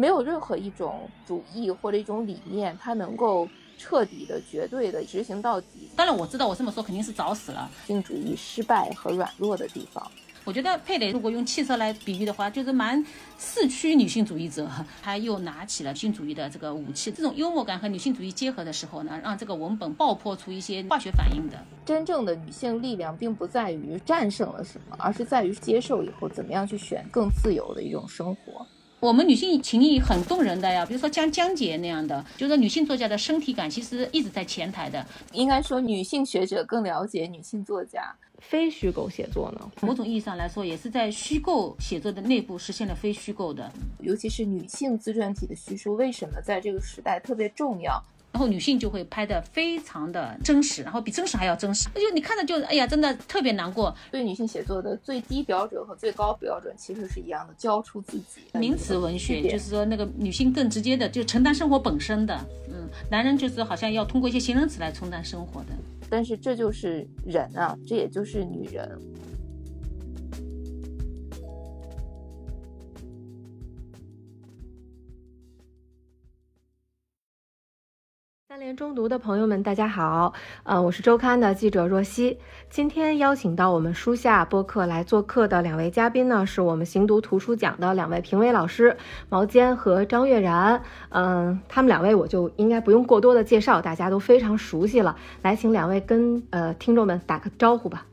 [0.00, 5.90] 没有任何一种主义或者一种理念，它能够彻底的、绝对的执行到底。
[5.94, 7.70] 当然，我知道我这么说肯定是找死了。
[7.86, 10.10] 女性主义失败和软弱的地方。
[10.46, 13.04] 我觉得佩蕾如果用汽车来比喻的话，就是蛮
[13.36, 14.66] 四驱女性主义者，
[15.02, 17.12] 她又拿起了女性主义的这个武器。
[17.12, 21.62] 这种幽默感和女性主义结合的时候呢，让这个文本爆破出一些化学反应的。
[21.84, 28.66] 真正的女性力量并不在于战胜了什么，而是在于接受以后怎么样去选更自由的一种生活。
[29.00, 35.04] 我们女性情谊很动人的呀，比如说像江姐那样的，就是女性作家的身体感其实一直在前台的。
[35.32, 38.14] 应该说，女性学者更了解女性作家。
[38.40, 43.72] 非虚构写作呢，某种意义上来说，也是在虚构写作的内部实现了非虚构的。
[44.00, 48.02] 尤其是女性自传体的叙述，为什么在这个时代特别重要？
[48.32, 51.88] 然后女性就会拍的非常的真实，然后比真实还要真实。
[51.94, 53.94] 那就你看着就哎呀，真的特别难过。
[54.10, 58.42] 对女性写作的最低标准和最高标准其实是一样的，交出自己。
[58.54, 62.34] 名词文学就是说那个女性更直接的就承担生活本身的，
[62.68, 65.68] 嗯，男人就是好像要通过一些形容词来承担生活的。
[66.08, 68.98] 但是这就是人啊，这也就是女人。
[78.50, 80.34] 三联中读的朋友们，大家好，
[80.64, 82.36] 呃，我是周刊的记者若曦。
[82.68, 88.96] 今天邀请到我们书下播客来做客的两位嘉宾呢，是我们行读图书奖的两位评委老师
[89.28, 90.82] 毛尖和张悦然。
[91.10, 95.16] 嗯，他们两位我就应该不用过多的介绍，大家都非常熟悉了。
[95.42, 98.04] 来，请两位跟呃听众们打个招呼吧。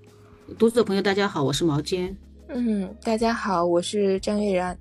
[0.59, 2.15] 读书的朋友，大家好，我是毛尖。
[2.49, 4.77] 嗯，大家好，我是张悦然。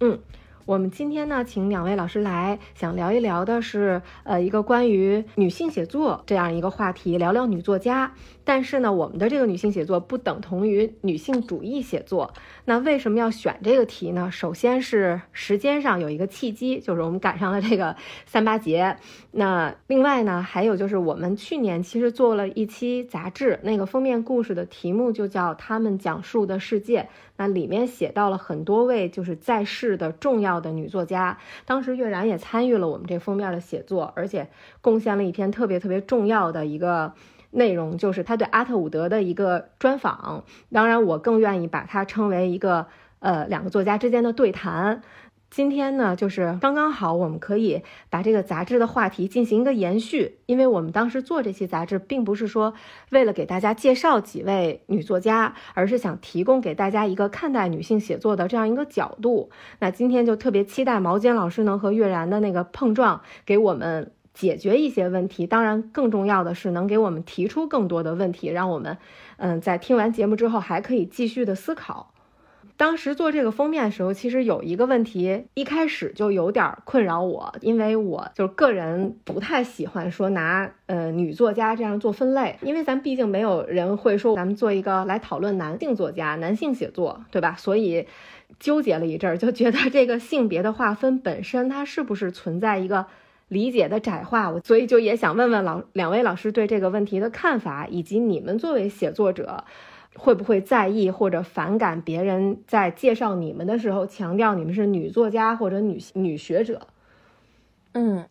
[0.00, 0.18] 嗯。
[0.66, 8.14] 我们今天呢，请两位老师来，想聊一聊的是，呃，一个关于女性写作这样一个话题，聊聊女作家。
[8.44, 12.32] 但是呢，我们的这个女性写作不等同于女性主义写作。
[12.66, 14.30] 那为什么要选这个题呢？
[14.32, 18.96] 首先是时间上有一个契机，就是我们赶上了这个三八节。
[19.32, 27.02] 那另外呢，还有就是我们去年其实做了一期杂志，那个封面故事的题目就叫《他们讲述的世界》。
[27.36, 31.38] 那里面写到了很多位就是在世的重要的女作家。
[31.66, 34.48] 当时月然也参与了我们这封面的写作，而且
[34.80, 37.12] 贡献了一篇特别特别重要的一个。
[37.54, 42.86] 内容就是他对阿特伍德的一个专访，当然我更愿意把它称为一个
[43.20, 45.02] 呃两个作家之间的对谈。
[45.50, 52.74] 今天呢，就是刚刚好，我们可以把这个杂志的话题进行一个延续，因为我们当时做这期杂志，并不是说
[53.10, 59.50] 为了给大家介绍几位女作家，而是想提供给大家一个看待女性写作的这样一个角度。
[59.78, 64.10] 那今天就特别期待毛尖老师能和月然的那个碰撞，给我们。
[64.34, 68.98] 解决一些问题，当然更重要的是能给我们提出更多的问题，让我们，
[69.36, 72.10] 嗯，在听完节目之后还可以继续的思考。
[72.76, 87.54] 当时做这个封面的时候，其实有一个问题，一开始就有点困扰我，因为我就个人不太喜欢说拿呃女作家这样做分类，因为咱毕竟没有人会说咱们做一个来讨论男性作家、男性写作，对吧？
[87.56, 88.08] 所以
[88.58, 93.06] 纠结了一阵儿，就觉得这个性别的划分本身它是不是存在一个。
[93.54, 99.64] 理解的窄化，我所以就也想问问老两位老师对这个问题的看法，以及你们作为写作者，
[100.16, 106.88] 会不会在意或者反感别人在介绍你们的时候强调你们是女作家或者女女学者？
[107.92, 108.26] 嗯，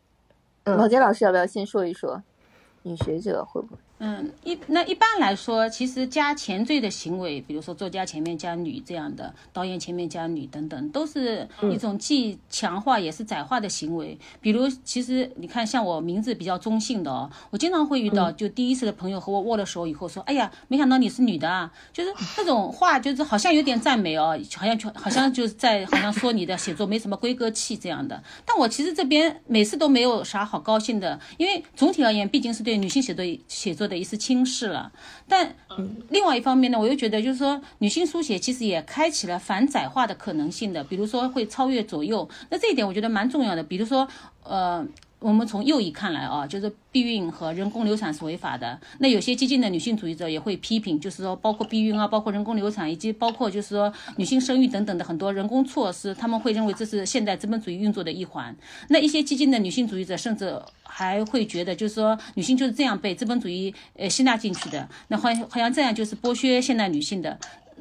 [0.66, 2.22] 老杰老师要不要先说一说，
[2.84, 3.80] 女学者会不会？
[4.06, 14.20] 嗯，一那一般来说，其实加前缀的行为，比如说作家前面加女这样的，导演前面加女等等，都是一种既强化也是窄化的行为。
[14.42, 28.22] 比如，其实你看，像我名字比较中性的哦，我经常会遇到，就第一次的朋友和我握了手以后说：“哎呀，没想到你是女的啊！”就是那种话，就是好像有点赞美哦，好像就好像就是在好像说你的写作没什么规格气这样的。
[28.46, 33.93] 但我其实这边每次都没有啥好高兴的，因为总体而言，毕竟是对女性写作写作的。
[33.98, 34.92] 一次轻视了，
[35.28, 35.56] 但
[36.10, 43.64] 另外一方面呢，我又觉得就是说，女性书写其实也开启了反窄化的可能性的，比如说会超越左右，那这一点我觉得蛮重要的。
[43.64, 44.08] 比如说，
[44.44, 44.86] 呃。
[45.24, 48.78] 我们从右翼看来啊，就是避孕和人工流产是违法的。
[49.00, 58.54] 那有些激进的女性主义者也会批评，就是说包括避孕啊，包括人工流产，以及包括就是说女性生育等等的很多人工措施，他们会认为这是现代资本主义运作的一环。
[58.90, 67.40] 那一些激进的女性主义者甚至还会觉得，就是说女性就是这样被资本主义呃吸纳进去的，那好像好像这样就是剥削现代女性的。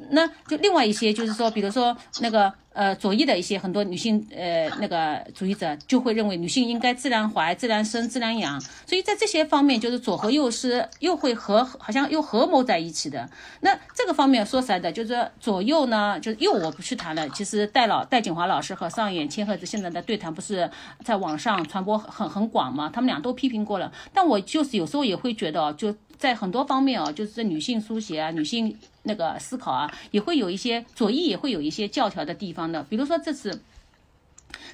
[0.09, 13.29] 那就另外一些就是说，比如说那个呃左翼的一些很多女性呃那个主义者就会认为女性应该自然怀、自然生、自然养，所以在这些方面就是左和右是又会合好像又合谋在一起的。
[13.61, 17.27] 那这个方面说实在的，就是左右呢，就是右我不去谈了。
[17.29, 20.69] 其实戴老戴锦华老师和上野千鹤子现在的对谈不是
[21.03, 22.89] 在网上传播很很广嘛？
[22.93, 25.95] 他们俩都批评过了，但我就是有时候也会觉得就。
[26.23, 33.61] 在很多方面啊，就是女性书写啊，女性那个思考啊，也会有一些左翼也会有一些教条的地方的，比如说这次。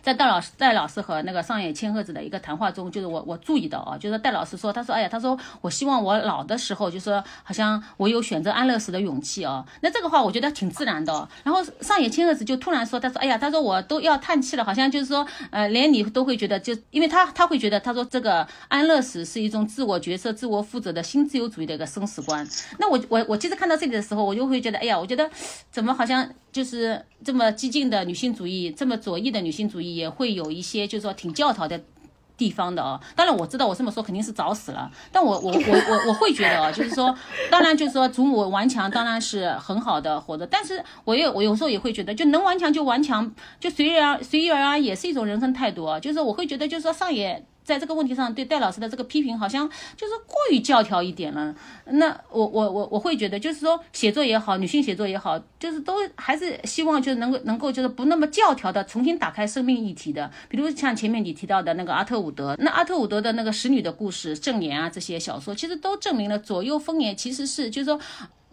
[0.01, 9.66] 在戴老师、戴老师和那个上野千鹤子的一个谈话中，就是我我注意到啊，就是戴老师说，他说，哎呀，他说我希望我老的时候，就是好像我有选择安乐死的勇气啊。
[9.81, 11.28] 那这个话我觉得挺自然的。
[11.44, 22.48] 然后上野千鹤子就突然说，他说，哎呀，他说我都要叹气了，好像就是说，呃，连你都会觉得，就因为他他会觉得，他说这个安乐死是一种自我角色、自我负责的新自由主义的一个生死观。
[22.78, 25.30] 那我我我其实看到这里的时候，我就会觉得，哎呀，我觉得
[25.69, 29.88] 怎么好像就是这么激进的女性主义，这么左翼的女性主义。
[29.95, 31.81] 也会有一些，就是说挺教条的
[32.38, 33.00] 地方的哦。
[33.15, 37.13] 当然我知道我这么说肯定是找死了，但我我我我我会觉得哦， 就是说，
[37.51, 46.00] 当然就是说祖母顽强当然是很好的活着，但是我也我有时候也会觉得，就能顽强就顽强，就随遇而随遇而安也是一种人生态度啊。
[46.00, 47.45] 就是我会觉得，就是说上野。
[47.69, 51.54] 在这个问题上，对戴老师的这个批评好像就是过于教条一点了。
[51.86, 60.31] 那我我我我会觉得，就是说写作也好，女性写作也好，就是都还是希望就是能够能够就是不那么教条的重新打开生命议题的。
[60.48, 68.00] 比如像前面你提到的那个阿特伍德，那阿特伍德的那个使女的故事、正言啊这些小说，其实都证明了左右分野其实是就是说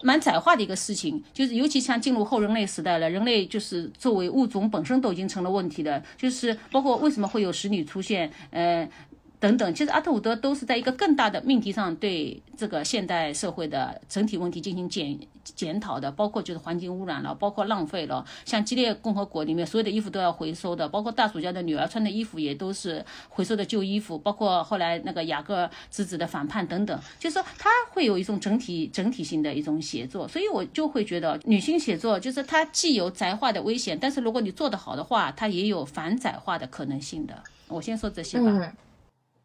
[0.02, 1.22] 蛮窄化的一个事情。
[1.32, 8.88] 就是尤其像进入后人类时代了，人类就是作为物种本身都已经成了问题的，就是包括为什么会有使女出现，呃。
[9.38, 18.24] 等等，其实阿特伍德都是在一个更大的命题上对这个现代社会的整体问题进行检检讨的，包括就是环境污染了，包括浪费了。
[18.46, 37.44] 像激烈共和国里面，所有的衣服都要回收的，包括大暑假的女儿穿的衣服也都是回收的旧衣服，包括后来那个雅各之子的反叛等等，就是说他会有一种整体整体性的一种写作，所以我就会觉得女性写作就是它既有宅化的危险，但是如果你做得好的话，它也有反窄化的可能性的。
[37.68, 38.72] 我先说这些吧。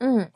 [0.03, 0.31] 嗯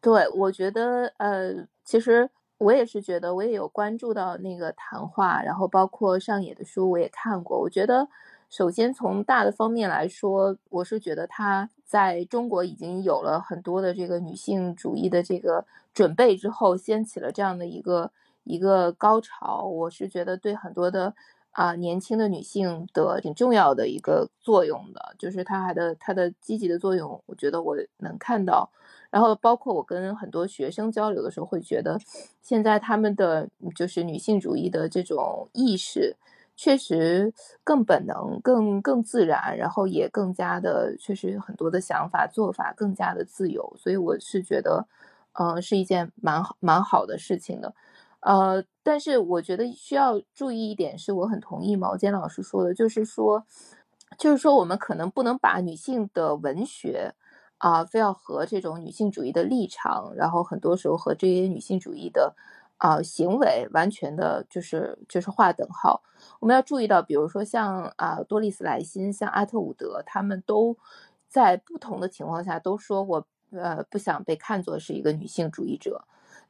[0.00, 7.58] 对，我觉得，呃，其实我也是觉得，我也有关注到那个谈话，然后包括上野的书我也看过。
[7.60, 8.08] 我觉得，
[8.48, 18.12] 首先从大的方面来说，我是觉得他在中国已经有了很多的这个女性主义的这个准备之后，掀起了这样的一个
[18.44, 19.64] 一个高潮。
[19.64, 21.14] 我是觉得对很多的。
[21.52, 28.70] 啊，年轻的女性的挺重要的一个作用的，就是它还的它的积极的作用，我觉得我能看到。
[29.10, 31.98] 然后包括我跟很多学生交流的时候，会觉得
[32.42, 36.14] 现在他们的就是女性主义的这种意识，
[36.56, 37.32] 确实
[37.64, 43.74] 更本能、更更自然，然后也更加的确实很多的想法做法更加的自由。
[43.78, 44.86] 所以我是觉得，
[45.32, 47.74] 嗯，是一件蛮好蛮好的事情的。
[48.20, 53.44] 呃，但是我觉得需要注意一点，是我很同意毛尖老师说的，就是说，
[54.18, 57.14] 就是说，我们可能不能把女性的文学
[57.58, 62.34] 啊，非要和这种女性主义的立场，然后很多时候和这些女性主义的
[62.78, 66.02] 啊行为，完全的就是就是划等号。
[66.40, 70.76] 我们要注意到，比如说像啊多丽丝莱辛、像阿特伍德，他们都
[71.28, 76.04] 在不同的情况下都说过，呃，不想被看作是一个女性主义者。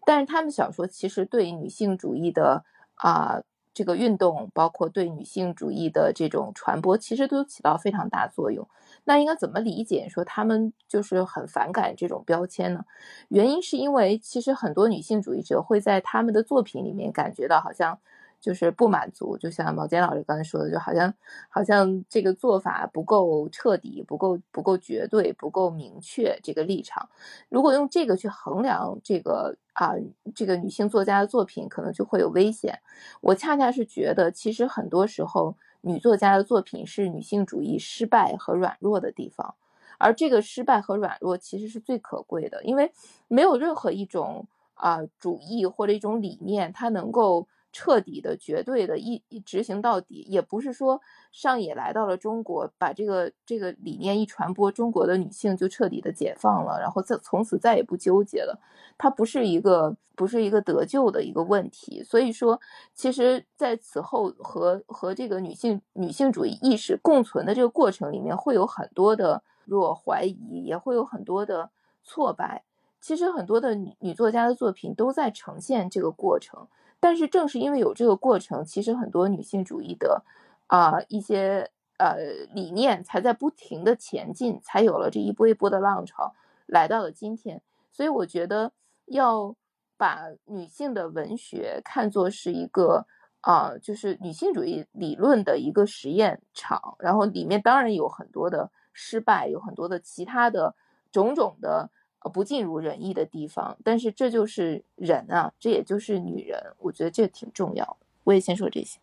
[0.08, 2.64] 但是他们小说其实对女性主义的
[2.94, 3.42] 啊
[3.74, 8.66] 这个运动，包括对女性主义的这种传播，其实都起到非常大作用。
[9.04, 12.86] 那应该怎么理解说他们就是很反感这种标签呢？
[13.28, 17.98] 原因是因为其实很多女性主义者会在他们的作品里面感觉到好像。
[18.40, 21.12] 就是不满足，就像毛尖老师刚才说的，就好像
[21.48, 27.08] 好像这个做法不够彻底，不够不够绝对，不够明确这个立场。
[27.48, 29.92] 如果用这个去衡量这个啊，
[30.36, 32.78] 这个女性作家的作品，可能就会有危险。
[33.20, 39.56] 我恰恰是觉得，其实很多时候女作家的作品是女性主义失败和软弱的地方，
[39.98, 42.92] 而这个失败和软弱其实是最可贵的，因为
[43.26, 47.48] 没有任何一种啊主义或者一种理念，它能够。
[47.72, 51.00] 彻底的、绝对的一一执行到底，也不是说
[51.32, 58.58] 上野来到了中国，把这个这个理念一传播，中国的女性就彻底的解放了，然后再从此再也不纠结了。
[58.96, 62.02] 它不是一个不是一个得救的一个问题。
[62.02, 62.60] 所以说，
[62.94, 71.70] 其实在此后和和这个女性女性主义意识共存的这个过程里面，会有很多的若怀疑，也会有很多的
[72.02, 72.64] 挫败。
[73.00, 76.66] 其实很多的女女作家的作品都在呈现这个过程。
[77.00, 80.24] 但是正是因为有这个过程，其实很多女性主义的
[80.66, 82.16] 啊一些呃
[82.52, 86.34] 理念才在不停的前进，才有了这一波一波的浪潮，
[86.66, 87.62] 来到了今天。
[87.92, 88.72] 所以我觉得
[89.06, 89.54] 要
[89.96, 93.06] 把女性的文学看作是一个
[93.40, 100.74] 啊，就是女性主义理论的一个实验场，然后里面当然有很多的失败，有很多的其他的
[101.10, 101.90] 种种的
[102.32, 107.96] 不尽如人意的地方，但是这就是人啊，这也就是女人，我觉得这挺重要的。
[108.24, 108.98] 我也先说这些。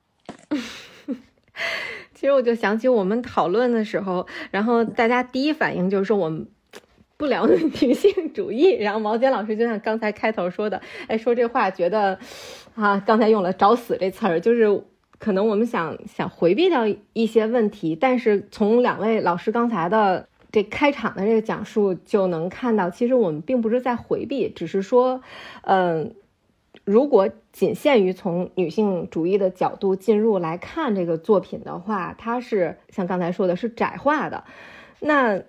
[2.13, 6.47] 其实我就想起我们讨论的时候，然后大家第一反应就是说我们。
[7.17, 12.19] 不聊女性主义，然后毛尖老师就像刚才开头说的，哎，说这话觉得，
[12.75, 14.83] 啊，刚才用了“找死”这词儿，就是
[15.17, 25.21] 可能我们想想回避掉一些问题，但是从两位老师刚才的这开场的这个讲述就能看到，其实我们并不是在回避，只是说，
[25.63, 26.15] 嗯，
[26.85, 34.45] 如果仅限于从女性主义的角度进入来看这个作品的话，它是像刚才说的是窄化的，
[35.01, 35.41] 那。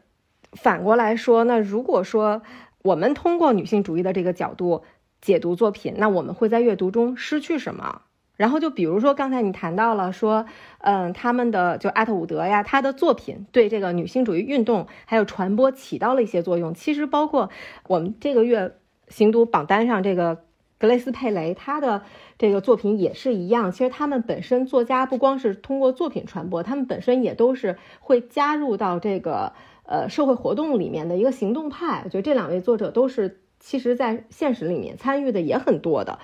[0.52, 2.40] 反过来说，那如果说
[2.80, 4.84] 我们通过女性主义的这个角度
[5.20, 8.00] 解读作品，那我们会在阅读中失去什么？
[8.37, 10.47] 然后就比如说刚才你谈到了说，
[10.78, 16.75] 嗯，他们的就艾特伍德呀，他的作品对这个女性主义运动还有传播起到了一些作用。
[16.75, 17.50] 其实包括
[17.88, 18.75] 我们这个月
[19.09, 20.43] 行读榜单上这个
[20.78, 22.02] 格雷斯佩雷，他的
[22.38, 23.73] 这个作品也是一样。
[23.73, 29.52] 其实他们本身作家不光是通过作品传播，他们本身也都是会加入到这个。
[29.88, 36.19] 呃，社会活动里面的一个行动派，我觉得这两位作者都是，其实，在现实里面参与的也很多的，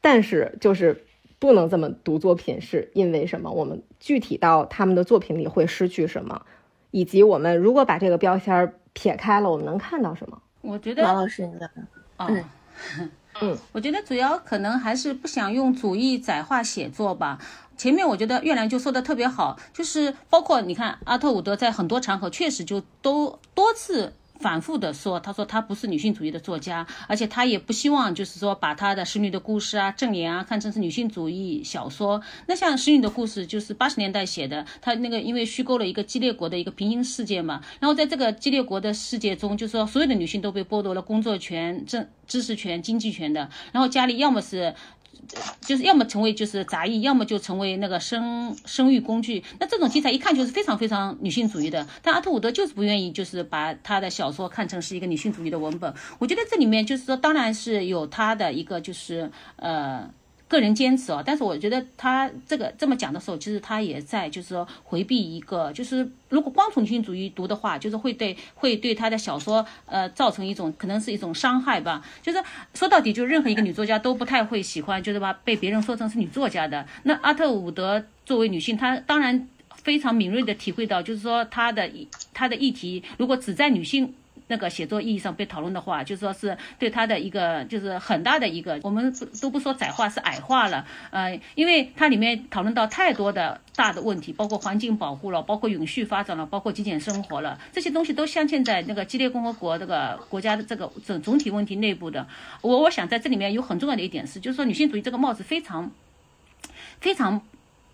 [0.00, 1.04] 但是就是
[1.38, 3.50] 不能这么读作品，是因为什么？
[3.50, 6.42] 我们具体到他们的作品里会失去什么，
[6.90, 10.40] 以及我们如果把这个标签撇开了，我们能看到什么？
[10.62, 11.70] 我觉得马老师，你的
[12.16, 12.28] 啊。
[13.42, 17.38] 嗯，我觉得主要可能还是不想用主义窄化写作吧。
[17.76, 24.14] 前面我觉得月亮就说的特别好，就是包括你看阿特伍德在很多场合确实就都多次。
[24.40, 32.20] 反复的说，他说他不是女性主义的作家，而且他也不希望就是说把他的《使女的故事》啊、《正言》啊看成是女性主义小说。
[32.46, 44.74] 那像《使女的故事》就是八十年代写的，他那个因为虚构了一个激烈国的一个平行世界嘛，然后在这个激烈国的世界中，就是说所有的女性都被剥夺了工作权、政知识权、经济权的，然后家里要么是。
[45.60, 49.42] 就是要么成为就是杂役，要么就成为那个生生育工具。
[49.58, 51.86] 那这种题材一看就是非常非常女性主义的。
[52.02, 55.92] 但阿特伍德就是不愿意，就是把他的小说看成是一个女性主义的文本。
[56.18, 60.10] 我觉得这里面就是说，当然是有他的一个就是呃。
[60.48, 72.00] 个人坚持哦，但是我觉得他这个这么讲的时候，其实他也在就是说回避一个，就是如果光从性主义读的话，就是会对会对他的小说呃造成一种可能是一种伤害吧。
[72.22, 72.42] 就是
[72.74, 76.86] 说到底，就任何一个女作家都不太会喜欢，就是把被别人说成是女作家的。
[77.02, 79.48] 那阿特伍德作为女性，她当然
[79.82, 81.90] 非常敏锐的体会到，就是说她的
[82.32, 84.14] 她的议题如果只在女性。
[84.48, 102.26] 那个写作意义上被讨论的话，就说是对他的一个就是很大的一个，我们都不说窄化是矮化了，呃，因为它里面讨论到太多的大的问题，包括环境保护了，包括永续发展了，包括极简生活了，这些东西都镶嵌在那个激烈共和国这个国家的这个总总体问题内部的。
[102.62, 105.90] 我我想在这里面有很重要的一点是，就是说女性主义这个帽子非常
[107.00, 107.42] 非常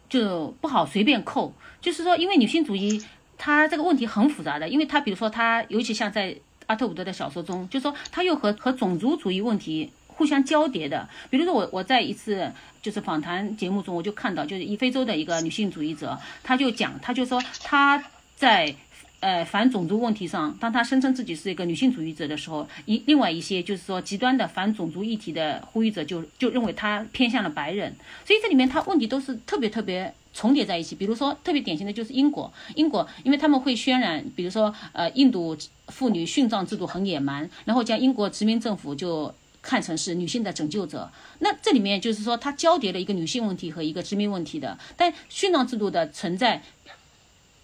[0.08, 3.02] 就不好随便扣，就是说因为女性主义。
[3.44, 6.32] 他这个问题很复杂的，因为他比如说他，尤其像在
[6.68, 11.08] 阿特伍德的小说中，就说他又和和种族主义问题互相交叠的。
[11.28, 12.48] 比如说我我在一次
[12.80, 18.00] 就是访谈节目中，我就看到就是一非洲的一个女性主义者，他就讲，他就说他
[18.36, 18.72] 在
[19.18, 27.92] 呃反种族问题上，当他声称自己是一个女性主义者的时候，一另外一些就是说极端的反种族议题的呼吁者就就认为他偏向了白人，
[28.24, 30.14] 所以这里面他问题都是特别特别。
[30.32, 35.56] 重叠在一起，比如说特别典型的就是英国，英国因为他们会渲染，比如说呃印度
[35.88, 41.10] 妇女殉葬制度很野蛮，然后将英国殖民政府就看成是女性的拯救者。
[41.40, 44.78] 那这里面就是说它交叠了一个女性问题和一个殖民问题的。
[44.96, 46.62] 但殉葬制度的存在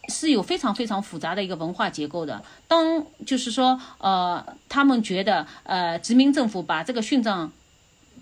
[0.08, 2.44] 是有非常非常复杂的一个文化结构的。
[2.66, 7.50] 当就是说呃他们觉得呃殖民政府把这个殉葬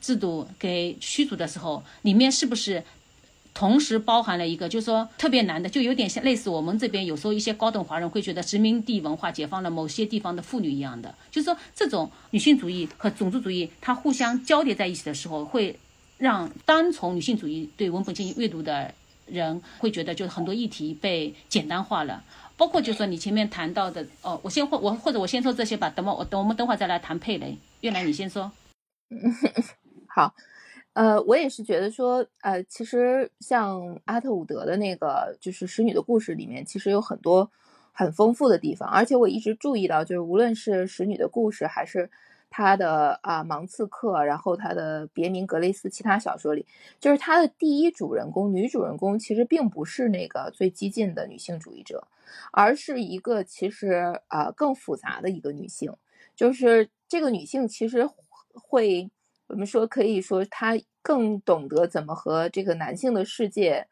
[0.01, 2.85] 制度给驱逐的时候，里面是不是？
[3.59, 15.79] 同时包含了一个，就是说特别难的，就有点像类似我们这边有时候一些高等华人会觉得殖民地文化解放了某些地方的妇女一样的，就是说这种女性主义和种族主义它互相交叠在一起的时候，会
[16.19, 18.93] 让单从女性主义对文本进行阅读的
[19.25, 22.23] 人会觉得，就是很多议题被简单化了，
[22.59, 28.53] 包括就是说你前面谈到的，哦，我先或我或者我先说这些吧，等我我等我们等会儿再来谈佩雷，月兰你先说，
[30.15, 30.35] 好。
[30.97, 37.51] 呃，我也是觉得说，呃，其实像阿特伍德的那个就是《使女的故事》里面，其实有很多
[37.93, 42.09] 很丰富的地方，而且我一直注意到，就是无论是《使女的故事》还是
[42.49, 46.65] 他的啊《盲刺客》，然后他的别名格雷斯其他小说里，
[46.99, 52.09] 就是他的第一主人公女主人公其实并不是那个最激进的女性主义者，
[52.53, 55.93] 而是一个其实啊更复杂的一个女性，
[56.35, 58.09] 就是这个女性其实
[58.55, 59.11] 会。
[59.49, 63.87] 我们说可以说，他更懂得怎么和这个男性的世界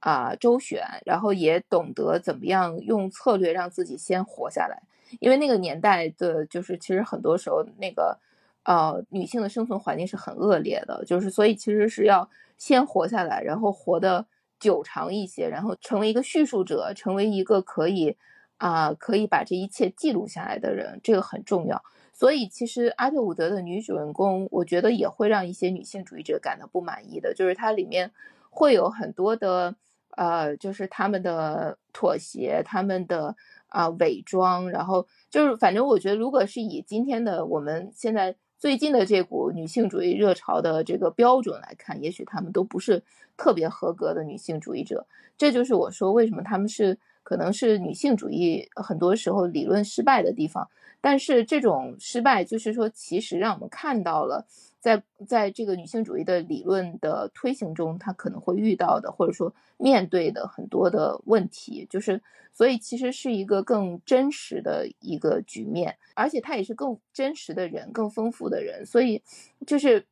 [0.00, 4.82] 啊周旋，然后也懂得怎么样用策略让自己先活下来。
[5.20, 8.18] 因为那个年代的，就是其实很多时候那个
[8.64, 14.26] 呃女性的生存环境是很恶劣的，就是所以其实是要先活下来，然后活得
[14.58, 18.16] 久长一些，然后成为一个叙述者，成为一个可以
[18.56, 21.80] 啊可以把这一切记录下来的人，这个很重要。
[22.18, 28.10] 所以，其实阿特伍德的女主人公，我觉得也会让一些女性主义者感到不满意的，就是它里面
[28.48, 29.76] 会有很多的，
[30.16, 33.36] 呃，就是他们的妥协，他们的
[33.68, 43.02] 啊伪装，然后就是反正我觉得，如果是以今天的我们现在最近的这股女性主义热潮的这个标准来看，也许他们都不是
[43.36, 45.06] 特别合格的女性主义者。
[45.36, 50.70] 这就是我说为什么他们是可能是女性主义很多时候理论失败的地方。
[51.00, 54.46] 但是这种失败，就是说，其实让我们看到了，
[54.80, 68.86] 在在这个女性主义的理论的推行中，她可能会遇到的，或者说面对的很多的问题，就是所以其实是一个更真实的一个局面，而且她也是更真实的人，更丰富的人。
[68.86, 69.22] 所以
[69.66, 70.06] 就是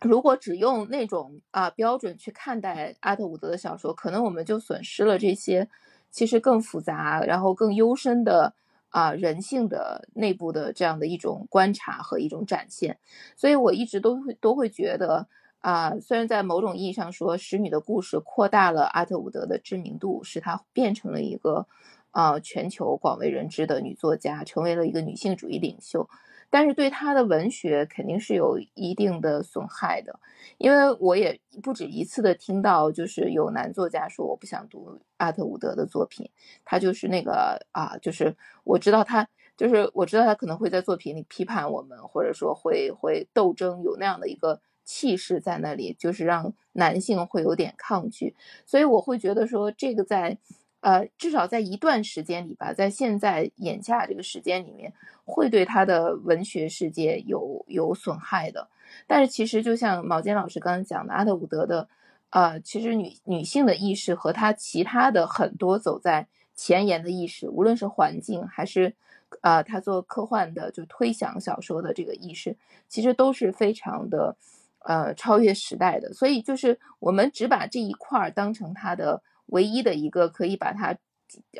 [0.00, 5.68] 如果只用那种啊标准去看待阿特伍德的小说，可能我们就损失了这些
[6.14, 8.54] 其实更复杂，然后更幽深的。
[8.94, 12.96] 啊，人性的内部的这样的一种观察和一种展现，
[13.34, 15.26] 所以我一直都会都会觉得
[15.58, 21.66] 啊，虽然在某种意义上说，《使女的故事》扩大了阿特伍德的知名度，使她变成了一个
[22.12, 26.08] 啊全球广为人知的女作家，成为了一个女性主义领袖。
[26.54, 30.20] 但是对他的文学肯定是有一定的损害的，
[30.56, 36.30] 因为我也不止一次的听到，就是有男作家说我不想读阿特伍德的作品，
[36.64, 50.38] 他就是那个啊，就是我知道他，就是我知道他可能会在作品里批判我们，或者说会会斗争，有那样的一个气势在那里，就是让男性会有点抗拒，所以我会觉得说这个在。
[50.84, 54.92] 呃，至少在一段时间里吧，在现在眼下这个时间里面，
[55.24, 58.68] 会对他的文学世界有有损害的。
[59.06, 61.88] 但是其实就像毛尖老师刚刚讲的，阿特伍德的，
[62.28, 68.94] 呃，其实女女性的意识和他其他的很多走在前沿的意识，无论是环境还是，
[69.40, 74.36] 呃，他做科幻的就推想小说的这个意识，其实都是非常的，
[74.80, 76.12] 呃，超越时代的。
[76.12, 79.22] 所以就是我们只把这一块儿当成他的。
[79.46, 80.96] 唯一的一个可以把它，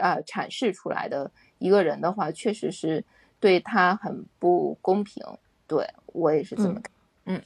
[0.00, 3.04] 啊阐释出来的一个人的话，确实是
[3.40, 5.22] 对他很不公平。
[5.66, 6.84] 对我也是这么看。
[7.24, 7.42] 嗯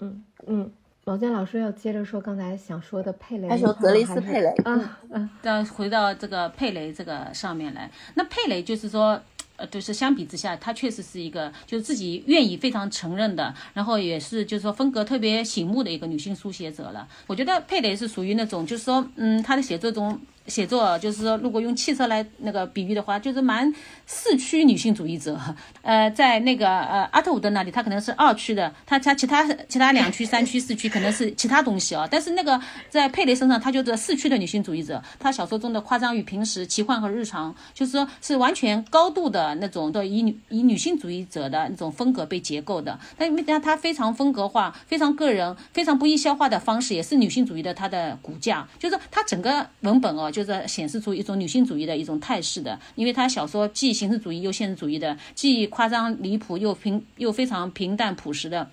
[0.00, 0.72] 嗯嗯，
[1.04, 4.48] 毛健老师要接着说刚才想说的佩雷，他说格雷斯佩雷。
[4.64, 9.20] 啊嗯，再回到这个佩雷这个上面来，那佩雷就是说。
[9.56, 17.06] 呃，就是相比之下，她确实是一个就是自己愿意非常承认的，然后也是就是说风格特别醒目的一个女性书写者了。
[17.26, 20.18] 我觉得佩蕾是属于那种，就是说，嗯，她的写作中。
[20.48, 23.72] 写作就是说，如果用汽车来那个比喻的话，就是蛮
[24.06, 25.38] 四驱女性主义者。
[25.82, 32.06] 呃，在那个呃阿特伍德那里，他可能是二驱的，他他其他其他两驱、三驱、四驱可能是其他东西啊。
[32.10, 35.02] 但是那个在佩雷身上，他就是四驱的女性主义者。
[35.18, 42.98] 他小说中的夸张与平时、奇幻和日常，就是说是完全高度的那种的以女以女性主义者的那种风格被结构的。
[43.16, 48.66] 但因为他非常风格化、非常个人、非常不易消化的方式，也是女性主义的它的骨架。
[48.78, 50.30] 就是他整个文本哦。
[50.36, 58.68] 就是显示出一种女性主义的一种态势的，因为他小说既形式主义又现实主义的，既夸张离谱又平又非常平淡朴实的，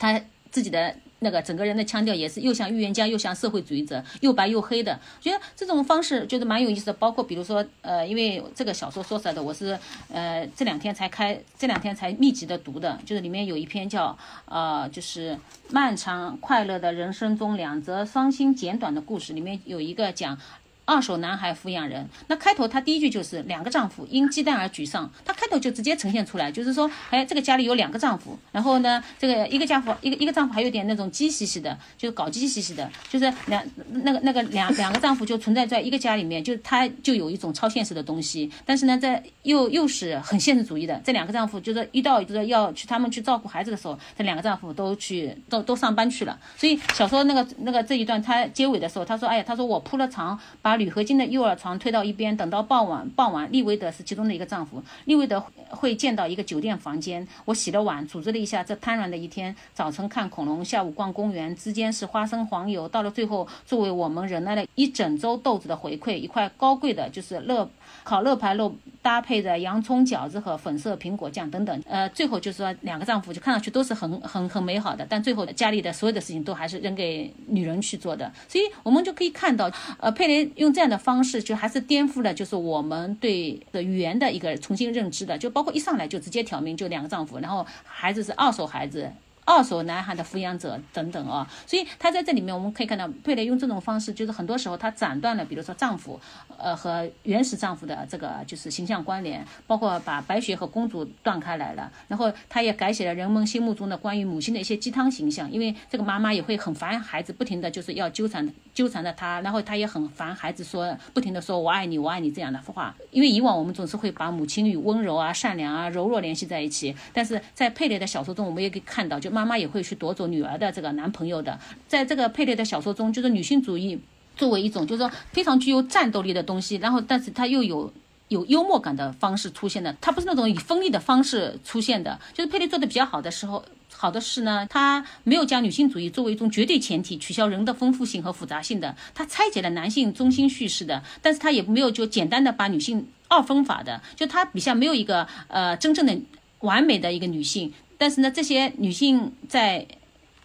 [0.00, 4.98] 他自己的那个整个人的腔调也是又像预言家又像社会主义者，又白又黑的。
[5.20, 6.92] 觉得这种方式觉得蛮有意思的。
[6.92, 9.78] 包括比如说，呃，因为这个小说说出来的，我是
[10.12, 15.38] 呃这两天才开，这两天才密集的读的，就是里面有一篇叫呃就是
[15.70, 20.36] 漫长快乐的人生中两则伤心简短的故事，里面有一个讲。
[20.84, 22.08] 二手男孩抚养人。
[22.28, 67.68] 那开头他第一句就是两个丈夫因鸡蛋而沮丧，他开头就直接呈现出来，就是说，哎，这个家里有两个丈夫，然后呢，这个一个家夫一个一个丈夫还有点那种鸡兮兮的，就是搞鸡兮兮的，就是两那个那个两 两个丈夫就存在在一个家里面，就他就有一种超现实的东西，但是呢，在又又是很现实主义的，这两个丈夫就是一到就是要去他们去照顾孩子的时候，这两个丈夫都去都都上班去了，所以小说那个那个这一段他结尾的时候，他说，哎呀，他说我铺了床，把铝合金的幼儿床推到一边，等到傍晚傍晚，利维德是其中的一个丈夫，利维德会见到一个酒店房间，我洗了碗，组织了一下这瘫软的一天，早晨看恐龙，下午逛公园，之间是花生黄油，到了最后，作为我们忍耐了一整周豆子的回馈，一块高贵的就是乐
[68.04, 89.10] 烤肉排肉，搭配着洋葱饺子和粉色苹果酱等等，呃，最后就是说两个丈夫就看上去都是很 很很美好的，但最后家里的所有的事情都还是扔给女人去做的，所以我们就可以看到，呃，佩雷用这样的方式就还是颠覆了就是我们对的语言的一个重新认知的，就包括一上来就直接挑明就两个丈夫，然后孩子是二手孩子。
[89.44, 96.18] 二手男孩的抚养者等等啊，所以他在这里面我们可以看到，佩雷用这种方式，就是很多时候他斩断了，比如说丈夫，
[96.56, 119.30] 呃和原始丈夫的这个就是形象关联，包括把白雪和公主断开来了，然后他也改写了人们心目中的关于母亲的一些鸡汤形象，因为这个妈妈也会很烦孩子，不停的就是要纠缠纠缠着他，然后他也很烦孩子说不停的说我爱你我爱你这样的话，因为以往我们总是会把母亲与温柔啊善良啊柔弱联系在一起，但是在佩雷的小说中，我们也可以看到就。
[119.30, 121.58] 妈妈也会去夺走女儿的这个男朋友的，
[121.88, 124.00] 在这个佩雷的小说中，就是女性主义
[124.36, 127.92] 作为一种就是说非常具有战斗力的东西，然后但是它又有
[128.28, 132.18] 有幽默感的方式出现的，它不是那种以锋利的方式出现的。
[132.32, 133.64] 就是佩雷做的比较好的时候，
[134.04, 146.14] 好的是呢，他没有将女性主义作为一种绝对前提，取消人的丰富性和复杂性的，他拆解了男性中心叙事的，但是他也没有就简单的把女性二分法的，就他笔下没有一个呃真正的
[146.60, 147.72] 完美的一个女性。
[147.96, 149.86] 但是呢，这些女性在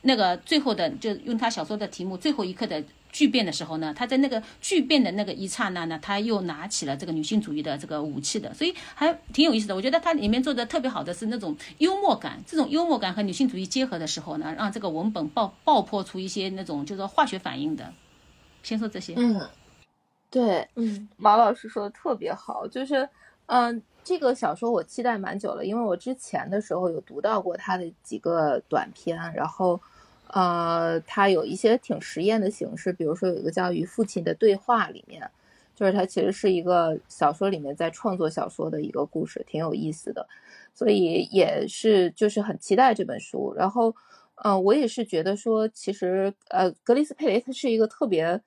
[0.04, 9.76] 那个最后的，就用他小说的题目“最后一刻”的巨变的时候呢，他在那个巨变的那个一刹那呢，他又拿起了这个女性主义的这个武器的，所以还挺有意思的。
[9.76, 17.94] 我觉得它里面做的特别好的是那种幽默感，这种幽默感和女性主义结合的时候呢，让这个文本爆爆破出一些那种就是说化学反应的。
[18.64, 19.42] 先说这些，嗯，
[20.30, 23.10] 对，嗯，毛老师说的特别好，就是，
[23.48, 23.82] 嗯。
[24.02, 29.80] 这个小说我期待蛮久了，因为我之前的时候有读到过他的几个短篇，然后，
[30.30, 35.30] 呃，他有一些挺实验的形式，比如说有一个叫《与父亲的对话》里面，
[35.76, 40.28] 就是他其实是一个小说里面在创作小说的一个故事，挺有意思的，
[40.74, 43.54] 所以也是就是很期待这本书。
[43.56, 43.96] 然后，
[44.44, 48.42] 嗯，我也是觉得说，其实呃，格里斯佩雷他是一个特别。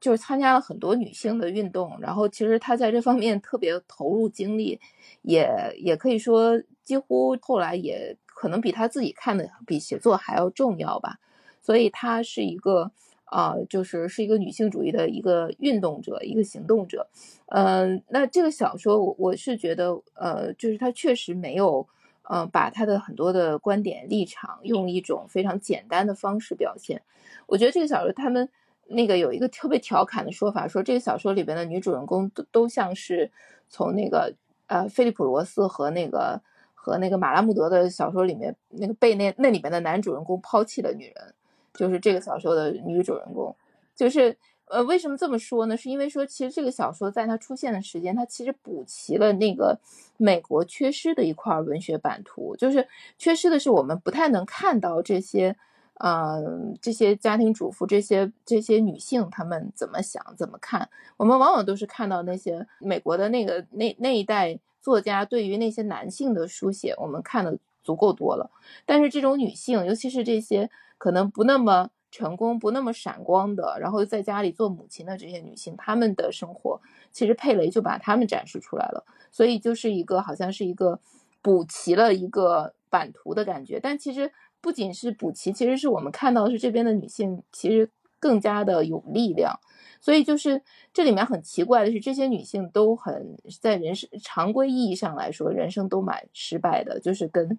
[0.00, 4.78] 就是参加了很多女性的运动，然后其实她在这方面特别投入精力，
[5.22, 11.18] 也也可以说几乎后来也可能比她自己看的比写作还要重要吧。
[11.62, 12.90] 所以她是一个
[13.24, 17.08] 啊，就是是一个女性主义的一个运动者，一个行动者。
[17.46, 21.86] 嗯，那这个小说我我是觉得，呃，就是她确实没有，
[22.24, 27.00] 呃，把她的很多的观点立场用一种非常简单的方式表现。
[27.46, 28.48] 我觉得这个小说他们。
[28.86, 33.30] 那个有一个特别调侃的说法，说这个小说里边的女主人公都都像是
[33.70, 34.34] 从那个
[34.66, 36.42] 呃菲利普罗斯和那个
[36.84, 41.34] 和那个马拉穆德的小说里面那个被那那里面的男主人公抛弃的女人，
[41.72, 43.56] 就是这个小说的女主人公，
[43.96, 45.74] 就是呃为什么这么说呢？
[45.74, 49.78] 是因为说其实这个小说在它出现的时间，它其实补齐了那个
[50.18, 55.56] 美国缺失的一块文学版图，就是缺失的是我们不太能看到这些。
[56.00, 60.90] 嗯，这些家庭主妇，这些这些女性，她们怎么想，怎么看？
[61.16, 68.50] 我们往往都是看到那些美国的那个那那一代作家对于那些男性的书写，我们看的足够多了。
[68.84, 76.80] 但是这种女性，尤其是这些可能不那么成功、不那么闪光的，然后在家里做母亲的这些女性，她们的生活，
[77.12, 79.06] 其实佩雷就把她们展示出来了。
[79.30, 80.98] 所以就是一个好像是一个
[81.40, 84.32] 补齐了一个版图的感觉，但其实。
[84.64, 89.60] 不仅是补齐，其实是我们看到的是这边的女性其实更加的有力量，
[90.00, 90.62] 所以就是
[90.94, 97.58] 这里面很奇怪的是，这些女性都很在人生常规意义上来说，人生都蛮失败的，就是跟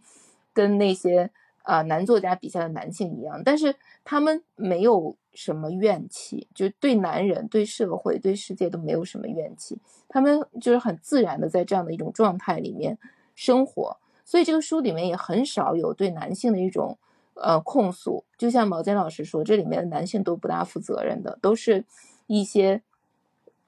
[0.51, 1.29] 跟那些
[1.61, 9.77] 啊男作家笔下的男性一样，但是他们没有什么怨气，就对男人、对社会、对世界都没有什么怨气，
[10.09, 12.97] 他们就是很自然的在这样的一种状态里面
[13.35, 13.97] 生活。
[14.25, 16.97] 所以这个书里面也很少有对男性的一种
[17.35, 21.85] 呃控诉，就像毛尖老师说，这里面的男性都不大负责任的，都是
[22.25, 22.81] 一些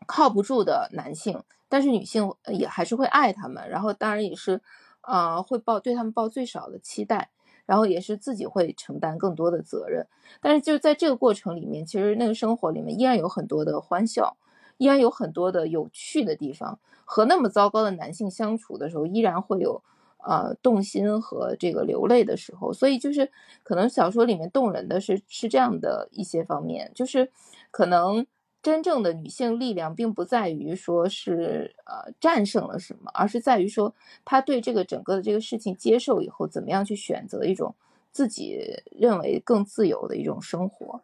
[0.08, 4.60] 靠不住的男性，但是女性也还是会爱他们，然后当然也是，
[5.02, 7.30] 啊，会抱对他们抱最少的期待，
[7.68, 10.08] 然后也是自己会承担更多的责任。
[10.42, 14.36] 但是就在这个过程里面，其实那个生活里面依然有很多的欢笑，
[14.78, 16.80] 依然有很多的有趣的地方。
[17.06, 19.84] 和那么糟糕的男性相处的时候，依然会有。
[20.20, 23.32] 呃，动心和这个流泪的时候，所以就是
[23.64, 27.30] 可能小说里面动人的是是这样的一些方面，就是
[27.72, 28.26] 可能
[28.62, 33.94] 真正的女性力量并不在于说是呃战胜了什么，而是在于说
[34.26, 37.74] 她对这个整个的这个事情接受以后，怎么样去选择一种
[38.12, 41.02] 自己认为更自由的一种生活。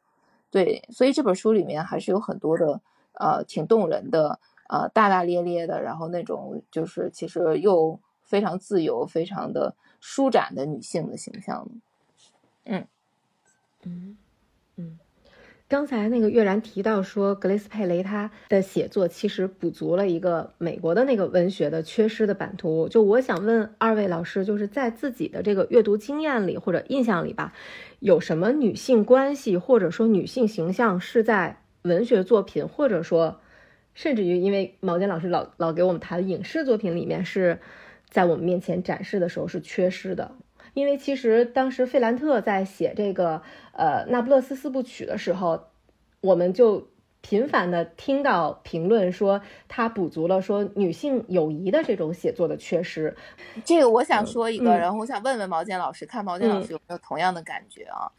[0.51, 2.81] 对，所以这本书里面还是有很多的
[3.13, 7.97] 呃挺动人的，呃大大咧咧的，然后那种就是其实又。
[8.33, 11.69] 非常自由、非常的舒展的女性的形象，
[12.65, 12.87] 嗯
[13.83, 14.17] 嗯
[14.75, 14.97] 嗯。
[15.67, 22.89] 刚才那个月然提到说，格雷斯佩雷他的写作其实补足了一个美国的那个文学的缺失的版图。
[22.89, 27.53] 就我想问二位老师，就是在自己的这个阅读经验里或者印象里吧，
[27.99, 33.39] 有什么女性关系或者说女性形象是在文学作品，或者说
[33.93, 37.59] 甚至于因为毛尖老师老老给我们谈影视作品里面是。
[38.13, 40.35] 在我们面前展示的时候是缺失的，
[40.75, 45.59] 因为其实当时费兰特在写这个呃《那不勒斯四部曲》的时候，
[46.21, 46.87] 我们就
[47.21, 53.15] 频繁的听到评论说他补足了说女性友谊的这种写作的缺失。
[53.65, 58.11] 这个我想说一个，然后我想问问毛尖老师，看毛尖老师有没有同样的感觉啊？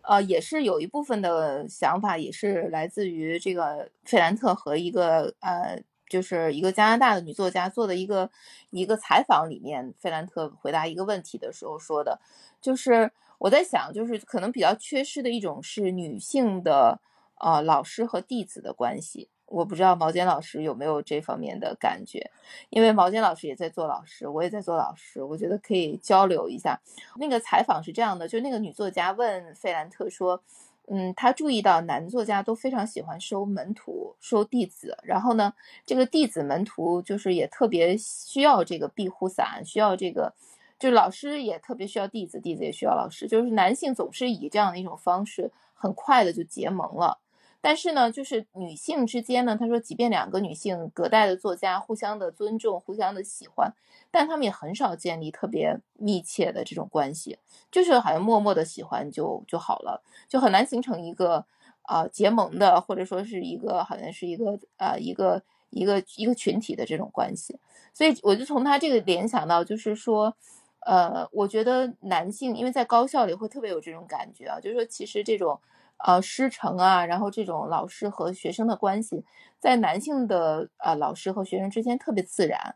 [0.00, 5.82] 呃，也是有一部分的想法，也是来自于这个费兰特和一个呃。
[6.12, 8.30] 就是一个加拿大的女作家做的一个
[8.68, 12.20] 一个采访里面，费兰特回答一个问题的时候说的，
[12.60, 17.00] 就是我在想，就是可能比较缺失的一种是女性的
[17.40, 19.30] 呃老师和弟子的关系。
[19.46, 22.30] 我不知道毛尖老师有没有这方面的感觉，
[22.68, 26.78] 因为毛尖老师也在做老师，我也在做老师，我觉得可以交流一下。
[27.16, 30.42] 那个采访是这样的，就那个女作家问费兰特说。
[30.88, 35.54] 嗯，他注意到男作家都非常喜欢收门徒、收弟子，然后呢，
[35.86, 40.34] 这个弟子门徒就是也特别需要这个庇护伞，需要这个，
[40.78, 47.18] 就老师也特别需要弟子，弟子也需要老师，就是男性总是以这样的一种方式很快的就结盟了。
[47.64, 53.72] 但是呢，就是女性之间呢，他说，即便两个女性隔代的作家互相的尊重、互相的喜欢，
[54.10, 57.38] 但他们也很少建立特别密切的这种关系，
[57.70, 61.46] 就是好像默默的喜欢就就好了，就很难形成一个
[61.82, 67.60] 啊结盟的，或者说是一个好像是一个啊一个一个一个群体的这种关系。
[67.94, 70.34] 所以我就从他这个联想到，就是说，
[70.80, 75.60] 呃，我觉得男性因为在高校里会特别有这种感觉啊，就是说其实这种。
[76.04, 79.24] 呃，师承啊，然后这种老师和学生的关系，
[79.60, 82.74] 在男性的呃老师和学生之间特别自然，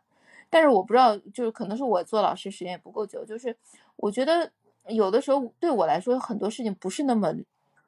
[0.48, 3.56] 但是我不知道，就是可能是我做老师时间也不够久，就是
[3.96, 4.48] 我觉得
[4.86, 7.34] 有的时候对我来说，很多事情不是那么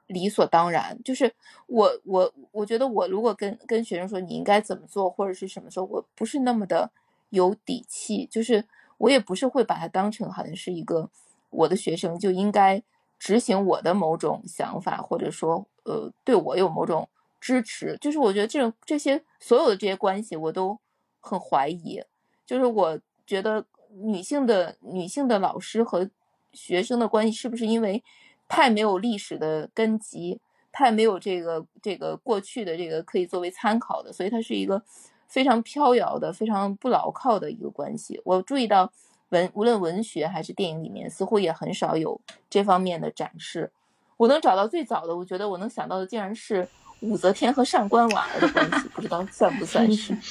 [0.09, 1.01] 理所当然。
[1.05, 1.33] 就是
[1.69, 6.91] 我我我觉得我如果跟跟学生说你应该怎么做或者是什么时候，我不是那么的
[7.31, 8.65] 有底气，就是
[8.97, 11.09] 我也不是会把它当成好像是一个
[11.51, 12.83] 我的学生就应该。
[13.19, 17.09] 执行我的某种想法，或者说，呃，对我有某种
[17.41, 20.79] 支持，就是我觉得这种这些所有的这些关系，我都
[21.21, 22.03] 很怀疑。
[22.47, 26.09] 就是我觉得女性的女性的老师和
[26.53, 28.03] 学生的关系，是不是因为
[28.47, 34.83] 太没有历史的根基，太没有这个这个过去的这个可以作为参考的，所以它是一个
[35.27, 38.21] 非常飘摇的、非常不牢靠的一个关系。
[38.25, 38.93] 我注意到。
[39.31, 43.71] 文无论文学还是电影里面，似乎也很少有这方面的展示。
[44.17, 46.69] 我能找到最早的，我觉得我能想到的，竟然是
[47.01, 50.17] 武则天和上官婉儿的关系，不知道算不算是。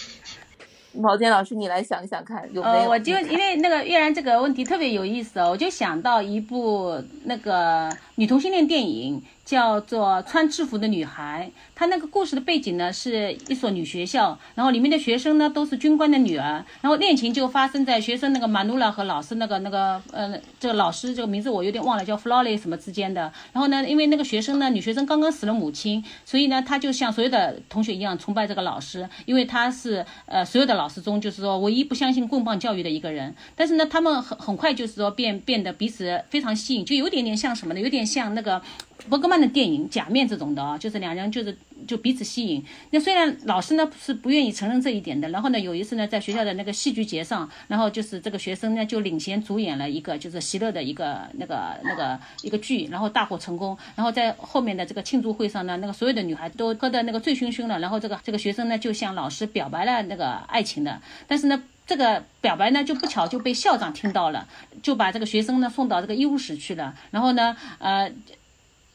[0.94, 2.76] 毛尖老师，你来想想看，有没有？
[2.76, 9.22] 呃，我就因为那个月然这个问题特别有意思哦，我就想到一部那个女同性恋电影。
[9.48, 37.80] 叫做穿制服的女孩，她那个故事的背景呢是一所女学校，然后里面的学生呢都是军官的女儿，然后恋情就发生在学生那个马努拉和老师那个那个呃这个老师这个名字我有点忘了叫弗劳雷什么之间的，然后呢因为那个学生呢女学生刚刚死了母亲，所以呢她就像所有的同学一样崇拜这个老师，因为她是呃所有的老师中就是说唯一不相信棍棒教育的一个人，但是呢他们很很快就是说变变得彼此非常吸引，就有点点像什么呢？
[37.80, 38.62] 有点像那个。
[39.10, 41.58] 伯格曼的电影《假面》这种的啊，就是两人就是
[41.88, 42.64] 就彼此吸引。
[42.92, 53.78] 那虽然老师呢是不愿意承认这一点的，然后呢有一次呢在学校的那个戏剧节上，然后就是这个学生呢就领衔主演了一个就是席勒的一个那个那个一个剧，然后大获成功。
[53.96, 61.64] 然后在后面的这个庆祝会上呢，那个所有的女孩都喝的那个醉醺醺的，然后这个这个学生呢就向老师表白了那个爱情的，但是呢。
[61.88, 64.46] 这个表白呢，就不巧就被校长听到了，
[64.84, 66.94] 就把这个学生呢送到这个医务室去了。
[67.12, 68.12] 然后呢，呃，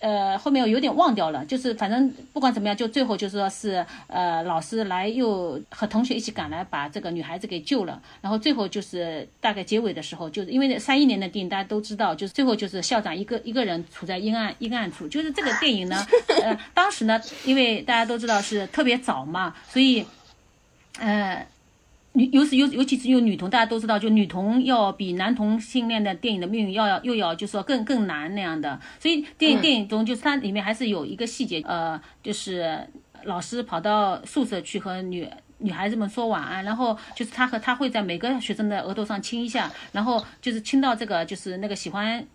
[0.03, 8.03] 呃，后面我有点忘掉了，就是反正不管怎么样，就最后就说是呃，老师来又和同学一起赶来把这个女孩子给救了。
[8.21, 15.07] 然后最后就是大概结尾的时候，就是因为三一年的电影大家都知道，就是最后就是校长一个一个人处在阴暗阴暗处。
[15.07, 16.05] 就是这个电影呢，
[16.43, 20.05] 呃，当时呢，因为大家都知道是特别早嘛，所以，
[20.99, 21.47] 呃。
[22.14, 32.79] 女尤其尤尤其是有女童，大家都知道，就女童要比男同性恋的电影的命运要要又要就是说更更难那样的，所以电影电影中就是它里面还是有一个细节，呃，就是
[33.25, 35.27] 老师跑到宿舍去和女
[35.59, 42.27] 女孩子们说晚安，然后就是他和他会在每个学生的额头上亲一下，然后就是亲到这个就是那个喜欢。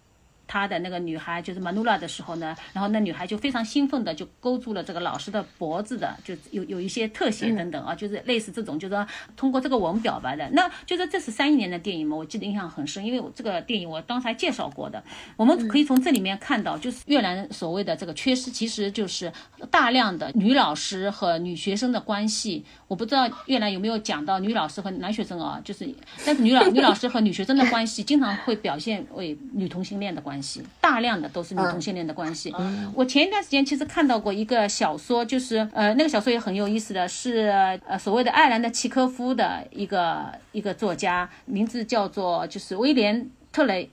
[0.48, 9.06] 他的那个女孩就是马努拉的时候呢，然后那女孩就非常兴奋的就勾住了这个老师的脖子的，就有有一些特写等等啊，就是类似这种，就是说
[9.36, 10.50] 通过这个吻表白的。
[10.52, 15.04] 那就是这是三一年的电影嘛，我记得印象很深，因为我这个电影我当时还介绍过的。
[15.36, 19.32] 我们可以从这里面看到，就是越南所谓的这个缺失，其实就是
[19.70, 22.64] 大量的女老师和女学生的关系。
[22.88, 25.94] 我不知道越南有没有讲到女老师和男学生啊，就是
[26.26, 30.37] 但是女老女老师和女学生的关系经常会表现为女同性恋的关系。
[30.38, 32.54] 关系大量的都是女同性恋的关系。
[32.94, 37.48] 我前一段时间其实看到过一个小说，就是呃那个小说也很有意思的是
[37.88, 43.90] 呃所谓的爱尔兰的契科夫的一个一个作家，名字叫做就是威廉特雷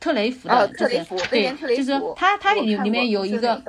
[0.00, 3.62] 特雷弗的，就是对，就是他他里里面有一个。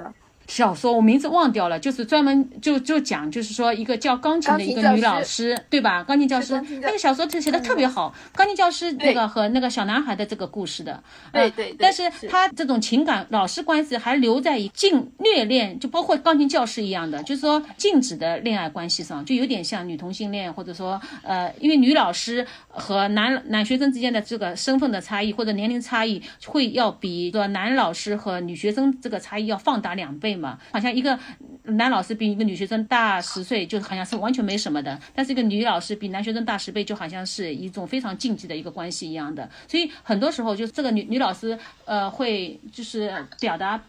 [0.47, 6.03] 小说我名字忘掉了，就是专门就就讲，就是说一个教钢琴的一个女老师，对吧？
[6.03, 11.75] 钢琴教师那个小说写的特别好，钢琴教师那个和那个小男孩的这个故事的，对对。
[11.79, 30.34] 但是他这种情感老师关系还留在禁虐恋，就包括钢琴教师一样的，就是说禁止的恋爱关系上，就有点像女同性恋，或者说呃，因为女老师和男男学生之间的这个身份的差异或者年龄差异，会要比说男老师和女学生这个差异要放大两倍。
[30.35, 31.17] 嘛，好像一个
[31.63, 39.49] 男老师比一个女学生大十岁，就好像是完全没什么的；但是一个女老师比男学生大十倍，就好像是一种非常禁忌的一个关系一样的。
[39.67, 43.81] 所以很多时候，就是这个女女老师，呃，会就是表达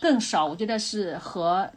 [0.00, 0.44] 更少。
[0.44, 1.70] 我觉得是和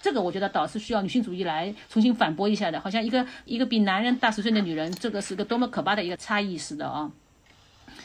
[0.00, 2.80] 这个，我觉得导师需要女性主义来重新反驳一下的。
[2.80, 7.10] 好像一个一个比男人大十岁的女人，这个是个多么可怕的一个差异似的啊！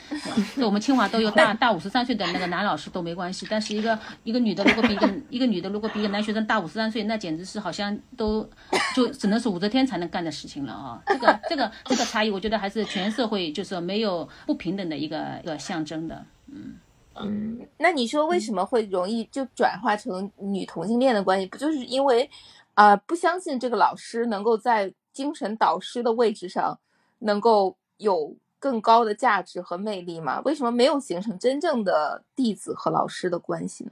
[0.63, 8.47] 我们清华都有大 大五十三岁的那个男老师都没关系，但是一个一个女的如果比一个一个女的如果比一个男学生大五十三岁，那简直是好像都
[8.95, 11.01] 就只能是武则天才能干的事情了啊！
[11.07, 16.25] 这个这个这个差异，我觉得还是全社会就是没有不平等的一个一个象征的。
[16.47, 16.75] 嗯
[17.15, 21.45] 嗯，那你说为什么会容易就转化成女同性恋的关系？
[21.47, 22.29] 不就是因为
[22.73, 26.77] 啊不相信这个老师能够在精神导师的位置上
[27.19, 28.35] 能够有？
[28.65, 30.41] 更高的价值和魅力吗？
[30.43, 33.91] 为什么没有形成真正的弟子和老师的关系呢？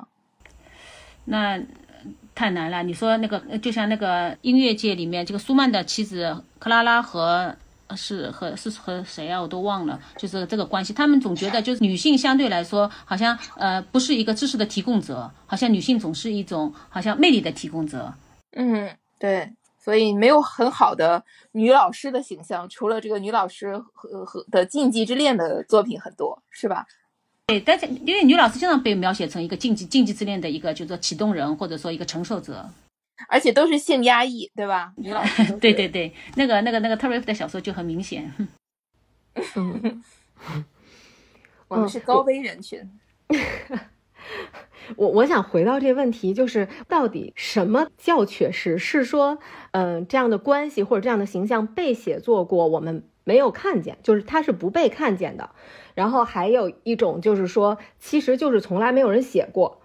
[1.25, 1.61] 那
[2.33, 2.81] 太难了。
[2.81, 7.55] 你说那个，就像那个音乐界里面，这个舒曼的妻子克拉拉和
[7.95, 9.39] 是和是和谁啊？
[9.39, 9.99] 我都忘了。
[10.17, 18.11] 就是这个关系，他们总觉得就是女性相对来说好像呃不是一个知识的提供者，好像女性总是一种好像魅力的提供者。
[18.53, 19.53] 嗯，对。
[19.83, 26.85] 所以没有很好的女老师的形象，除了这个女老师和和的禁忌之恋的作品很多，是吧？
[27.47, 32.69] 对，但是因为女老师经常被描写成一个禁忌禁忌之恋的一个，就是说启动人或者说一个承受者，
[33.27, 34.93] 而且都是性压抑，对吧？
[34.95, 38.33] 女老师， 对对对，那个那个那个特瑞夫的小说就很明显。
[41.67, 42.79] 我们是高危人群。
[44.97, 48.77] 我我想回到这个问题，就是到底什么叫缺失？
[48.77, 49.39] 是说，
[49.73, 55.49] 嗯，这样的关系或者这样的形象被写作过，我们没有看见，就是它是不被看见的。
[55.95, 59.79] 然后还有一种就是说，其实就是从来没有人写过。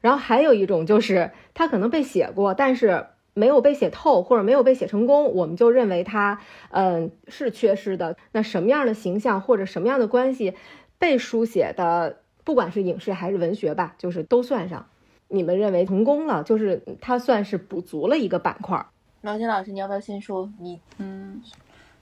[0.00, 8.16] 然后还有一种就是它可能被写过，但是没有被写透或者没有被写成功，我们就认为它，嗯，是缺失的。
[8.32, 10.54] 那什么样的形象或者什么样的关系
[10.98, 12.18] 被书写的？
[12.44, 14.86] 不管是影视还是文学吧，就是都算上。
[15.28, 18.86] 你们认为成功了，就是它算是补足了一个板块。
[19.24, 20.46] 毛金老师，你要不要先说？
[20.58, 21.40] 你嗯，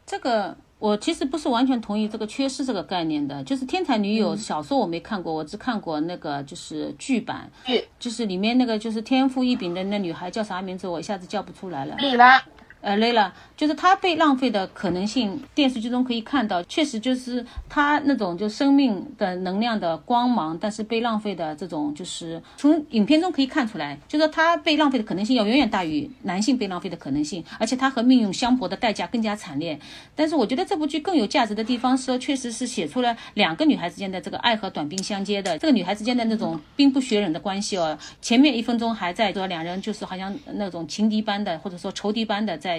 [0.05, 11.95] 这个我其实不是完全同意这个缺失这个概念的，就是《天才女友》小说我没看过，我只看过那个就是剧版，剧就是里面那个就是天赋异禀的那女孩叫啥名字，我一下子叫不出来了。
[11.99, 12.43] 莉拉，
[12.83, 29.79] 呃，累了，就是她被浪费的可能性，电视剧中可以看到，确实就是她那种就生命的能量的光芒，但是被浪费的这种，就是从影片中可以看出来，就说她被浪费的可能性要远远大于男性被浪费的可能性，而且她和命运相搏的代价更加惨烈。
[30.17, 37.97] 但是我觉得这部剧更有价值的地方是说，确实是写出了两个女孩之间的这个爱和短兵相接的这个女孩之间的那种兵不血刃的关系哦。
[38.21, 42.72] 前面一分钟还在说两人就是好像那种情敌般的，或者说仇敌般的在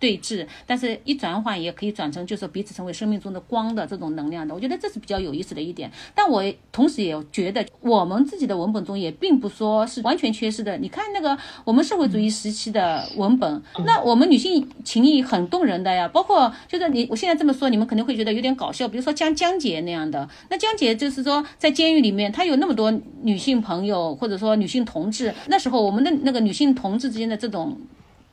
[0.00, 4.54] 对峙，但是一转换也可以转成就是彼此成为生命中的光的这种能量的。
[4.54, 5.90] 我觉得这是比较有意思的一点。
[6.14, 10.78] 但我同时也觉得我们自己的文本中也并不说是完全缺失的。
[10.78, 18.86] 你看那个我们社会主义时期的文本，那我们女性情谊很动人的呀，包括就是你我现在这么说，你们肯定会觉得有点搞笑。
[18.86, 27.76] 比如说江江姐那样的，那江姐就是说在监狱里面，她有那么多女性朋友或者说女性同志，那时候我们的那个女性同志之间的这种。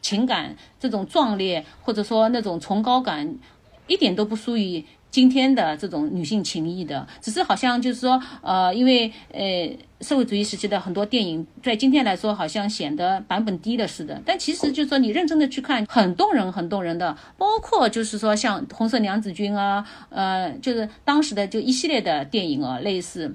[0.06, 3.36] 情感这种壮烈，或者说那种崇高感，
[3.88, 7.08] 一点都不输于今天的这种女性情谊的。
[7.20, 14.22] 只是好像就是说，呃，因为呃社会主义时期的很多电影，在今天来说好像显得版本低了似的。
[14.24, 17.18] 但其实就是说，你认真的去看，很动人，很动人的。
[17.36, 23.34] 包括就是说，像《红色娘子军》啊，呃，就是当时的就一系列的电影啊，类似。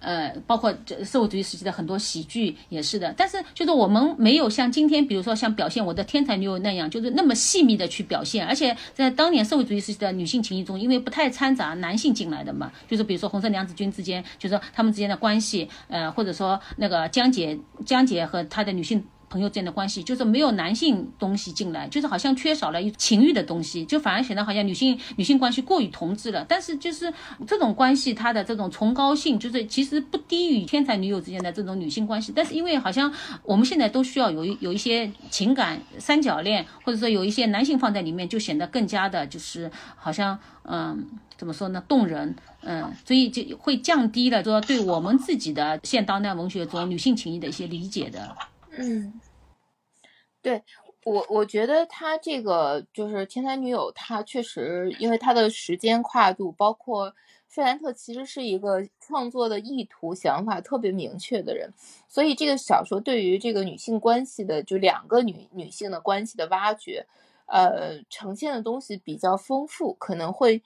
[0.00, 19.04] 呃，包括这社会主义时期的很多喜剧也是的，但是就是我们没有像今天，比如说像表现我的天才女友那样，就是那么细密的去表现，而且在当年社会主义时期的女性情谊中，因为不太掺杂男性进来的嘛，就是比如说红色娘子军之间，就是说他们之间的关系，呃，或者说那个江姐，江姐和她的女性。
[19.32, 26.44] 朋友之间的关系就是没有男性东西进来，就是好像缺少了一情欲的东西，就反而显得好像女性女性关系过于同质了。
[26.46, 27.10] 但是就是
[27.46, 32.30] 这种关系，它的这种崇高性，就是其实不低于天才女友之间的这种女性关系。
[32.36, 33.10] 但是因为好像
[33.42, 41.06] 我们现在都需要有一有一些情感三角恋，或者说有一些男性放在里面，就显得更加的，就是好像嗯，
[41.38, 48.36] 怎么说呢，动人，嗯，所以就会降低了说对我们自己的现当代文学中女性情谊的一些理解的。
[48.78, 49.20] 嗯，
[50.40, 50.62] 对
[51.04, 57.14] 我，我觉得他这个就是《天才女友》，他确实因为他的时间跨度，包括
[57.48, 61.72] 费兰特其实是一个创作的意图、想法特别明确的人，
[62.08, 67.06] 所以这个小说对于这个女性关系的，就两个女女性的关系的挖掘，
[67.46, 70.62] 呃，呈现的东西比较丰富，可能会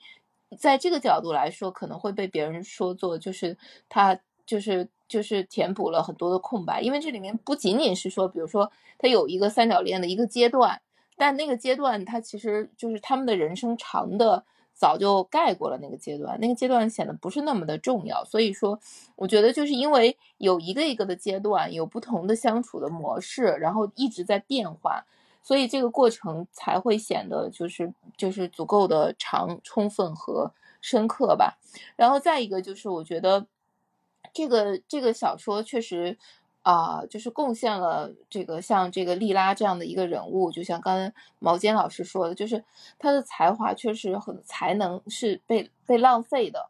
[0.57, 3.57] 在这个角度来说，可能会被别人说作就是
[3.89, 4.87] 他就是。
[5.07, 10.81] 就是填补了很多的空白，因为这里面不仅仅是说，比如说他有一个三角恋的一个阶段，
[11.15, 14.43] 但那个阶段他其实就是他们的人生长的
[14.73, 18.23] 早就盖过了那个阶段，那个阶段显得不是那么的重要。
[18.25, 18.79] 所以说，
[19.15, 25.05] 我觉得就是因为有一个一个的阶段，有不同的相处的模式，然后一直在变化，
[25.41, 30.51] 所以这个过程才会显得就是就是足够的长、充分和
[30.81, 31.57] 深刻吧。
[31.95, 33.47] 然后再一个就是我觉得。
[34.37, 36.15] 这个这个小说确实，
[36.61, 42.63] 啊，就是贡献了这个像这个莉拉这样的一个人物，就像刚才毛尖老师说的，就是
[42.99, 46.69] 他的才华确实很才能是被被浪费的，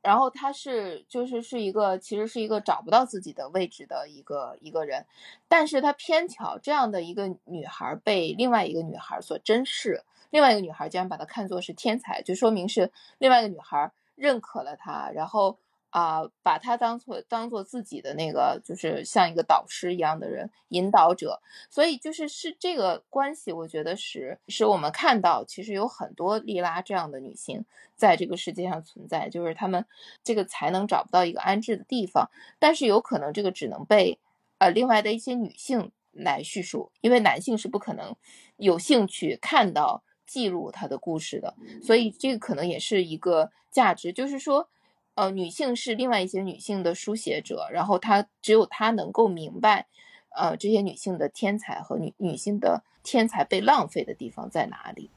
[0.00, 5.04] 然后他是就是是一个其实是一个找不到自己的位置的一个一个人，
[5.48, 15.58] 但是他偏巧这样的一个女孩被另外一个女孩所珍视，另外一个女孩竟然把她看作是天才，就说明是另外一个女孩认可了他，然后。
[15.92, 21.38] 啊，把他当做当做自己的那个，就是像一个导师一样的人，引导者。
[21.68, 27.62] 所以就是是这个关系，我觉得使使我们看到，其实有很多莉拉这样的女性
[27.94, 29.84] 在这个世界上存在，就是她们
[30.24, 34.18] 这个才能找不到一个安置的地方，但是有可能这个只能被
[34.56, 38.16] 呃另外的一些女性来叙述，因为男性是不可能
[38.56, 44.70] 有兴趣看到记录他的故事的，所以这个可能也是一个价值，就是说。
[45.14, 49.86] 呃，女性是另外一些女性的书写者，然后她只有她能够明白，
[50.34, 55.10] 呃，这些女性的天才和女女性的天才被浪费的地方在哪里。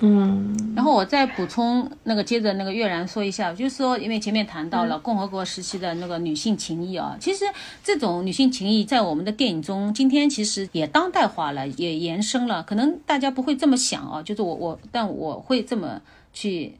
[0.00, 7.46] 嗯，然后我再补充那个，接着那个月然说一下，就是说，因为前面谈到了共和国时期的那个女性情谊啊，其实
[7.82, 12.62] 这种女性情谊在我们的电影中，今天其实也当代化了，也延伸了。
[12.62, 16.02] 可能大家不会这么想啊，就是我我，但我会这么
[16.32, 16.74] 去。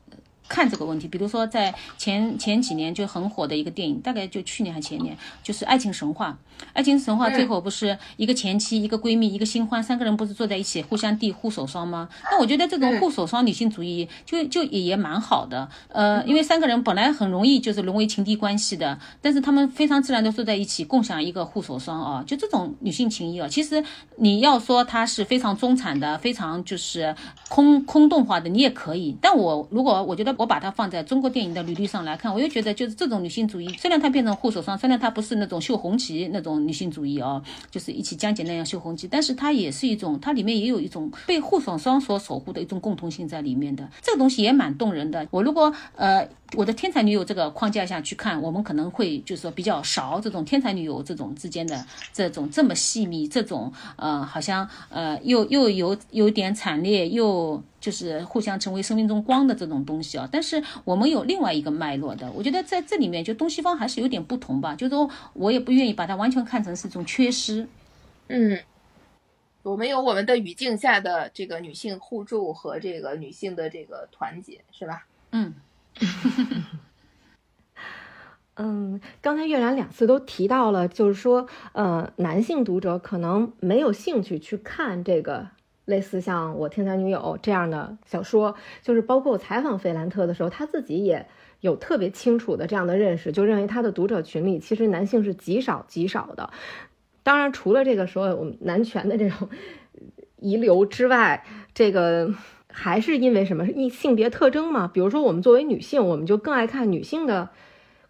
[0.49, 1.09] 看这个问题。
[1.09, 6.31] 比如说在前前几年就很火的一个电影，大概就去年还前年，就是《爱情神话》。
[6.73, 12.09] 《爱情神话》最后不是一个前妻、一个闺蜜、一个新欢，三个人不是坐在一起互相递护手霜吗？
[12.31, 15.69] 那我觉得这种护手霜女性主义就就也也蛮好的。
[15.89, 23.47] 呃，因为三个人本来很容易就是沦为情敌关系的，但是他们非常自然的坐在一起，共享一个护手霜啊，就这种女性情谊啊。
[23.47, 23.85] 其实
[24.17, 27.15] 你要说它是非常中产的，非常就是
[27.51, 29.15] 空空洞化的，你也可以。
[29.21, 36.41] 但我如果我觉得我把它放在中国电影的履历上来看，我又觉得就是这种女性主义，虽然它变成护手霜，虽然它不是那种绣红旗那。
[36.47, 45.27] 种女性主义哦，就是一起江姐那样绣红旗，但是它也是一种，它里面也有一种被护手霜所守护的一种共同性在里面的，这个东西也蛮动人的。
[45.33, 46.25] 我如果呃
[46.55, 57.61] 我的天才女友这个框架下去看，我们可能会就是说比较少这种天才女友这种之间的这种这么细密，这种呃好像呃又又有有点惨烈又。
[57.79, 67.69] 就是互相成为生命中光的这种东西啊，但是我们有另外一个脉络的，我觉得在这里面就东西方还是有点不同吧，就是说我也不愿意把它完全看成是一种缺失。
[68.29, 68.59] 嗯，
[69.63, 75.07] 我们有我们的语境下的这个女性互助和这个女性的这个团结，是吧？
[75.31, 75.55] 嗯，
[78.57, 85.51] 嗯，刚才月然两次都提到了，就是说，呃，男性读者可能没有兴趣去看这个。
[85.87, 91.27] 类似像我天才女友这样的小说，就是包括采访费兰特的时候，他自己也
[91.61, 96.51] 有特别清楚的这样的认识，就认为他的读者群里其实男性是极少极少的。
[97.23, 99.49] 当然，除了这个所有男权的这种
[100.37, 102.33] 遗留之外，这个
[102.69, 103.67] 还是因为什么？
[103.67, 104.87] 一性别特征嘛。
[104.87, 107.51] 比如说，我们作为女性，我们就更爱看女性的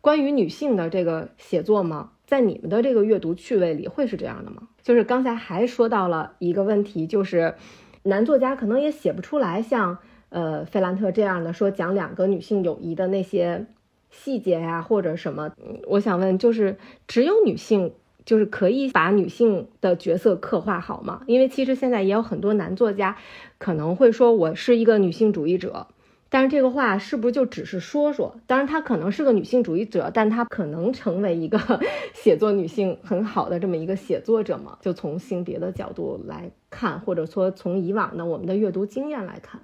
[0.01, 2.13] 关于女性的这个写作吗？
[2.27, 4.69] 在你们的这个阅读趣味里，会是这样的吗？
[4.87, 7.57] 就是刚才还说到了一个问题，就是
[8.05, 13.67] 男作家可能也写不出来像呃费兰特这样的说讲两个女性友谊的那些
[14.11, 15.51] 细节呀，或者什么。
[15.89, 16.77] 我想问，就是
[17.09, 21.23] 只有女性就是可以把女性的角色刻画好吗？
[21.27, 23.17] 因为其实现在也有很多男作家
[23.59, 25.89] 可能会说，我是一个女性主义者。
[26.37, 28.37] 但是这个话是不是就只是说说？
[28.47, 31.59] 当然，她可能是个女性主义者，但她可能成为一个
[32.13, 34.77] 写作女性很好的这么一个写作者嘛？
[34.83, 39.59] 就从性别的角度来看，或者说从以往的我们的阅读经验来看，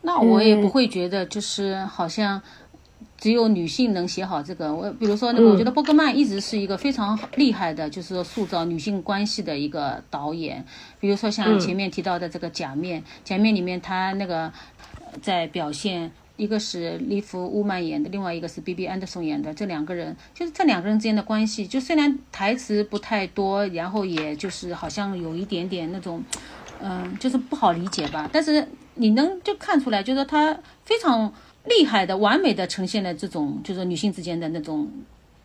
[0.00, 2.40] 那我也不会觉得就是好像。
[3.24, 4.74] 只有女性能写好这个。
[4.74, 10.62] 我比如说，我觉得伯格曼一直是一个非常厉害的，就是说塑造女性关系的一个导演。
[11.00, 14.52] 比如说像前面提到的这个《假面》，《假面》里面他那个
[15.22, 26.22] 在表现，一个是利弗乌曼演的，另外一个是 B B 安德松演的，这两个人就是这两个人之间的关系，就虽然台词不太多，然后也就是好像有一点点那种，
[26.82, 28.28] 嗯，就是不好理解吧。
[28.30, 30.54] 但是你能就看出来，就是他
[30.84, 31.32] 非常。
[31.64, 34.90] 厉害的、完美的呈现了这种，就是女性之间的那种，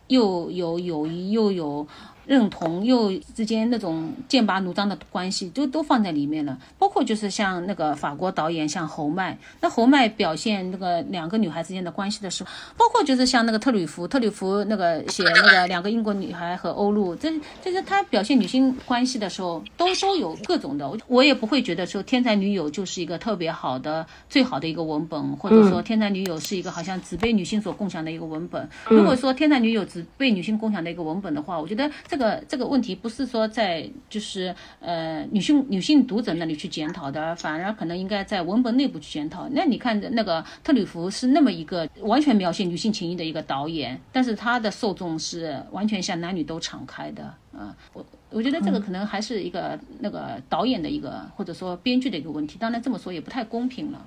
[0.08, 1.86] 又有友谊，又有。
[2.26, 6.58] 认同又之间那种剑拔弩张的关系，都都放在里面了。
[6.78, 17.30] 包括就是像那个法国导演像侯麦，那侯麦表现那个两个女孩之间的关系的时候，包括就是像那个特吕弗，特吕弗那个写那个两个英国女孩和欧陆，这
[17.62, 20.88] 就是他表现女性关系的时候，都都有各种的。
[20.88, 28.68] 我我也不会觉得说《天才女友》就是一个特别好的、最好的一个文本，或者说《天才女友》是一个好像只被女性所共享的一个文本。
[28.88, 32.20] 如果说《天才女友》只被女性共享的一个文本的话，我觉得这。
[32.20, 39.48] 个这个问题不是说在就是呃女性女性读者那里去检讨的，反而可能应该在文本内部去检讨。
[39.52, 47.24] 那你看那个特吕弗是那么一个完全描写女性情谊的一个导演，但是他的受众是完全向男女都敞开的
[47.56, 47.74] 啊。
[47.94, 52.58] 我我觉得这个可能还是一个那个导演的一个或者说编剧的一个问题。
[52.58, 54.06] 当然这么说也不太公平了。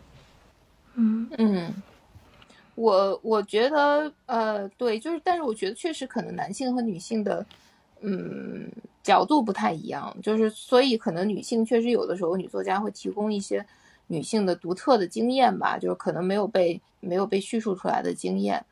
[0.93, 1.73] 嗯嗯。
[2.75, 7.45] 我我觉得，呃，对，就是，但是我觉得确实可能男性和女性的，
[8.05, 8.69] 嗯，
[9.01, 13.65] 角度不太一样，就是所以可能女性确实有的时候女作家会提供一些
[14.07, 18.63] 女性的独特的经验吧，就是可能没有被没有被叙述出来的经验，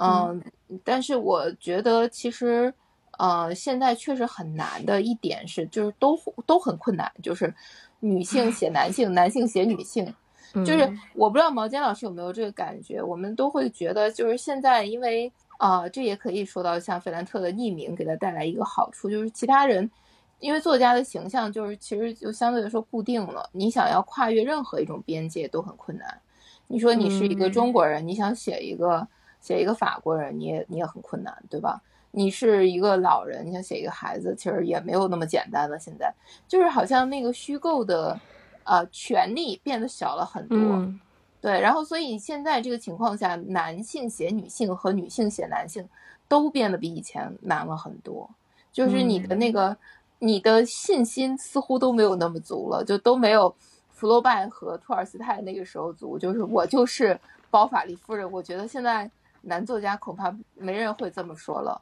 [0.00, 0.40] 嗯，
[0.84, 2.72] 但是我觉得其实，
[3.18, 6.16] 呃，现在确实很难的一点是，就是都
[6.46, 7.52] 都很困难，就是
[7.98, 10.14] 女性写男性，男性写女性。
[10.64, 19.90] 就是我不知道毛尖老师有没有这个感觉，我们都会觉得，就是现在，因为啊，这也可以说到像费兰特的匿名给他带来一个好处，就是其他人，
[20.38, 26.20] 因为作家的形象就是其实就相对来说固定了，你想要跨越任何一种边界都很困难。
[26.66, 29.06] 你说你是一个中国人，你想写一个
[29.40, 31.80] 写一个法国人，你也你也很困难，对吧？
[32.10, 35.78] 你是一个老人，你想写一个孩子，其实也没有那么简单了。
[35.78, 36.12] 现在
[36.46, 38.18] 就是好像那个虚构的。
[38.68, 40.58] 呃，权利变得小了很多，
[41.46, 45.88] 对，然后所以现在这个情况下，男性写女性和女性写男性
[46.26, 48.28] 都变得比以前难了很多，
[48.72, 49.76] 就是你的那个
[50.18, 53.54] 你的信心似乎都没有那么足了，就都没有
[53.92, 57.16] 福楼拜和托尔斯泰那个时候足，就是我就是
[57.48, 59.08] 包法利夫人，我觉得现在
[59.42, 61.80] 男作家恐怕没人会这么说了。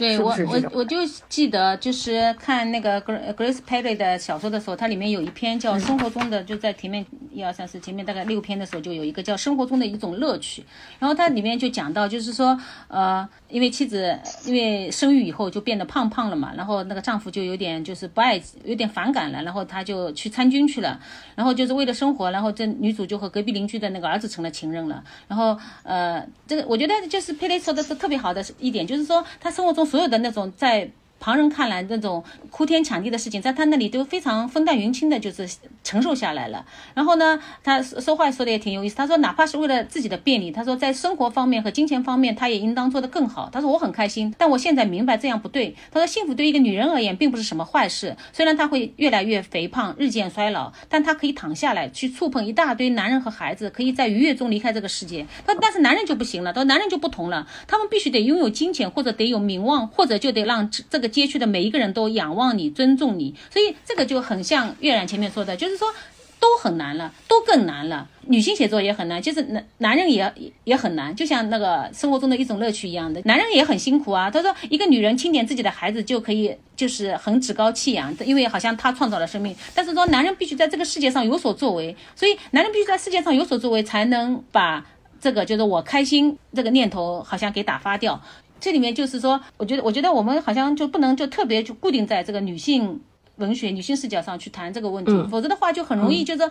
[0.00, 0.96] 对我我我就
[1.28, 10.62] 记得就是看那个 Grace Perry 的小说的时候，它里面有一篇叫《生活中的》，就在前面一二三四前面大概六篇的时候，就有一个叫《生活中的一种乐趣》。
[10.98, 20.98] 然后它里面就讲到，就是说，呃，因为妻子因为生育以后就变得胖胖了嘛，然后那个丈夫就有点就是不爱，有点反感了，然后他就去参军去了。
[21.34, 25.04] 然后就是为了生活，然后这女主就和隔壁邻居的那个儿子成了情人了。
[25.28, 29.89] 然后呃，这个我觉得就是佩雷说的是特别好的一点，就是说他生活中。
[29.90, 30.90] 所有的那种在。
[31.20, 35.48] 旁人看来那种哭天抢地的事情，在他那里都非常风淡云轻的，就是
[35.84, 36.64] 承受下来了。
[36.94, 38.96] 然后呢，他说话说的也挺有意思。
[38.96, 43.50] 他说，哪怕是为了自己的便利，他说在生活方面和金钱方面，他也应当做得更好。
[43.52, 45.76] 他说我很开心，但我现在明白这样不对。
[45.92, 48.16] 他说，幸福对一个女人而言并不是什么坏事。
[48.32, 55.26] 虽然她会越来越肥胖，日渐衰老，但她可以躺下来去触碰一大堆男人和孩子，可以在愉悦中离开这个世界。
[55.46, 61.09] 他但是男人就不行了，他说男人就不同了，他们必须得拥有金钱，或者得有名望，或者就得让这个。
[61.10, 65.92] 街区的每一个人都仰望你、尊重你，所以这个就很像月亮前面说的，就是说
[66.38, 68.08] 都很难了，都更难了。
[68.26, 70.32] 女性写作也很难，就是男男人也
[70.64, 74.30] 也很难，就像那个生活中的一种乐趣一样的，男人也很辛苦啊。
[74.30, 79.54] 他说，一个女人亲点自己的孩子就可以，就是很趾高气扬，因为好像他创造了生命。
[79.74, 84.86] 但是说，男人必须在这个世界上有所作为，所以男人必须在世界上有所作为，才能把
[85.20, 88.18] 这个就是我开心这个念头好像给打发掉。
[88.60, 93.00] 这里面就是说，我觉得，我觉得我们好像就不能就特别就固定在这个女性
[93.36, 96.50] 文学、女性视角上去谈这个问题，否则的话就很容易就是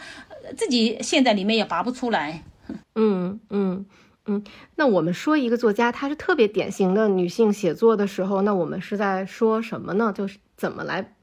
[0.57, 2.43] 自己陷在里面也拔不出来。
[2.95, 3.85] 嗯嗯
[4.25, 4.43] 嗯。
[4.75, 10.11] 那我们说一个作家，她是特别典型的女性写作的时候，那我们是在说什么呢？
[10.15, 11.13] 就是怎么来？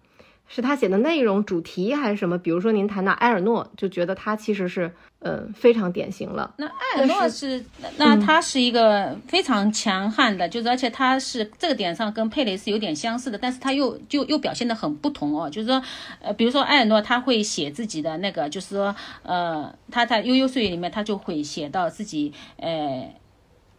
[0.48, 2.38] 是他写的内容、主题还是什么？
[2.38, 6.54] 比如说您谈到埃尔诺，就觉得他其实是，嗯，非常典型了。
[6.56, 7.64] 那埃尔诺是，
[7.96, 15.50] 那他是一个非常强悍的，就是而且他是这个点上跟佩雷是有点相似的，但是他又就又表现的很不同哦。
[15.50, 15.82] 就是说，
[16.20, 18.94] 呃，比如说埃尔诺他会写自己的那个，就是说，
[19.24, 23.12] 呃，他在《悠悠岁月》里面他就会写到自己，呃，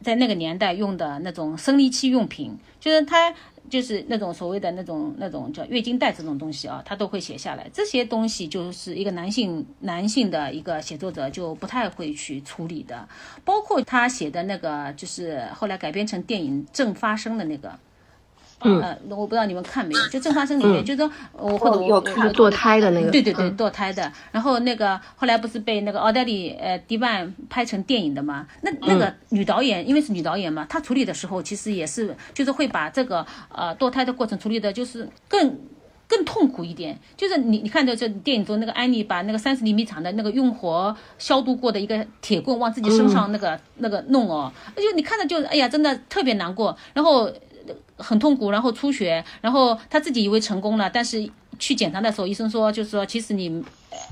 [0.02, 3.34] 在那个年代用的那种生理期用品，就是他。
[3.70, 7.70] 就是那种所谓的那种那种叫月经带这种东西啊，他都会写下来。
[7.74, 13.08] 这些东西就是一个男性男性的一个写作者就不太会去处理的，
[13.44, 17.78] 包括他写的那个就是后来改编成电影正发生的那个。
[18.62, 24.12] 嗯，我不知道你们看没有，就正发生里面，就是说，我或者有看堕胎的那个，对对对，堕胎的。
[24.32, 28.48] 然后那个后来不是被那个奥黛丽呃迪万拍成电影的嘛？
[28.62, 35.60] 那那个女导演，因为是女导演嘛，她处理的时候其实也是，就是会把这个呃堕胎的过程处理的，就是更
[36.08, 36.98] 更痛苦一点。
[37.16, 46.76] 就是你你看到这电影中那个安妮把那个三十厘米长的那个用火消毒过的一个铁棍往自己身上那个那个弄哦，就你看着就哎呀，真的特别难过。
[46.96, 47.32] 然后。
[47.98, 51.30] 很痛苦，然后出血，然后他自己以为成功了，但是
[51.60, 53.64] 去检查的时候，医生说就是说，其实你。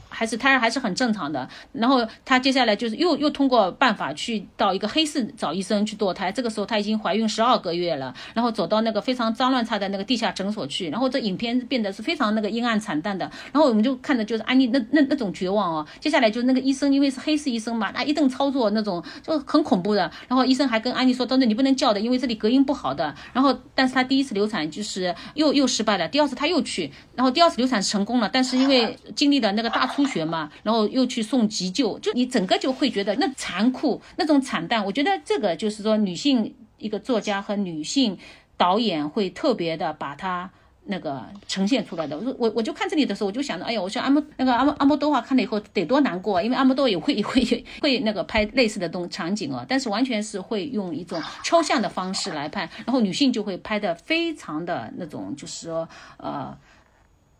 [0.09, 30.51] 还是胎儿还是很正常的，然后她接下来就是又又通过办法去到一个黑市找医生去堕胎，这个时候她已经怀孕十二个月了，然后走到那个非常脏乱差的那个地下诊所去，然后这影片变得是非常那个阴暗惨淡的，然后我们就看的就是安妮那那那种绝望哦，接下来就是那个医生因为是黑市医生嘛，那一顿操作那种就很恐怖的，然后医生还跟安妮说，等等你不能叫的，因为这里隔音不好的，然后但是她第一次流产就是又又失败了，第二次她又去，然后第二次流产成功了，但是因为经历的那个大出血嘛。
[30.63, 34.83] 然后又去送急救，就你整个就会觉得那残酷，那种惨淡。
[34.85, 38.17] 我觉得这个就是说，女性一个作家和女性
[38.57, 40.49] 导演会特别的把它
[40.85, 42.17] 那个呈现出来的。
[42.17, 55.87] 我我我就看这里的时候，我就想着，哎呀，我说阿莫那个阿莫阿莫多话看了以后得多难过，啊因为阿莫多也会也会会那个拍类似的东场景哦，但是完全是会用一种抽象的方式来拍，然后女性就会拍的非常的那种，就是说
[56.17, 56.57] 呃，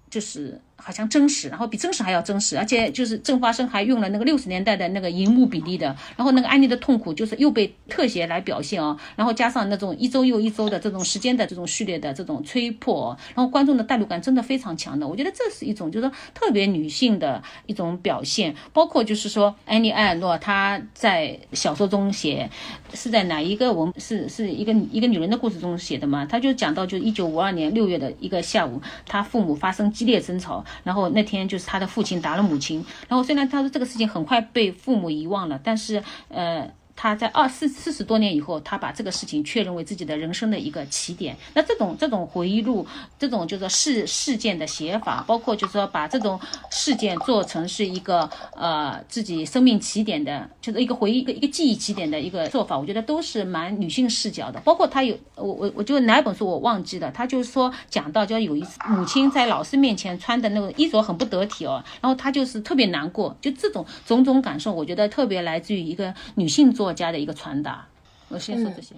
[0.10, 0.62] 就是。
[0.78, 22.50] 好像真实，然后比真实还要真实，而且就是正发生还用了那个六十年代的那个银幕比例的，然后那个安妮的痛苦就是又被特写来表现哦，然后加上那种一周又一周的这种时间的这种序列的这种催迫，然后观众的代入感真的非常强的，我觉得这是一种就是说特别女性的一种表现，包括就是说安妮埃尔诺她在小说中写
[22.94, 30.65] 是在哪一个文是是一个一个女人的故事中写的嘛，她就讲到就一九五二年六月的一个下午，她父母发生激烈争吵。
[30.84, 36.70] 然后那天就是他的父亲打了母亲，然后虽然他说这个事情很快被父母遗忘了，但是呃。
[36.96, 41.36] 他在二四四十多年以后，他把这个事情确认为自己的人生的一个起点。
[41.54, 42.88] 那这种这种回忆录，
[43.20, 46.40] 这种就是事事件的写法，包括就是说把这种
[46.72, 54.60] 事件做成是一个呃自己生命起点的，就是一个回忆一个一个记忆起点的一个做法，我觉得都是蛮女性视角的。
[54.62, 66.85] 包括他有我我我就哪本书我忘记了，他就是说讲到就有一次母亲在老师面前穿的那个衣着很不得体哦，然后他就是特别难过，就这种种种感受，我觉得特别来自于一个女性作。
[66.86, 67.84] 作家的一个传达，
[68.30, 68.94] 我先说这些。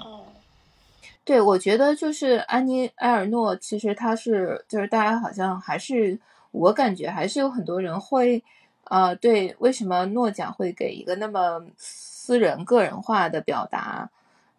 [1.23, 6.19] 对，我觉得就是安妮埃尔诺，其实他是就是大家好像还是
[6.51, 8.43] 我感觉还是有很多人会
[8.83, 14.09] 呃对为什么诺奖会给一个那么私人个人化的表达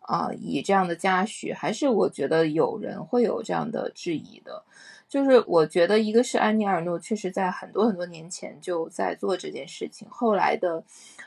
[0.01, 4.63] 啊以这样的嘉许，还是我觉得有人会有这样的质疑的。
[5.09, 10.85] 就是我觉得一个是安妮尔诺确实在很多很多年前就在做这件事情，后来的。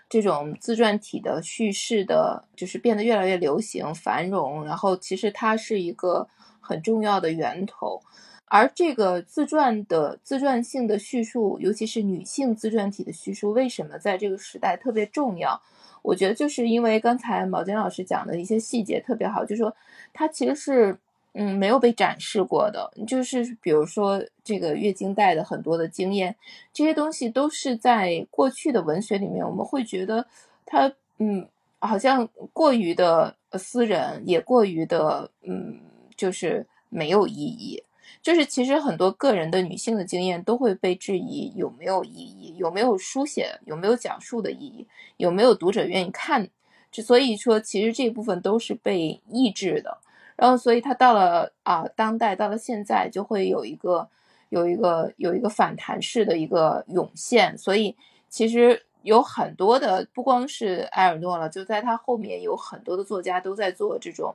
[0.10, 4.66] 这种自传体的叙事的，就是变得越来越流行、繁荣。
[4.66, 6.28] 然后，其实它是一个
[6.60, 8.02] 很重要的源头。
[8.48, 15.62] 而这个自传的自传性的叙述，尤其是女性自传体的叙述，为什么在这个时代特别重要？
[16.02, 19.74] 我觉得就是因为刚才毛尖老师讲的一些细节特别好，就是说
[20.12, 21.00] 它其实是。
[21.34, 26.36] 嗯，没有被展示过的，就是比如说这个月经带的很多的经验，
[26.74, 30.28] 这些东西都是在过去的文学里面，我们会觉得
[30.66, 31.48] 它，嗯，
[31.80, 35.80] 好像过于的私人，也过于的，嗯，
[36.18, 37.82] 就是没有意义。
[38.22, 44.86] 就是其实很多个人的女性的经验都会被质疑有没有意义，有没有书写，有没有讲述的意义，
[45.18, 46.50] 有没有读者愿意看。
[46.92, 49.98] 之所以说，其实这部分都是被抑制的。
[50.42, 54.10] 然后，所以他到了啊，当代到了现在，就会有一个
[54.50, 57.56] 有一个有一个反弹式的一个涌现。
[57.56, 57.96] 所以
[58.28, 64.34] 其实有很多的，不光是埃尔诺了，就在他后面有很多的作家都在做这种，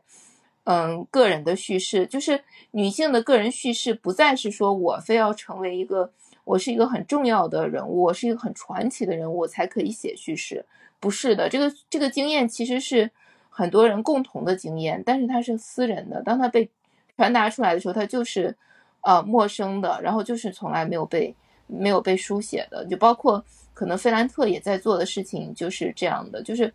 [0.62, 6.12] 嗯，个人的叙事，就是女性的个人叙事，不再是说我非要成为一个，
[6.44, 10.64] 我是一个很重要的人物，我是一个很传奇的人物，我才可以写叙事。
[11.00, 13.10] 不是的，这个这个经验其实是。
[13.58, 16.22] 很多人共同的经验，但是它是私人的。
[16.22, 16.68] 当它被
[17.16, 18.54] 传达出来的时候，它就是
[19.00, 21.34] 呃陌生的，然后就是从来没有被
[21.66, 22.84] 没有被书写的。
[22.84, 23.42] 就包括
[23.72, 26.70] 可能费兰特也在做的事情就是这样的，就是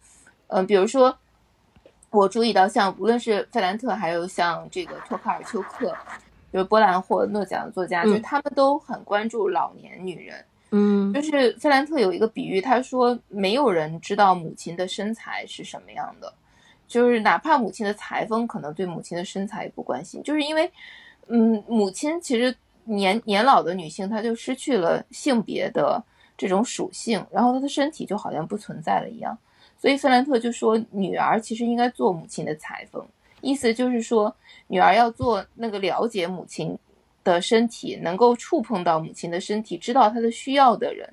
[0.47, 1.15] 嗯，比如说
[2.09, 5.95] 我注意到，像无论是费兰特，还有像这个托卡尔丘克，
[6.51, 10.43] 就是波兰获诺奖的作家，就是他们都很关注老年女人。
[10.71, 16.33] 嗯，就是费兰特有一个比喻，他说没有人知道母亲的身材是什么样的。
[16.91, 20.69] 就是哪怕母亲的裁缝可能对母亲的身材也不关心，就是因为，
[21.27, 26.03] 嗯，母亲其实年年老的女性，她就失去了性别的
[26.37, 29.37] 这种属性，然后她的身体就好像不存在了一样。
[29.77, 33.01] 所以费兰特就说，女儿其实应该做母亲的裁缝，
[33.39, 34.35] 意思就是说，
[34.67, 36.77] 女儿要做那个了解母亲
[37.23, 41.09] 的身体，能够触碰到母亲的身体，知道她的需要的人。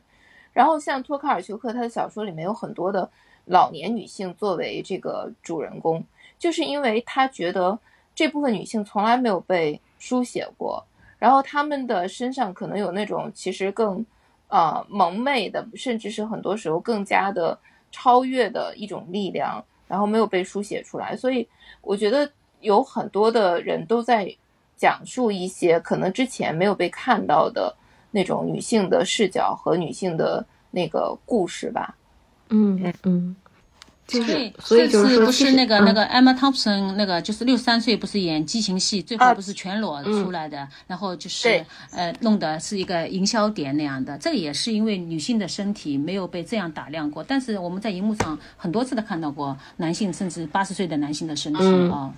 [0.53, 3.09] 然后像托卡尔丘克，他的小说里面有很多的。
[3.49, 6.05] 老年女性作为这个主人公，
[6.39, 7.79] 就是因为他觉得
[8.15, 10.85] 这部分女性从来没有被书写过，
[11.19, 14.05] 然后她们的身上可能有那种其实更，
[14.49, 17.59] 呃蒙昧的，甚至是很多时候更加的
[17.91, 21.17] 超越的一种力量，然后没有被书写出来。
[21.17, 21.49] 所以
[21.81, 22.31] 我觉得
[22.61, 24.33] 有很多的人都在
[24.77, 27.75] 讲述一些可能之前没有被看到的
[28.11, 31.97] 那种女性的视角和女性的那个故事吧。
[32.51, 33.37] 嗯嗯，
[34.07, 44.17] 所以所以就是不是那个那个 Emma Thompson 那个就是六三岁不是演激情戏，最后不是全裸出来的，然后就是呃弄的是一个营销点那样的。
[44.17, 52.11] 这个也是因为女性的身体没有被这样打量过，但是我们在荧幕上很多次的看到过男性甚至八十岁的男性的身体啊。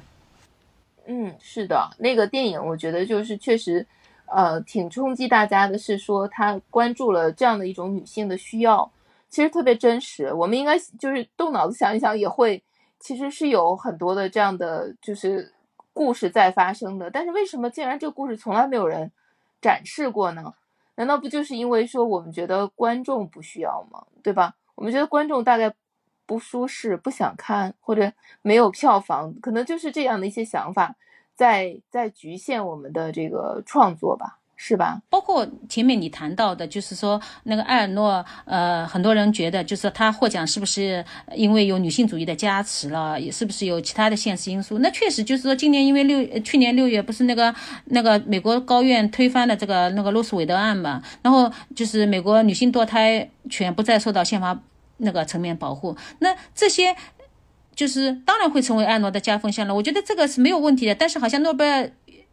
[1.09, 3.85] 嗯，是的，那个电影我觉得就是确实，
[4.27, 8.89] 呃，挺冲击大家的，是说他关注了这样的一种女性的需要。
[9.31, 12.63] 其实特别真实，我们应该就是动脑子想一想，也会
[12.99, 15.55] 其实是有很多的这样的就是
[15.93, 17.09] 故事在发生的。
[17.11, 19.11] 但是为什么竟然这个故事从来没有人
[19.63, 20.53] 展示过呢？
[20.97, 24.05] 难道不就是因为说我们觉得观众不需要吗？
[24.23, 24.57] 对吧？
[24.75, 25.73] 我们觉得观众大概
[26.27, 28.13] 不舒适，不想看，或者
[28.43, 30.97] 没有票房，可能就是这样的一些想法
[31.35, 34.40] 在在局限我们的这个创作吧。
[34.63, 35.01] 是吧？
[35.09, 41.03] 包括前面你谈到的，就是说那个埃尔诺，呃，很多人觉得就是他获奖是不是
[41.35, 44.79] 因为有女性主义的加持了，也是不是有其他的现实因素？
[44.81, 47.55] 那确实就是说，今年因为六去年六月不是那个
[47.87, 54.61] 那个美国高院推翻了这个那个罗斯韦德案嘛，然后就是美国女性堕胎权不再受到宪法
[54.99, 56.95] 那个层面保护，那这些
[57.75, 59.75] 就是当然会成为埃尔诺的加分项了。
[59.75, 61.91] 我觉得这个是没有问题的，但是好像诺贝尔。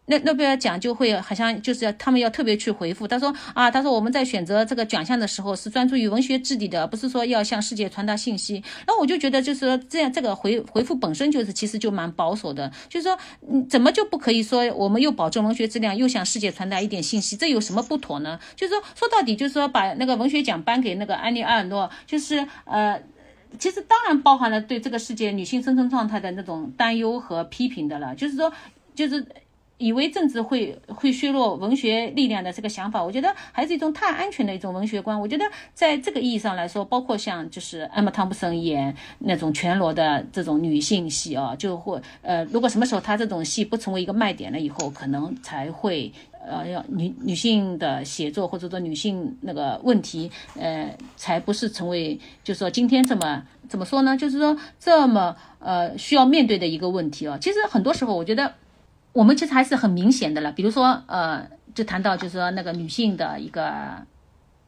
[0.09, 8.63] 那诺贝尔奖就会好像就是要他们要特别去回复，他说啊，他说我们在选择这个奖项的时候是专注于文学质地的，不是说要向世界传达信息。
[8.87, 18.39] 那我就觉得就是说这样这个回回复本身就是其实就蛮保守的，就是说你怎么就不可以说我们又保证文学质量，又向世界传达一点信息，这有什么不妥呢？
[18.55, 22.97] 就是说说到底就是说把那个文学奖颁给那个安妮埃尔诺，就是呃，
[23.59, 28.53] 其实当然包含了对这个世界女性生存状态的那种担忧和批评的了，就是说
[28.95, 29.27] 就是。
[29.77, 35.19] 以为政治会会削弱文学力量的这个想法，我觉得还是一种太安全的一种文学观。
[35.19, 46.11] 我觉得在这个意义上来说，包括像就是艾玛汤普森演那种全裸的这种女性戏啊，就会呃，如果什么时候她这种戏不成为一个卖点了以后，可能才会
[46.47, 54.17] 呃，要女女性的写作或者说女性那个问题，呃，才不是成为就是说今天这么怎么说呢？
[54.17, 57.37] 就是说这么呃需要面对的一个问题啊。
[57.39, 58.51] 其实很多时候我觉得。
[59.17, 61.43] 我们其实还是很明显的了，比如说，呃，
[61.73, 63.61] 就谈到就是说那个女性的一个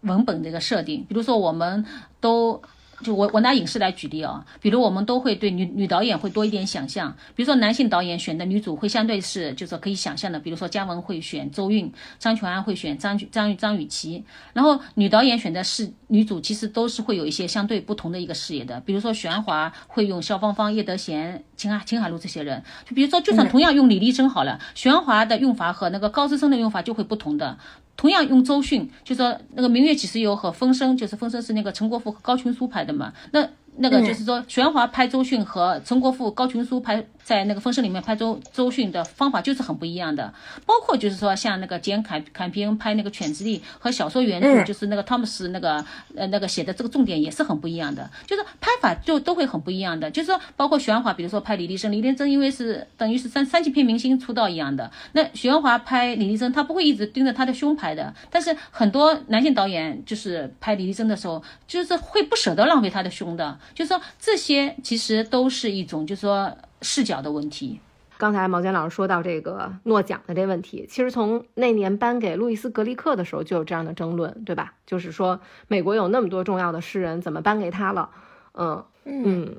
[0.02, 1.86] 文本的一个设定，比如说我们
[2.20, 2.62] 都。
[3.04, 14.24] 就我我拿影视来举例啊，比如我们都会对女女导演会多一点想象，比如说男性导演选的女主会相对是就是可以想象的，比如说姜文会选周韵，张全安会选张张张雨绮，
[14.54, 27.58] 然后女导演选的是女主其实都是会有一些相对不同的一个视野的，比如说许鞍华会用肖芳芳、叶德娴、秦海秦海璐这些人，就比如说就算同样用李丽珍好了，许鞍华的用法和那个高志森的用法就会不同的。
[28.00, 33.46] 同样用周迅，就说那个《明月几时有》和《风声》，就是《风声》是那个陈国富和高群书拍的嘛，那。
[33.82, 40.34] 那个就是说，玄华拍周迅和陈国富、高群书拍在那个《风声》里面拍周周迅的方法就是很不一样的。
[40.66, 50.10] 包括就是说，像那个简凯凯平拍那个《犬之力》和小说原著，就是那个汤姆斯那个呃那个写的这个重点也是很不一样的，就是拍法就都会很不一样的。
[50.10, 58.12] 就是说，包括玄华，比如说拍李丽珍，李丽珍因为是等于是三三级片明星出道一样的，那玄华拍李丽珍，他不会一直盯着她的胸拍的。
[58.32, 63.60] 但是很多男性导演就是拍李丽珍的时候，就是会不舍得浪费她的胸的。
[63.76, 66.52] 就是说，这些其实都是一种，就是说
[66.82, 67.80] 视角的问题。
[68.18, 74.74] 刚才毛尖老师说到这个诺奖的这问题，其实从那年颁给路易斯·格利克的时候就有这样的争论，对吧？
[74.86, 78.10] 就是说，美国有那么多重要的诗人，怎么颁给他了？
[78.54, 79.56] 嗯嗯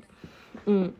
[0.65, 0.93] 嗯。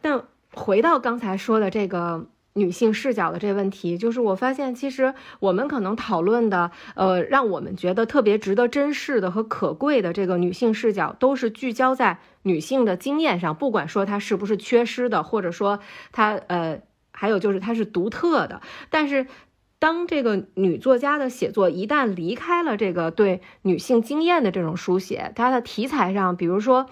[0.00, 2.26] 但回到刚才说的这个。
[2.58, 15.78] 女性视角的这个问题，就是我发现，其实我们可能讨论的，呃，让我们觉得特别值得珍视的和可贵的这个女性视角，都是聚焦在女性的经验上，不管说她是不是缺失的，或者说
[16.12, 16.80] 她，呃，
[17.12, 18.60] 还有就是她是独特的。
[18.90, 19.26] 但是，
[19.78, 26.86] 当这个女作家的写作一旦离开了这个对女性经验的这种书写，她的题材上，比如说。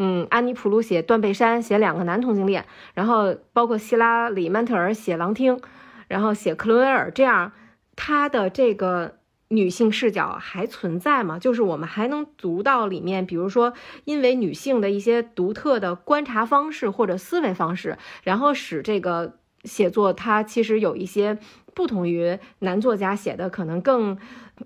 [0.00, 5.60] 嗯，安妮普鲁写断背山，写两个男同性恋，然后包括希拉里曼特尔写狼听，
[6.06, 7.50] 然后写克伦威尔，这样
[7.96, 9.16] 他的这个
[9.48, 11.40] 女性视角还存在吗？
[11.40, 13.72] 就是我们还能读到里面，比如说
[14.04, 19.34] 因为女性的一些独特的观察方式或者思维方式，然后使这个
[19.64, 21.38] 写作它其实有一些
[21.74, 24.16] 不同于男作家写的，可能更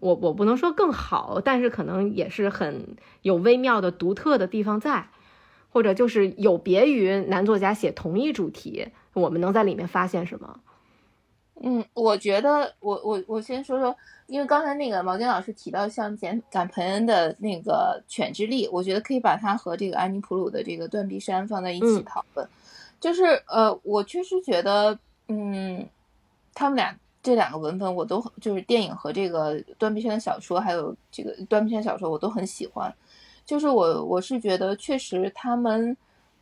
[0.01, 5.09] 我我不能说更好，但是可能也是很有微妙的独特的地方在。
[5.73, 10.61] 或者就是有别于男作家写同一主题，我们能在里面发现什么？
[11.64, 13.97] 嗯，我觉得我我我先说说，
[14.27, 22.47] 因为刚才那个毛尖老师提到像简简培恩的那个《犬之力》，我觉得可以把它和这个安妮普鲁的这个《断臂山》放在一起讨论。
[23.01, 24.99] 就是呃，我确实觉得，
[25.29, 25.89] 嗯，
[26.53, 32.93] 他们俩这两个文本我都就是电影和这个断臂山的小说，还有这个断臂山小说，我都很喜欢。
[33.45, 35.97] 就是我，我是觉得确实他们，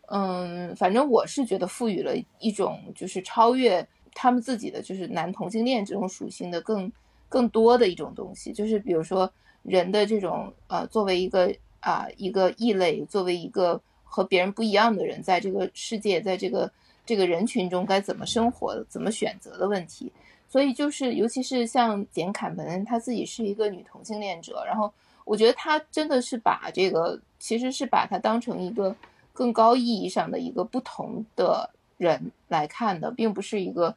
[0.08, 3.84] 嗯，反正我是觉得赋予了一种就是超越
[4.14, 6.92] 他们自己的就是男同性恋这种属性的更
[7.28, 8.52] 更多的一种东西。
[8.52, 9.32] 就是比如说
[9.62, 16.70] 人的这种呃，作为一个啊一个异类，作为一个和别人不一样的人，在这个世界，在这个
[17.06, 20.12] 这个人群中该怎么生活、怎么选择的问题。
[20.48, 24.92] 所以就是，尤其是像简·坎本恩，他自己是一个女同性恋者，然后。
[25.30, 28.92] 我觉得他真的是把这个，其实是把它当成一个
[29.32, 33.94] 更高意义上的一个不同的人来看的，并不是一个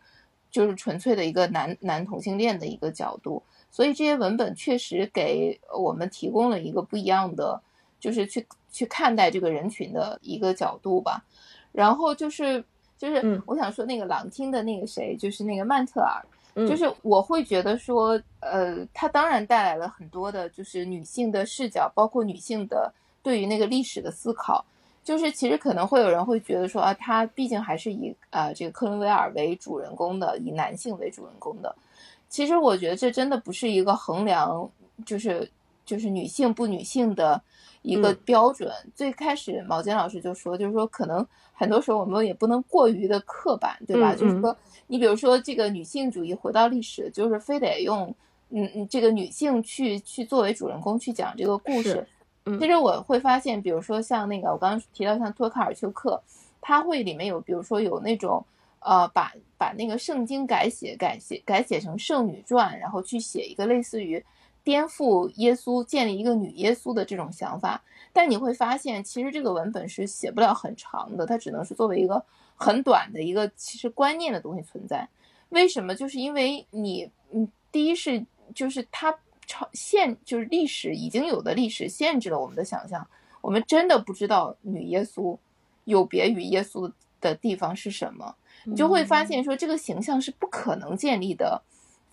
[0.52, 3.42] 就是纯粹的一个男男同性恋的一个角度。
[3.72, 7.60] 所以这些文本确实给我们提供了一个不一样的，
[8.00, 11.26] 就是去去看待这个人群的一个角度吧。
[11.72, 12.64] 然后就是
[12.96, 16.24] 就是我想说那个朗听的那个谁，就是那个曼特尔，
[16.56, 24.64] 就是我会觉得说，呃，他当然带来了很多的，就是女性的视角，包括女性的对于那个历史的思考。
[25.04, 31.76] 就是其实可能会有人会觉得说啊，他毕竟还是以啊这个克伦威尔为主人公的，以男性为主人公的。
[32.30, 34.70] 其实我觉得这真的不是一个衡量，
[35.06, 35.52] 就是
[35.86, 37.42] 就是女性不女性的
[37.84, 38.72] 一个标准。
[38.96, 44.16] 最开始毛尖老师就说，就是说可能很多时候我们也不能过于的刻板，对吧？
[44.16, 44.58] 就是说
[44.88, 48.14] 你比如说这个女性主义回到历史，就是非得用
[48.50, 52.06] 嗯嗯这个女性去去作为主人公去讲这个故事。
[52.60, 56.22] 其实我会发现，比如说像那个我刚刚提到像托卡尔丘克，
[56.60, 58.46] 他会里面有，比如说有那种，
[58.82, 64.22] 呃，把把那个圣经改写改写改写成圣女传，然后去写一个类似于
[64.64, 67.84] 颠覆耶稣、建立一个女耶稣的这种想法。
[68.12, 72.24] 但你会发现，其实这个文本是写不了很长的，它只能是作为一个
[72.56, 75.08] 很短的一个其实观念的东西存在。
[75.50, 75.94] 为什么？
[75.94, 79.16] 就是因为你，嗯，第一是就是它。
[79.46, 83.06] 超限就是历史已经有的历史限制了我们的想象，
[83.42, 85.38] 我们真的不知道女耶稣
[85.84, 86.90] 有别于耶稣
[87.20, 88.34] 的地方是什么，
[88.64, 91.62] 你就会发现说这个形象是不可能建立的，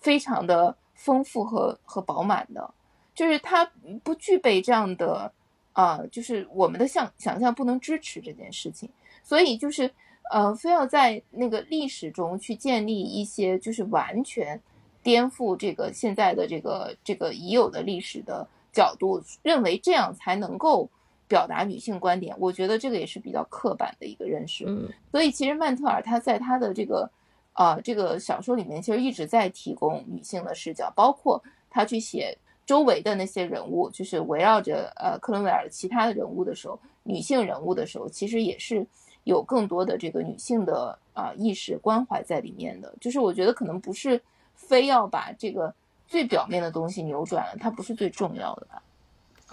[0.01, 2.73] 非常的丰富和和饱满的，
[3.15, 3.65] 就是它
[4.03, 5.31] 不具备这样的
[5.73, 8.89] 啊，就是我们的想想象不能支持这件事情，
[9.23, 9.91] 所以就是
[10.31, 14.61] 呃，非要在那个历史中去建立一些就是完全。
[15.03, 20.87] 颠覆这个现在的这个这个已有的历史的角度，认为这样才能够
[21.27, 22.35] 表达女性观点。
[22.37, 24.63] 我觉得这个也是比较刻板的一个认识。
[24.67, 27.09] 嗯，所以其实曼特尔他在他的这个
[27.53, 38.85] 啊这个小说里面，其实一直在提供女性的视角，包括他去写周围的那些人物，就是围绕着呃克伦威尔其他的人物的时候，女性人物的时候，其实也是
[39.23, 42.93] 有更多的这个女性的啊意识关怀在里面的。
[42.99, 44.21] 就是我觉得可能不是。
[44.53, 45.73] 非要把这个
[46.07, 48.67] 最表面的东西扭转了，它不是最重要的。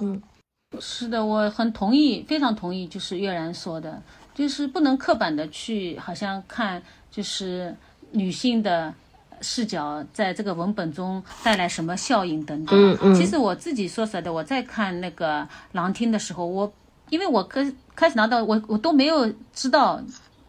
[0.01, 0.23] 嗯，
[0.79, 4.01] 是的，我很同意，非常同意，就是月然说的，
[4.39, 6.81] 就是不能刻板的去好像看，
[7.11, 7.75] 就是
[8.13, 8.95] 女性的
[9.41, 12.79] 视角在这个文本中带来什么效应等等。
[12.79, 13.15] 嗯嗯。
[13.17, 16.73] 其实我自己说实在的，我在看那个《狼听》的时候，我
[17.11, 20.01] 因为我跟开始拿到我我都没有知道。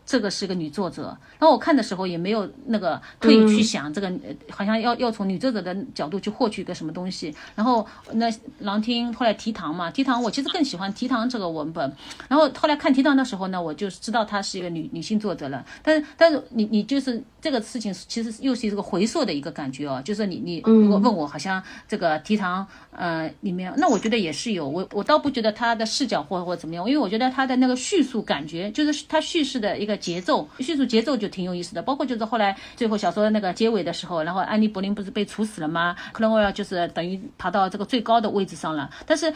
[0.10, 4.12] 这个是个女作者，然后我看的时候也没有那个特意去想这个，
[4.50, 7.32] 好像要要从女作者的角度去获取一个什么东西。
[7.54, 11.96] 然后那郎听后来提堂嘛，提堂我其实更喜欢提堂这个文本。
[12.28, 15.64] 然后后来看提堂的时候呢，我就知道她是一个女女性作者了。
[15.84, 29.99] 但是但是你你就是这个事情其实又是一个回溯的一个感觉哦，就是你你如果问我，好像这个提堂呃里面，那我觉得也是有我我倒不觉得他的视角或或怎么样，因为我觉得他的那个叙述感觉就是他叙事的一个。
[30.00, 35.96] 节奏叙述节奏就挺有意思的，包括就是后来最后小说的那个结尾的时候，然后安妮·柏林不是被处死了吗？
[36.12, 39.32] 克伦威尔就是等于爬到这个最高的位置上了，但是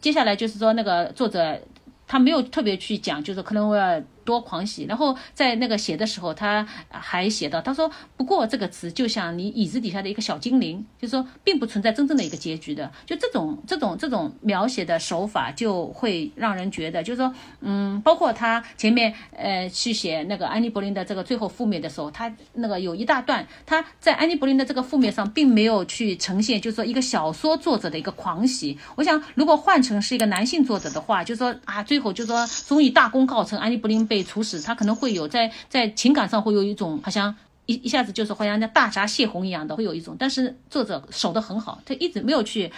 [0.00, 1.58] 接下来就是说那个作者
[2.06, 4.02] 他没有特别去讲，就是克伦威尔。
[4.28, 12.92] 多狂喜，然后在那个写的时候，他还写到，他说：“不过这个词就像你椅子底下的一个小精灵，就是说，并不存在真正的一个结局的。
[13.06, 28.78] 就这种这种这种描写的手法，就会让人觉得，就是说，嗯，包括他前面呃去写那个安妮·柏林的这个最后覆灭的时候，他那个有一大段，他在安妮·柏林的这个覆灭上，并没有去呈现，就是说一个小说作者的一个狂喜。
[28.96, 37.32] 我想，如果换成是一个男性作者的话，就是说啊，最后就说，终于大功告成，安妮·柏林被。”被处死，他可能会有在在情感上会有一种好像
[37.66, 40.16] 一一下子就是好像那大闸泄洪一样的，会有一种。
[40.18, 42.68] 但是作者守得很好，他一直没有去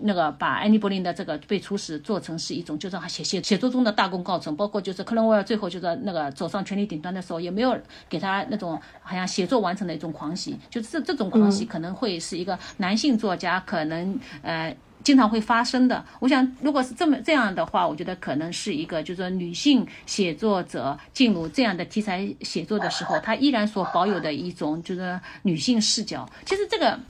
[0.00, 4.56] 那个把安妮·柏林的这个被处死做成是一种，就是写写写作中的大功告成。
[4.56, 7.78] 包括就是克伦威尔最后就是那个走上权力顶端的时候，也没有
[8.08, 10.56] 给他那种好像写作完成的一种狂喜。
[10.68, 14.76] 就是这这种狂喜可能会是一个男性作家可能呃。
[15.08, 16.04] 经常会发生的。
[16.20, 26.28] 我想，如果是这么这样的话，我觉得可能是一个，就是说女性写作者进入这样的题材写作的时候，她依然所保有的一种就是女性视角。
[26.44, 27.00] 其实这个，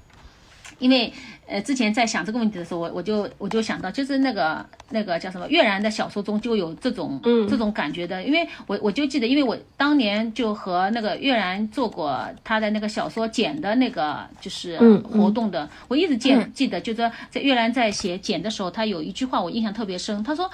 [0.78, 1.12] 因为。
[1.48, 7.18] 呃，之前在想这个问题的时候，我我就我就想到，就是那个那个叫什么，月然的小说中就有这种
[7.48, 20.50] 这种感觉的，因为我我就记得，因为我当年就和那个月然做过他的那个小说简的那个就是活动的，我一直记记得，就是说在月然在写简的时候，他有一句话我印象特别深，他说。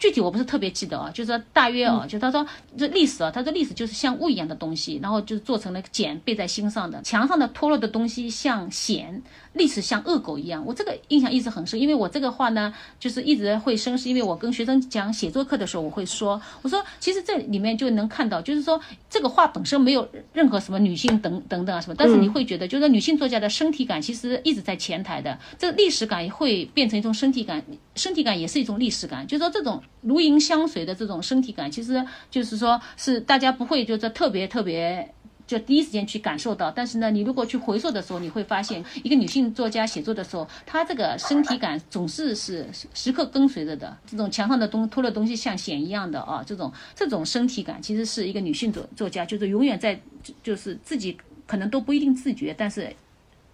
[0.00, 9.20] 具体我不是特别记得啊，就是说大约啊，就他说这历史啊，他说历史就是像雾一样的东西，然后就做成了茧背在心上的，墙上的脱落的东西像蚬，
[9.54, 10.64] 历史像恶狗一样。
[10.64, 27.62] 我这个印象一直很深，因为我这个话呢，就是一直会深，是因为我跟学生讲写作课的时候，我会说，我说其实这里面就能看到，就是说这个话本身没有任何什么女性等等等啊什么，但是你会觉得，就是女性作家的身体感其实一直在前台的，这历史感会变成一种身体感，
[27.96, 35.12] 身体感也是一种历史感，就是说这种如影相随的这种身体感，其实就是说是大家不会就是特别特别。
[35.50, 43.98] 就第一时间去感受到，但是呢，你如果去回溯的时候，你会发现，一个女性作家写作的时候，她这个身体感总是是时刻跟随着的。
[44.06, 50.00] 这种墙上的东脱了东西像茧一样的啊，这种这种身体感其实是一个女性作作家，就是永远在，
[50.40, 52.94] 就是自己可能都不一定自觉，但是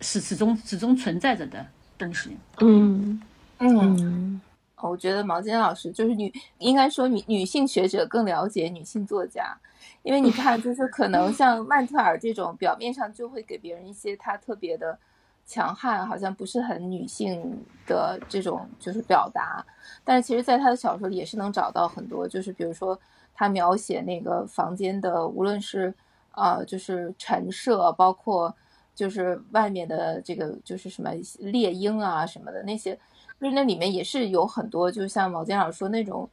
[0.02, 1.66] 始始终始终存在着的
[1.96, 2.36] 东西。
[2.60, 3.18] 嗯
[3.56, 4.38] 嗯，
[4.82, 9.56] 我觉得毛尖老师就是女，应该说女女性学者更了解女性作家。
[10.02, 14.98] 因为你看，就是可能像曼特尔这种，表面上就会给别人一些他特别的
[15.44, 19.64] 强悍，好像不是很女性的这种就是表达，
[20.04, 22.98] 但是其实在他的小说里也是能找到很多，就是比如说
[23.34, 25.92] 他描写那个房间的，无论是
[26.32, 28.54] 呃就是陈设，包括
[28.94, 32.98] 就是外面的这个就是什么猎鹰啊什么的那些。
[33.38, 36.26] 就是那里面也是有很多，就像毛尖老师说那种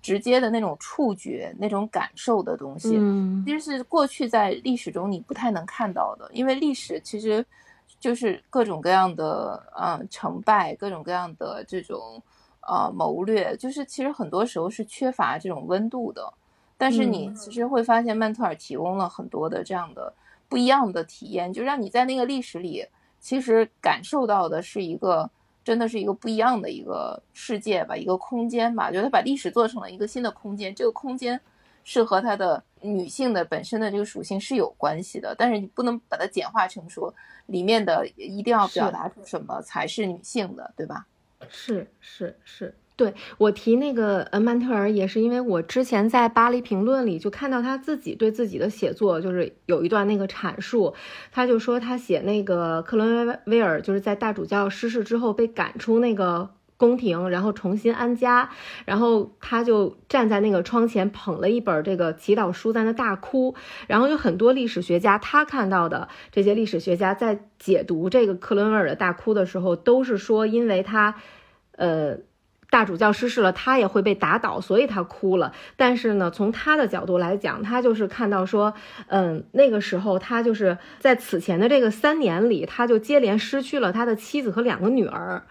[0.00, 7.44] 直接的那种触觉、那种感受的东西，嗯，其实是过去在历史中你不太能看到的，因为历史其实
[8.00, 12.22] 就是各种各样的嗯成败，各种各样的这种
[12.66, 16.32] 呃谋略，就是其实很多时候是缺乏这种温度的。
[16.78, 20.10] 但是你其实会发现，曼特尔提供了很多的这样的
[20.48, 22.86] 不一样的体验，就让你在那个历史里
[23.20, 25.28] 其实感受到的是一个。
[25.66, 28.88] 真的是一个不一样的一个世界吧，一个空间吧。
[28.88, 31.40] 觉得把历史做成了一个新的空间，这个空间
[31.82, 35.34] 是和它的女性的本身的这个属性是有关系的。
[35.36, 37.12] 但是你不能把它简化成说
[37.46, 41.04] 里面的一定要表达出什么才是女性的，对吧？
[41.48, 42.72] 是是是。
[42.96, 50.94] 对我提那个呃曼特尔也是因为我之前在巴黎评论里就看到他自己对自己的写作就是有一段那个阐述，
[51.30, 58.48] 他就说他写那个克伦威尔就是在大主教失世之后被赶出那个宫廷，然后重新安家，
[58.86, 63.54] 然后他就站在那个窗前捧了一本这个祈祷书在那大哭，
[63.86, 71.16] 然后有很多历史学家他看到的这些历史学家在解读这个克伦威尔的大哭的时候都是说因为他，
[71.72, 72.16] 呃。
[72.68, 75.52] 大主教失势了，他也会被打倒，所以他哭了。
[75.76, 78.74] 但是呢，从他的角度来讲，他就是看到说，
[79.06, 85.44] 嗯，那个时候他就是在此前的这个三年里，他就接连失去了他的妻子和两个女儿，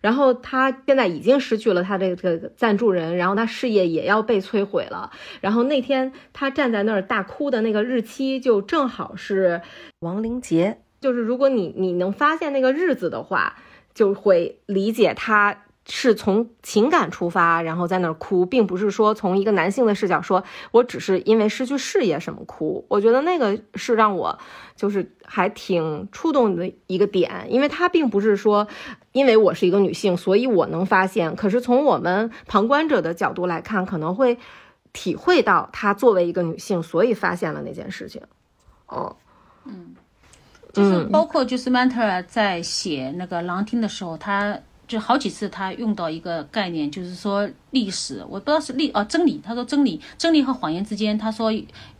[0.00, 5.10] 然后他现在已经失去了他这个赞助人，然后他事业也要被摧毁了。
[5.40, 9.62] 然后那天他站在那儿大哭的那个日期，就正好是
[10.00, 10.78] 亡灵节。
[11.00, 13.54] 就是如果你你能发现那个日子的话，
[13.94, 15.62] 就会理解他。
[15.88, 22.84] 是从情感出发，然后在那儿哭，并不是说从一个男性的视角说，我只是因为失去事业什么哭。
[22.88, 24.36] 我觉得那个是让我
[24.74, 28.66] 就是还挺触动的一个点，因为他并不是说，
[29.12, 31.36] 因为我是一个女性，所以我能发现。
[31.36, 34.36] 可是从我们旁观者的角度来看，可能会
[34.92, 38.20] 体会到他作为一个女性，所以发现了那件事情。
[38.88, 39.14] 哦，
[39.64, 39.94] 嗯，
[40.72, 44.58] 就是包括就是曼特尔在写那个《狼厅》的时候，他。
[44.88, 49.40] 就好几次，他用到一个概念，就是说历史，我不知道是历啊真理。
[49.44, 51.52] 他说真理，真理和谎言之间，他说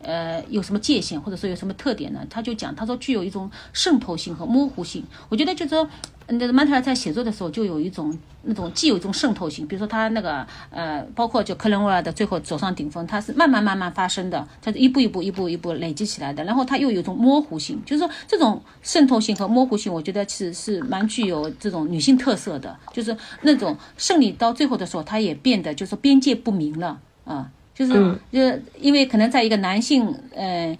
[0.02, 2.26] 呃有什么界限，或者说有什么特点呢？
[2.30, 5.04] 他就讲，他说具有一种渗透性和模糊性。
[5.28, 5.88] 我觉得就是说。
[6.28, 16.42] 那曼特尔在写作的时候就有一种那种既有一种渗透性，比如说他那个呃，包括就克伦威尔的最后走上顶峰，他是慢慢慢慢发生的，他是一步一步一步一步累积起来的。
[16.44, 27.92] 然后他又有一种模糊性，就是说这种渗透性和模糊性，我觉得是是蛮具有这种女性特色的，就是那种胜利到最后的时候，他也变得就是边界不明了啊，就是
[28.32, 28.40] 就
[28.80, 30.76] 因为可能在一个男性呃。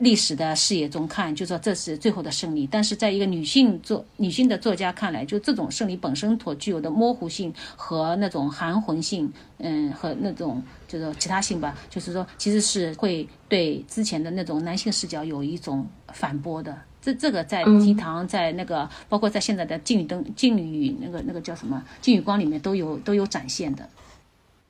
[0.00, 2.66] 历史的视野中看，就说这是最后的胜利。
[2.66, 16.76] 但是，在一个女性作女性的作家看来，就这种胜利本身所具有的模糊性和那种含混性，嗯，和那种就是其他性吧，就是说，其实是会对之前的那种男性视角有一种反驳的。
[17.02, 23.86] 这这个在提堂，在那个包括在现在的《禁语灯》《禁语》那个那个叫什么《禁语光》里面都有都有展现的。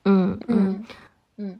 [0.03, 0.85] 嗯嗯
[1.37, 1.59] 嗯，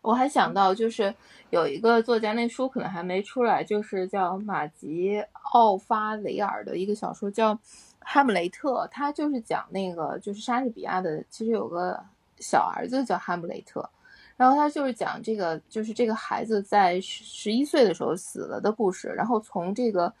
[0.00, 1.12] 我还想到就是。
[1.50, 5.22] 有一个作家，那书可能还没出来，就是叫马吉
[5.52, 7.54] 奥发雷尔的一个小说，叫
[7.98, 8.84] 《哈姆雷特》。
[8.88, 11.22] 他就是讲那个，就是莎士比亚的。
[11.28, 12.00] 其实有个
[12.38, 13.88] 小儿子叫哈姆雷特，
[14.36, 20.12] 然后他就是讲这个就是这个孩子在十十一岁的时候死了的故事，然后从这个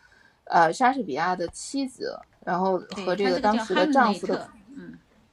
[0.44, 4.48] 呃莎士比亚的妻子，然后和这个当时的丈夫的。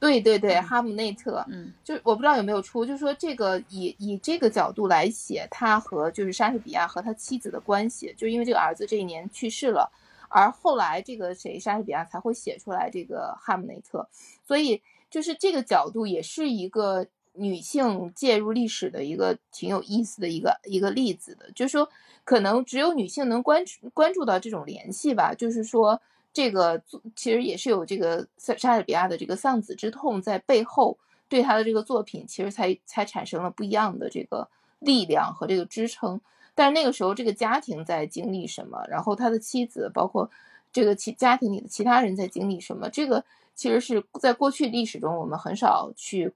[0.00, 9.90] 对对对，哈姆内特，嗯，就我不知道有没有出，就是说这个以以这个角度来写他和就是莎士比亚和他妻子的关系，就因为这个儿子这一年去世了，
[10.28, 14.08] 而后来这个谁莎士比亚才会写出来这个哈姆内特，
[14.46, 21.88] 所以就是这个角度也是一个女性介入历史的一个挺有意思的一个一个例子的，就是说
[22.22, 26.00] 可能只有女性能关注关注到这种联系吧，就是说。
[26.38, 26.80] 这个
[27.16, 30.96] 其实也是有这个莎莎士比亚的这个丧子之痛在背后，
[31.28, 34.48] 对他的这个作品其实才才产生了不一样的这个
[34.78, 36.20] 力量和这个支撑。
[36.54, 40.30] 但是那个时候这个家庭在经历什么，然后他的妻子，包括
[40.72, 43.24] 这个其家庭里的其他人在经历什么，这个
[43.56, 46.32] 其实是在过去历史中我们很少去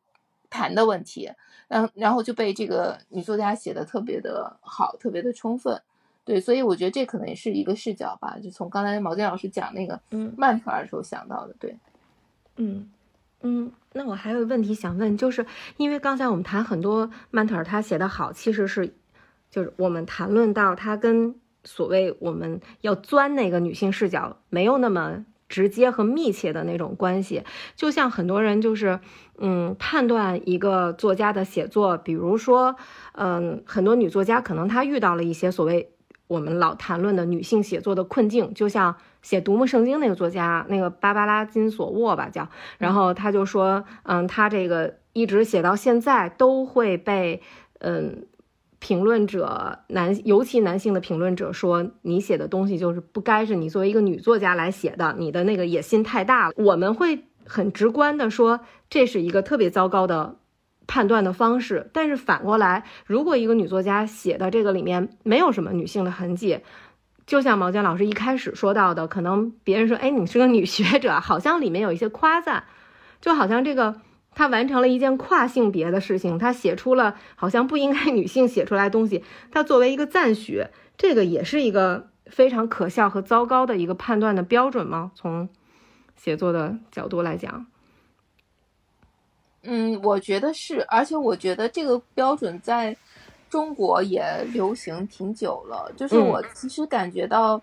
[0.50, 1.30] 谈的问题。
[1.68, 5.80] 然然后就被这个女作家写的特别的好，特别的充分。
[6.24, 11.54] 对，所以我觉得这可能也是一个视角吧，就从刚才毛尖老师讲那个嗯曼特尔时候想到的。
[11.58, 11.76] 对，
[12.56, 12.88] 嗯
[13.40, 15.44] 嗯，那我还有问题想问，就是
[15.78, 18.94] 因为刚才我们谈很多曼特尔他写的好，其实是
[19.50, 21.34] 就是我们谈论到他跟
[21.64, 27.42] 所谓我们要钻那个女性视角没有那么直接和密切的那种关系，
[27.74, 29.00] 就像很多人就是
[29.38, 32.76] 嗯判断一个作家的写作，比如说
[33.14, 35.88] 嗯很多女作家可能她遇到了一些所谓。
[36.32, 42.48] 我们老谈论的女性写作的困境，就像写《独木圣经》那个作家，那个芭芭拉金索沃吧叫，
[42.78, 47.42] 然后他就说，嗯，他这个一直写到现在都会被，
[47.80, 48.24] 嗯，
[48.78, 56.54] 评论者男，尤其男性的评论者说，你写的东西就是不该是你作为一个女作家来写的，你的那个野心太大了。
[56.56, 60.36] 我们会很直观的说，这是一个特别糟糕的。
[60.86, 66.60] 判断的方式，但是反过来，如果一个女作家写的这个里面没有什么女性的痕迹，
[67.26, 72.64] 就像毛尖老师一开始说到的，可能别人说，哎，你是个女学者，好像里面有一些夸赞，
[73.20, 74.00] 就好像这个
[74.34, 80.64] 她完成了一件跨性别的事情，她写出了好像不应该女性写出来的东西，她作为一个赞许，
[80.96, 85.12] 这个也是一个非常可笑和糟糕的一个判断的标准吗？
[85.14, 85.48] 从
[86.16, 87.66] 写作的角度来讲。
[89.64, 92.96] 嗯，我觉得是，而且我觉得这个标准在
[93.48, 95.88] 中国也流行挺久了。
[95.96, 97.62] 就是我其实感觉到，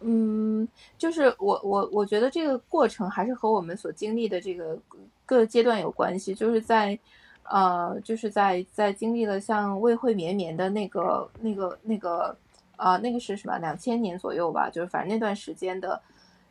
[0.00, 0.66] 嗯，
[0.98, 4.76] 就是我我我觉得这个过程还是和我们所经历的这个
[5.24, 6.34] 各阶段有关系。
[6.34, 6.98] 就是在，
[7.44, 12.36] 呃，就是在在经历了像魏惠绵绵的那个那个那个
[12.74, 13.56] 啊，那个是什么？
[13.58, 16.02] 两千年左右吧，就是反正那段时间的，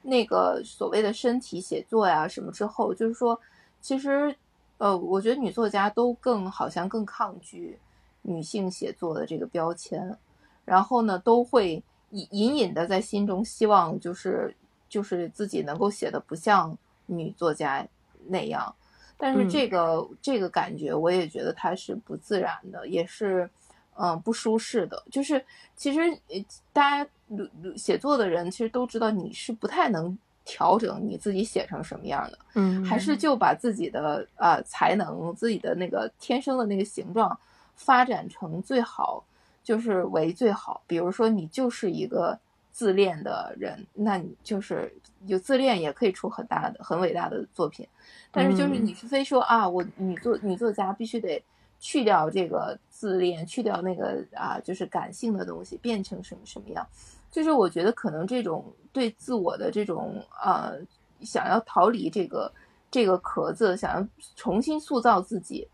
[0.04, 3.38] 那个所谓的身体写作呀什么之后，就是说
[3.82, 4.34] 其实。
[4.78, 7.80] 呃，我觉得女作家都更好像更抗拒
[8.22, 10.18] 女性写作的这个标签，
[10.66, 14.54] 然后呢，都会隐隐隐的在心中希望，就是
[14.90, 17.88] 就是自己能够写的不像女作家
[18.28, 18.76] 那样。
[19.18, 23.50] 但是这个这个感觉，我也觉得它是不自然的，也是
[23.98, 25.02] 嗯不舒适的。
[25.10, 25.44] 就是
[25.78, 26.02] 其实
[26.74, 27.10] 大家
[27.78, 30.18] 写作的人其实都知道，你是不太能。
[30.46, 37.38] 调整你自己写成什么样的，嗯，还是就把自己的呃才能、自己的那个天生的那个形状
[37.76, 39.26] 发展成最好，
[39.64, 40.82] 就是为最好。
[40.86, 42.40] 比如说你就是一个
[42.72, 44.94] 自恋的人，那你就是
[45.26, 47.88] 有自恋也可以出很大的、很伟大的作品。
[48.32, 51.44] 但是就是你是非说啊，我女作女作家必须得
[51.80, 56.86] 去掉这个自恋，去掉那个啊，就是感性的东西，变成什么什么样。
[57.36, 58.64] 就是我觉得可能这种
[58.94, 60.80] 对自我的这种呃
[61.20, 62.50] 想要逃离这个
[62.90, 64.08] 这个壳子，想要
[64.38, 65.68] 重新塑造自己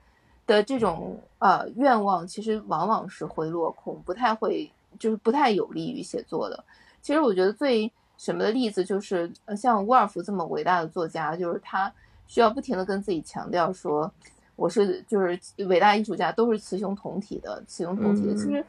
[0.48, 6.64] 的这种呃愿望，其实往往是会落空，不太会就是不太有利于写作的。
[7.00, 11.94] 其实我觉得最什么的例子就是像沃尔夫这么伟大的作家，就是他
[12.26, 14.12] 需要不停的跟自己强调说
[14.56, 18.34] 我是就是伟大艺术家都是雌雄同体的，雌雄同体的。
[18.34, 18.66] 其实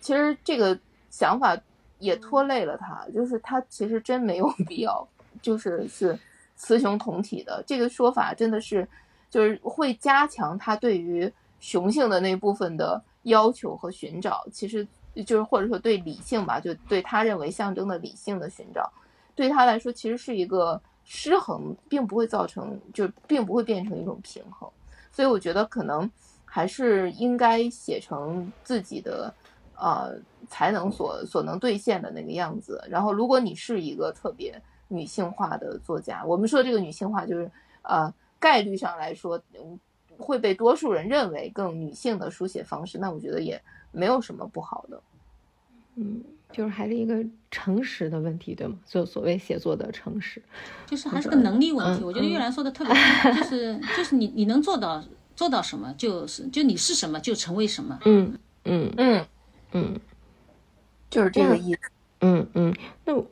[0.00, 0.76] 其实这个
[1.08, 1.56] 想法。
[2.02, 5.06] 也拖累了他，就是他其实真没有必要，
[5.40, 6.18] 就是是
[6.56, 7.62] 雌雄同体的。
[7.64, 8.86] 这个说法，真的是
[9.30, 14.84] 就是会加强他对于雄性的那部分的要求和寻找，其实
[15.24, 18.92] 就是或者说对理性吧，就对他认为象征的理性的寻找，
[19.36, 24.68] 对他来说其实是一个失衡，并不会造成，就并不会变成一种平衡，
[25.12, 26.10] 所以我觉得可能
[26.44, 29.32] 还是应该写成自己的。
[29.74, 30.14] 呃，
[30.52, 32.84] 才能所所能兑现的那个样子。
[32.90, 37.50] 然后，如果你是一个特别女性化的作家，我们说这个女性化就是，
[37.80, 39.40] 呃，概率上来说，
[40.18, 43.58] 会被多数人认为更女性的书写方式，那我觉得也
[43.92, 45.02] 没有什么不好的。
[45.94, 48.76] 嗯，就是还是一个诚实的问题，对吗？
[48.86, 50.42] 就所谓写作的诚实，
[50.84, 52.04] 就是还是个能力问题。
[52.04, 55.02] 嗯我觉得玉兰说的特别对， 就是就是你你能做到
[55.34, 57.98] 做到什么，就是就你是什么就成为什么。
[58.04, 59.26] 嗯嗯嗯，
[59.72, 60.00] 嗯
[61.12, 61.80] 就是这个意思。
[62.22, 62.74] 嗯嗯。
[63.04, 63.22] 那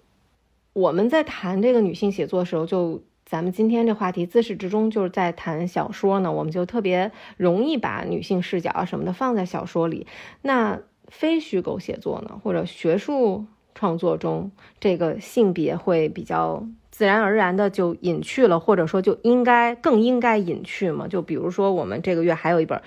[0.74, 10.06] 我们在谈这个女性写作的时候，就咱们今天这话题自始至终就是在谈小说呢，我们就特别容易把女性视角啊什么的放在小说里。
[10.42, 10.78] 那
[11.08, 21.08] 非虚构写作呢，或者学术创作中，这个性别会比较自然而然的就隐去了，或者说就应该更应该隐去嘛？
[21.08, 22.80] 就比如说我们这个月还有一本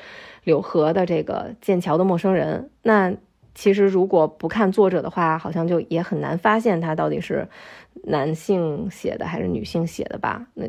[0.44, 3.14] 柳河的这个《剑桥的陌生人》，那
[3.56, 7.48] 其实如果不看作者的话，好像就也很难发现他到底是
[8.06, 10.46] 男性写的还是女性写的吧？
[10.56, 10.66] 那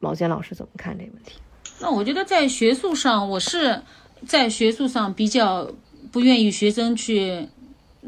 [0.00, 1.34] 毛尖老师怎么看这个问题？
[1.80, 3.80] 那我觉得在学术上，我是
[4.26, 5.70] 在学术上比较
[6.12, 7.48] 不愿意学生去。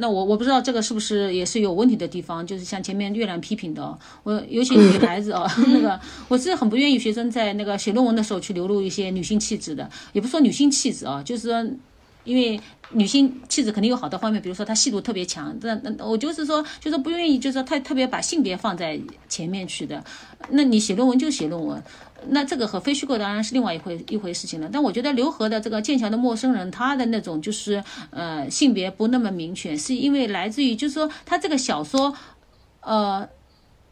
[0.00, 5.44] 那我我不知道这个是不是也是有问题的地方，就是像前面月亮批评的哦，我尤其女孩子哦，
[5.74, 5.98] 那个
[6.28, 11.68] 我是很不愿意学生在那个写论文的时候去流露一些女性气质的，也不说女性气质啊，就是说
[12.24, 20.02] 因为女性气质肯定有好多方面，比如说她戏路特别强，那那我就是说，就是不愿意，就是说太特别把性别放在前面去的。
[20.50, 21.82] 那你写论文就写论文，
[22.28, 24.68] 那这个和非虚构当然是另外一回一回事情了。
[24.72, 32.14] 但我觉得刘和的这个《剑桥的陌生人》，他的那种就是呃性别不那么明确，是因为来自于就是说他这个小说，
[32.80, 33.28] 呃。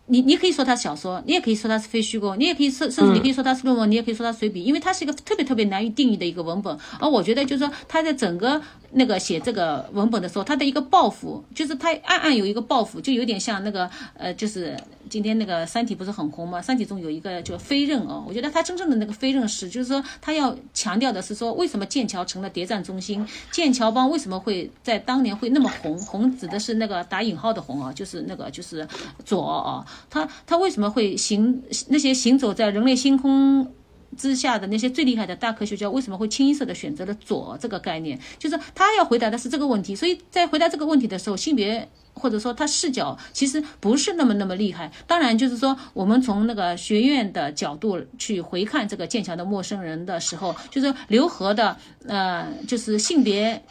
[0.09, 6.79] 你你可以说它小说，你也可以说它是非虚构，你也可以甚甚至你可以说它是论文，你也可以说它随笔，因为它是一个特别特别难以定义的一个文本。
[7.01, 8.61] 而我觉得就是说它在整个
[8.93, 14.77] 那个写这个文本的时候，他的一个抱负，就是他暗暗有一个抱负，就有点像那个呃，就是
[15.09, 16.59] 今天那个《三体》不是很红吗？
[16.63, 23.27] 《三体》中有一个叫飞刃哦，我觉得他真正的那个飞刃是，就是说他要强调的是说，为什么剑桥成了谍战中心？
[23.51, 25.97] 剑桥帮为什么会在当年会那么红？
[26.07, 28.87] 红指的是那个打引号的红啊，就是那个就是
[29.25, 29.85] 左啊。
[30.09, 33.67] 他他为什么会行那些行走在人类星空
[34.17, 38.19] 之下的那些最厉害的大科学家，为什么会清一色的选择了左这个概念？
[38.39, 39.95] 就是他要回答的是这个问题。
[39.95, 44.91] 所以在回答这个问题的时候，性别或者说他视角其实不是那么那么厉害。
[45.07, 51.77] 当然，就是说我们从那个学院的角度去回看这个剑桥的陌生人的时候，就是刘和的
[52.07, 53.63] 呃，就是性别。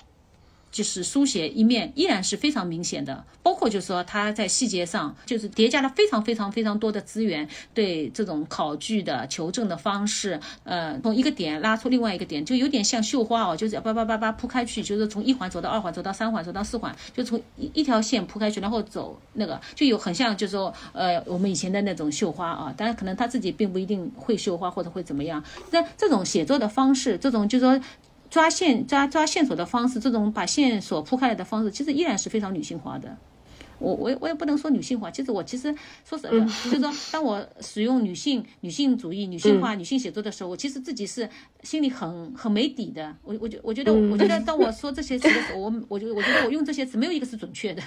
[0.76, 25.41] 就是书写一面依然是非常明显的，包括就是说他在细节上就是叠加了非常非常非常多的资源，对这种考据的求证的方式，呃，从一个点拉出另外一个点，就有点像绣花哦，就是叭叭叭叭铺开去，就是从一环走到二环，走到三环，走到四环，就从一一条线铺开去，然后走那个就有很像就是说呃我们以前的那种绣花啊，当然可能他自己并不一定会绣花或者会怎么样，
[25.72, 27.81] 那这种写作的方式，这种就是说。
[28.36, 33.16] 抓线抓抓线索的方式，这种把线索铺开来的方式，其实依然是非常女性化的。
[33.80, 41.30] 我我我也不能说女性化，其实我其实说实在的，就是说，当我使用女性女性主义、女性化、女性写作的时候，我其实自己是
[41.64, 43.16] 心里很很没底的。
[43.24, 47.82] 我我觉我觉得我觉得当我说这些词的时候，我我觉得我觉得我用这些词没有一个是准确的。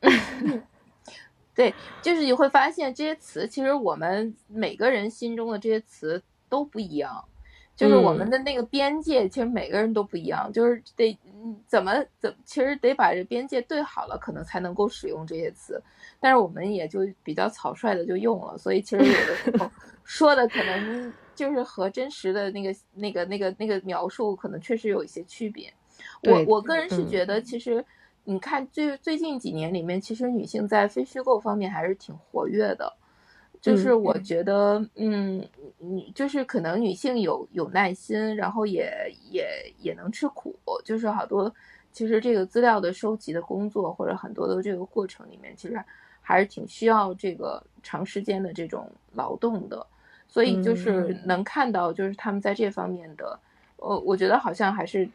[1.54, 1.72] 对，
[2.02, 7.24] 就是你会发现这些词，其实我们每个人心中的这些词都不一样。
[7.74, 11.18] 就是我们的那个边界，其实每个人都不一样，就是得
[11.66, 15.82] 怎么怎，其实得把这边界对好了，可能才能够使用这些词。
[16.20, 19.68] 但是我们也就比较草率的就用了，所以其实有的时候
[20.04, 25.72] 说的可能就是和真实的那个那个那个那个描述可能确实有一些区别。
[26.22, 27.84] 我我个人是觉得，其实
[28.24, 32.92] 你看最最近几年里面，其实女性在非虚构方面还是挺活跃的。
[33.62, 35.40] 就是我觉得，嗯，
[35.78, 38.92] 女就是可能女性有有耐心，然后也
[39.30, 40.52] 也也能吃苦，
[40.84, 41.54] 就是好多
[41.92, 45.80] 其实这个资料的收集的工作或者很多的这个过程里面，其实
[46.20, 49.86] 还是挺需要这个长时间的这种劳动的，
[50.26, 53.38] 所以就是能看到就是他们在这方面的，
[53.76, 55.08] 呃，我觉得好像还是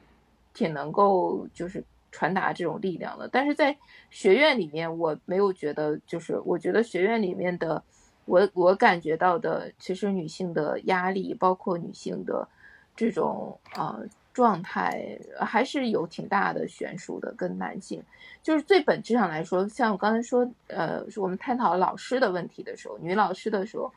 [0.53, 1.83] 挺能够就是
[2.13, 3.75] 传达这种力量的，但是在
[4.09, 7.83] 学院里面，我没有觉得，就是我觉得学院里面的。
[8.27, 12.45] 我我感觉到的，其实女性的压力，包括女性的
[12.93, 17.33] 这种呃状态，还是有挺大的悬殊的。
[17.37, 18.03] 跟男性，
[18.43, 23.89] 就是最本质上来说，像我刚才说，呃，我们探讨老师的问题的时候，女老师的时候，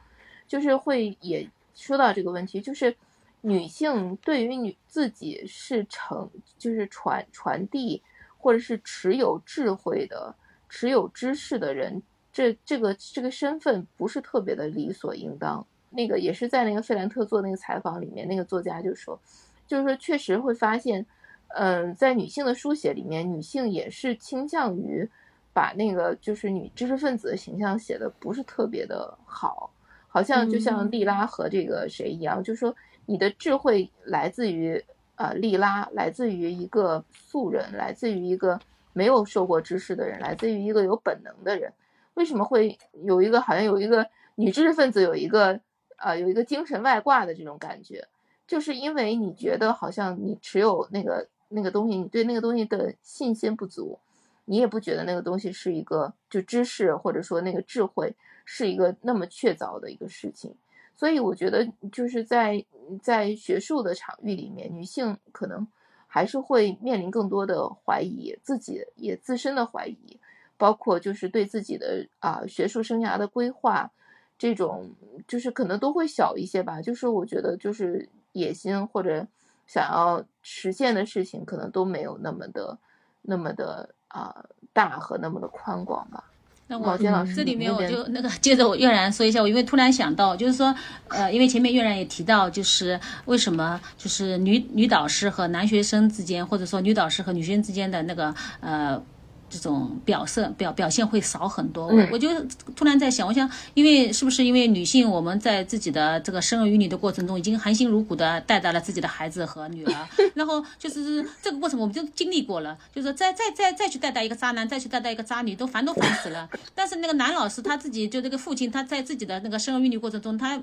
[0.47, 2.95] 就是会也说到这个问题，就是
[3.41, 8.01] 女性对于女自己是成，就是传传递
[8.39, 10.33] 或者是持有智慧的、
[10.69, 12.01] 持有知识的人。
[12.33, 19.19] 这这个这个身份不是特别的理所应当，那个也是在那个费兰特做那个采访里面，那个作家就说，
[19.67, 21.05] 就是说确实会发现，
[21.49, 25.09] 嗯，在女性的书写里面，女性也是倾向于
[25.53, 29.73] 把那个就是女知识分子的形象写的不是特别的好，
[30.07, 32.75] 好像就像莉拉和这个谁一样，就是说
[33.07, 34.83] 你的智慧来自于
[35.17, 38.61] 啊莉拉，来自于一个素人，来自于一个
[38.93, 41.73] 没有受过知识的人，来自于一个有本能的人。
[42.21, 45.59] 为什么会有一个好像有一个女知识分子有一个
[45.97, 48.07] 呃有一个精神外挂的这种感觉？
[48.47, 53.99] 就是因为你觉得好像你持有那个那个东西，你对那个东西的信心不足，
[54.45, 58.15] 你也不觉得那个东西是一个就知识或者说那个智慧
[58.45, 60.55] 是一个那么确凿的一个事情。
[60.95, 62.63] 所以我觉得就是在
[63.03, 65.67] 在学术的场域里面，女性可能
[66.07, 70.19] 还是会面临更多的怀疑，自己也自身的怀疑。
[70.61, 73.91] 包括就是对自己的啊学术生涯的规划，
[74.39, 74.91] 这种
[75.27, 76.83] 就是可能都会小一些吧。
[76.83, 79.27] 就是我觉得就是野心或者
[79.67, 82.77] 想要实现的事情，可能都没有那么的
[83.23, 86.23] 那么的啊大和那么的宽广吧。
[86.67, 90.75] 那我老师这里面我就那个接着我月然说一下，我因为突然想到，就是说
[91.09, 99.03] 呃，因为前面月然也提到，就是为什么就是女女导师和男学生之间，或者说女导师和女学生之间的那个呃。
[99.51, 102.29] 这种表色表表现会少很多，我我就
[102.77, 116.49] 突然在想，我想，因为是不是因为女性我们在自己的这个生儿育女的过程中，已经含辛茹苦的带大了自己的孩子和女儿， 然后就是这个过程我们就经历过了，就是再再再再去带带一个渣男，再去带带一个渣女，都烦都烦死了。
[116.75, 120.61] 但是那个男老师他自己就这个父亲，他在自己的那个生儿育女过程中，他。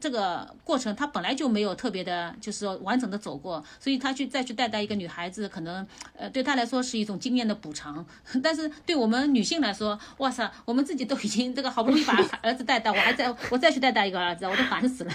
[0.00, 8.04] 这个过程他本来就没有特别的，就是说完整的走过，所以他去再去带带一个女孩子，可能呃对他来说是一种经验的补偿。
[8.42, 15.12] 但是对我们女性来说，哇塞，我们自己都已经这个好不容易把儿子带大，我还在我再去带大一个儿子，我都烦死了。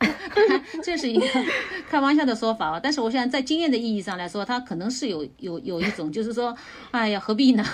[0.82, 1.26] 这是一个
[1.88, 6.56] 开玩笑的说法啊，但是我想在经验的意义上来说，他可能是有有有一种，就是说，
[6.92, 7.64] 哎呀，何必呢？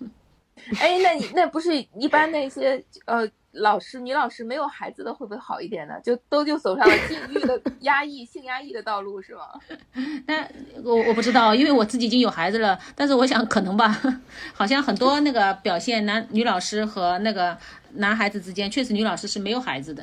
[0.80, 3.28] 哎，那你那不是一般那些呃。
[3.54, 5.94] 老师，女老师没有孩子的会不会好一点呢？
[6.02, 9.48] 就都就走上了禁欲的 压抑、性压抑的道路是吗？
[10.26, 10.50] 但
[10.82, 12.78] 我我不知道，因为我自己已经有孩子了。
[12.94, 13.96] 但是我想可能吧，
[14.52, 17.56] 好像很多那个表现男女老师和那个
[17.92, 20.02] 男孩子之间，确实女老师是没有孩子的，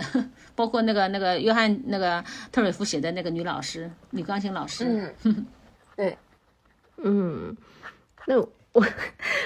[0.56, 5.14] 包括那个那个约翰那个特瑞夫写的那个女老师，女钢琴老师。
[5.24, 5.46] 嗯，
[5.96, 6.18] 对，
[7.04, 7.56] 嗯，
[8.26, 8.36] 那。
[8.74, 8.86] 我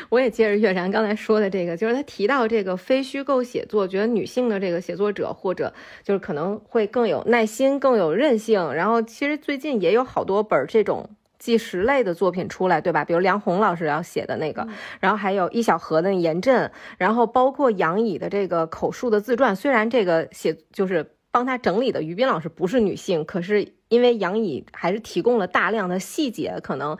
[0.10, 5.74] 我也接着月然刚才说的这个，就是他提到这个非虚构写作，觉得女性的这个写作者或者
[6.04, 8.72] 就是可能会更有耐心、更有韧性。
[8.74, 13.04] 然后其实最近也有好多本这种纪实类的作品出来，对吧？
[13.04, 14.68] 比如梁红老师要写的那个，
[15.00, 19.56] 然后还有一小河的严震，然后包括杨乙的这个口述的自传。
[19.56, 26.96] 虽然这个写就是帮他整理的于斌老师不是女性，可是因为杨乙还是提供了大量的细节，可能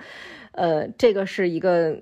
[0.54, 2.02] 呃这个是一个。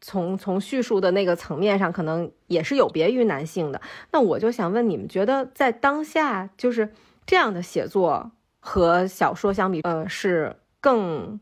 [0.00, 3.80] 从从叙述的那个层面上，可能也是有别于男性的。
[4.12, 6.92] 那我就想问你们，觉得在当下，就是
[7.24, 8.30] 这样的写作
[8.60, 11.40] 和小说相比，呃，是更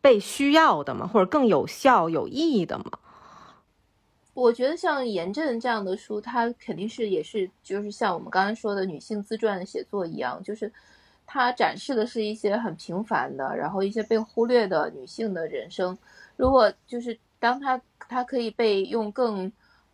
[0.00, 1.06] 被需要的吗？
[1.06, 2.84] 或者更有效、有意义的吗？
[4.34, 10.72] 我觉得像严正这样的书，它肯定是也是就是像我们刚才说的女性自传的写作一样，就是
[11.26, 15.96] 它展示的是一些很平凡的，然后一些被忽略的女性的人生。
[16.36, 19.50] 如果就是当他他可以被用更，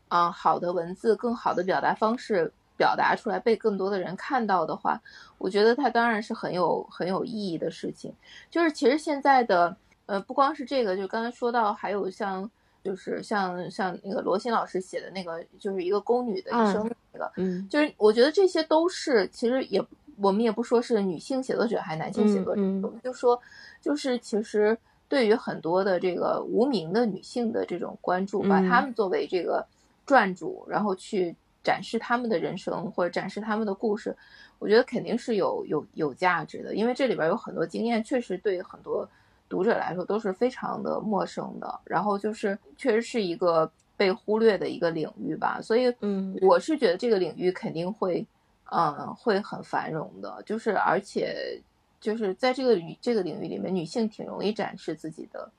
[0.09, 5.01] 啊好的文字、更好的表达方式表达出来，被更多的人看到的话，
[5.39, 8.13] 我觉得它当然是很有很有意义的事情。
[8.51, 12.51] 就是其实现在的，呃，不光是这个，就刚才说到，还有像
[12.85, 19.83] 就是像像那个罗欣老师写的那个，就是一个宫女的一生那个，嗯，就是我觉得这些都是其实也
[20.19, 23.41] 我们也不说是女性写作者还是男性写作者，我们就说
[23.81, 24.77] 就是其实。
[25.09, 29.67] 对于很多的这个无名的女性的这种关注，把她们作为这个
[30.07, 34.15] 撰主，然后去展示她们的人生或者展示她们的故事，
[34.59, 39.09] 我觉得肯定是有有有价值的，因为这里边有很多经验，确实对很多
[39.49, 48.27] 读者来说都是非常的陌生的，然后就是确实是一个被忽略的一个领域吧，所以，嗯，我是觉得这个领域肯定会，
[48.71, 51.63] 嗯，会很繁荣的，就是而且。
[52.01, 55.51] 就是在这个领这个领域里面，女性挺容易展示自己的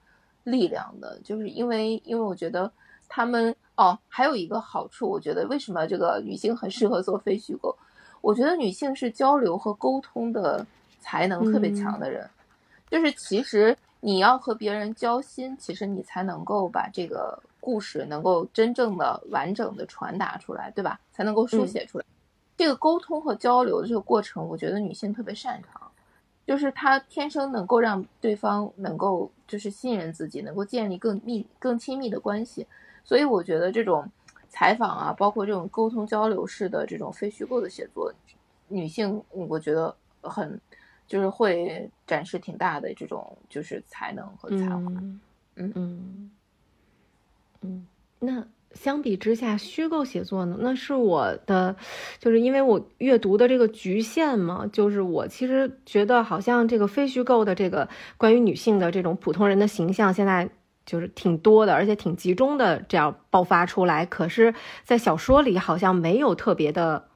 [0.44, 2.72] 力量的，就是因为因为我觉得
[3.08, 7.76] 她们哦，还有一个好处，我觉得为什么这个女性很适合做非虚构？
[8.22, 10.66] 我觉得女性是交流和沟通的
[11.00, 12.30] 才能特别强的人，
[12.90, 21.00] 就是其实你要和别人交心，其实你才能够把这个故事能够真正的完整的传达出来，对吧？
[21.14, 22.06] 才能够书写出来。
[22.58, 25.89] 这个沟通和交流的这个过程，我觉得女性特别擅长，
[26.50, 32.66] 就是他天生能够让对方能够就是信任自己，能够建立更密、更亲密的关系。
[33.04, 34.04] 所以我觉得这种
[34.50, 38.12] 采访啊，包括这种沟通交流式的这种非虚构的写作，
[38.68, 40.60] 女性我觉得很
[41.06, 44.80] 就是会展示挺大的这种就是才能和才华。
[44.80, 45.22] 嗯
[45.76, 46.32] 嗯
[47.62, 48.44] 嗯，那。
[48.74, 50.56] 相比之下，虚构写作呢？
[50.60, 51.76] 那是我的，
[52.20, 54.70] 就是因为我阅读的这个局限嘛。
[54.72, 60.50] 就是我其实觉得，好像这个非虚构的这个关于女性的这种普通人的形象，现在
[60.86, 64.06] 就是挺多的，而且挺集中的这样爆发出来。
[64.06, 67.08] 可是，在小说里好像没有特别的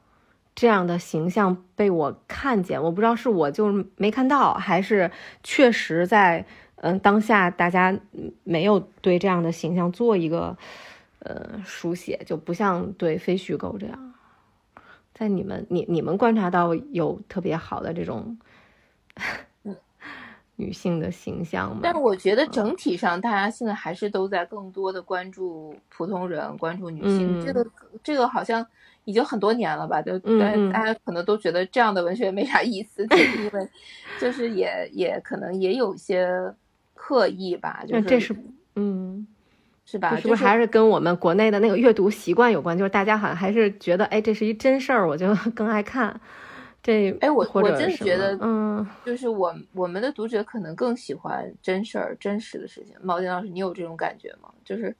[0.56, 2.82] 这样的形象被我看见。
[2.82, 5.12] 我不知道是我就没看到，还是
[5.44, 6.46] 确实在
[6.78, 7.96] 嗯当下大家
[8.44, 10.58] 没有对这样的形象做一个。
[11.24, 14.14] 呃，书写就不像对非虚构这样，
[15.14, 18.38] 在你们你你们观察到有特别好的这种
[20.58, 21.80] 女性的形象吗？
[21.82, 27.42] 但我觉得整体上大家现在还是都在更多的关注普通人，关注女性。
[27.46, 27.66] 这个
[28.04, 28.66] 这个好像
[29.06, 30.02] 已经很多年了吧？
[30.02, 33.70] 就大大家可能都觉得这样的文学没啥意思，就是因为
[34.20, 36.54] 就是也也可能也有些
[36.94, 37.84] 刻意吧。
[37.88, 38.36] 就是这是
[38.76, 39.26] 嗯。
[39.86, 40.16] 是吧？
[40.16, 42.78] 是不是还是跟我们国内的那个阅读习惯有关？
[42.78, 46.20] 就是大家好像还是觉得，哎，这是一真事儿，我就 更爱看。
[46.82, 52.96] 这哎，我我真的觉得，嗯，就是我我们的读者可能更喜欢真事儿、真实的事情。
[53.02, 54.50] 毛尖老师，你有这种感觉吗？
[54.66, 54.96] 就是。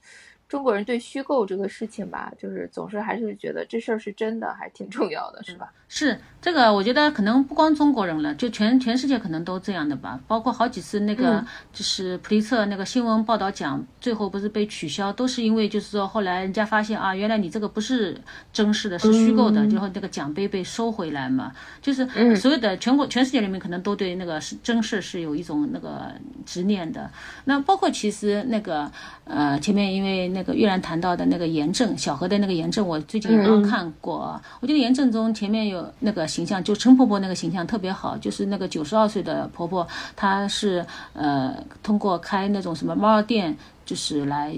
[0.54, 5.74] 中国人对虚构这个事情吧，就是总是还是觉得这事儿是真的，还挺重要的，是吧？
[5.90, 10.20] 是这个，我觉得可能不光中国人了，就全全世界可能都这样的吧。
[10.28, 18.16] 包括好几次那个就是普利策那个新闻报道奖，最后不是被取消，都是因为就是说后来人家发现啊，原来你这个不是
[18.52, 21.52] 真实的，是虚构的，然后那个奖杯被收回来嘛。
[21.82, 26.12] 就是所有的全国全世界人民可能都对那个是真事是有一种那个
[26.46, 27.10] 执念的。
[27.46, 28.92] 那包括其实那个
[29.24, 30.43] 呃前面因为那。
[30.44, 34.38] 那个玉兰谈到的那个炎症，小何的那个炎症，我最近刚看过。
[34.60, 39.88] 我觉得炎症中前面有那个形象，就陈婆婆那个形象特别好，就是那个九十二岁的婆婆，
[40.18, 43.56] 她是呃通过开那种什么猫药店，
[43.86, 44.54] 就是来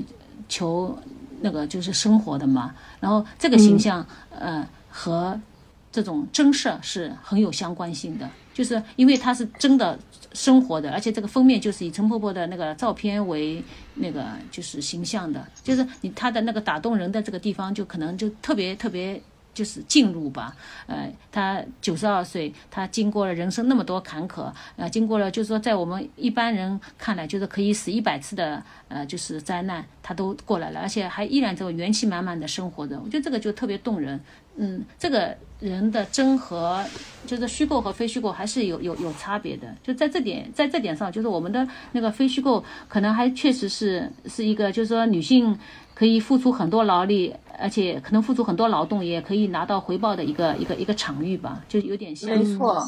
[0.50, 0.98] 求
[1.42, 2.74] 那个就是生活的嘛。
[3.00, 4.04] 然后这个形象
[4.40, 5.40] 呃和
[5.92, 10.00] 这种真事是很有相关性的，就是因为她是真的。
[10.34, 13.64] 生活的，而且这个封面就是以陈婆婆的那个照片为
[13.96, 19.22] 那个就是形象的，就是你她的那个打动人的这个地方，就可能就特别特别
[19.54, 20.56] 就是进入吧。
[20.88, 33.00] 呃，她九十二岁，她经过了人生那么多坎坷，呃，经过了就是说在我们一般人看来就是可以死一百次的呃就是灾难，她都过来了，而且还依然这种元气满满的生活着。
[33.00, 34.20] 我觉得这个就特别动人。
[34.58, 36.82] 嗯，这个人的真和
[37.26, 39.68] 就是虚构和非虚构还是有有有差别的。
[39.84, 45.58] 就在这点，在这点上，就是我们的那个非虚构可能还确实是是一个，就是说女性
[45.94, 52.30] 可以付出很多劳力，而且可能付出很多劳动也可以拿到回报的一个一个一个场域吧，就有点像。
[52.30, 52.82] 没错，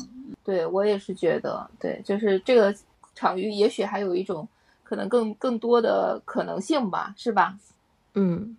[0.46, 2.74] 对我也是觉得，对，就是这个
[3.14, 4.48] 场域也许还有一种
[4.84, 7.58] 可能更更多的可能性吧，是吧？
[8.14, 8.56] 嗯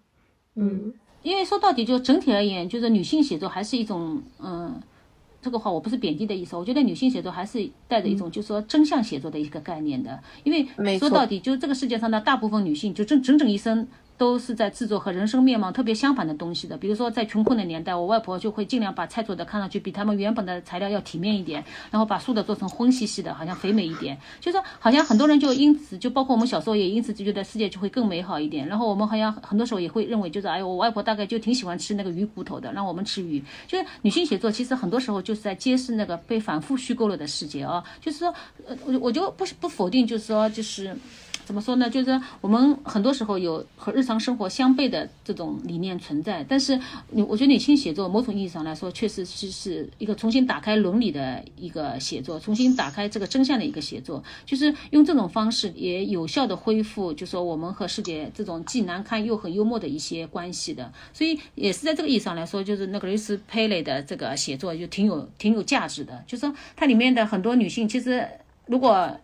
[0.56, 0.92] 嗯。
[1.22, 4.80] 因为说到底，就整体而言，就是女性写作还是一种，嗯，
[5.42, 6.56] 这个话我不是贬低的意思。
[6.56, 10.18] 我觉得女性写作还是带着一种，就是说真相写作的一个概念的。
[10.44, 13.86] 因为说到底，就这个世界上的大部分女性，就整整整一生。
[14.18, 16.76] 都是在制作和人生面貌特别相反的东西的。
[16.76, 24.18] 比如说，在穷困的年代，我外婆就会尽量把菜做的看上去比他们原本的材料要体面一点，然后把素的做成荤兮兮的，好像肥美一点。
[24.40, 28.66] 就是说，好像很多人就因此，就包括我们小时候也因此就觉得世界就会更美好一点。
[28.66, 33.40] 然后我们好像很多时候也会认为，就是哎，我外婆大概就挺喜欢吃那个鱼骨头的，让我们吃鱼。
[33.68, 37.84] 就是女性写作其实很多时候就是在揭示那个被反复虚构了的世界啊。
[38.00, 38.34] 就是说，
[38.66, 40.96] 呃，我我就不不否定，就是说，就是。
[41.48, 41.88] 怎么说呢？
[41.88, 60.92] 就是我们很多时候有和日常生活相悖的这种理念存在，但是你我觉得女性写作某种意义上来说，确实是是一个重新打开伦理的一个写作，重新打开这个真相的一个写作，就是用这种方式也有效的恢复，就说我们和世界这种既难堪又很幽默的一些关系的。
[61.14, 68.28] 所以也是在这个意义上来说，就是那个雷斯佩雷的这个写作就挺有挺有价值的，就是说它里面的很多女性其实
[68.66, 69.18] 如果。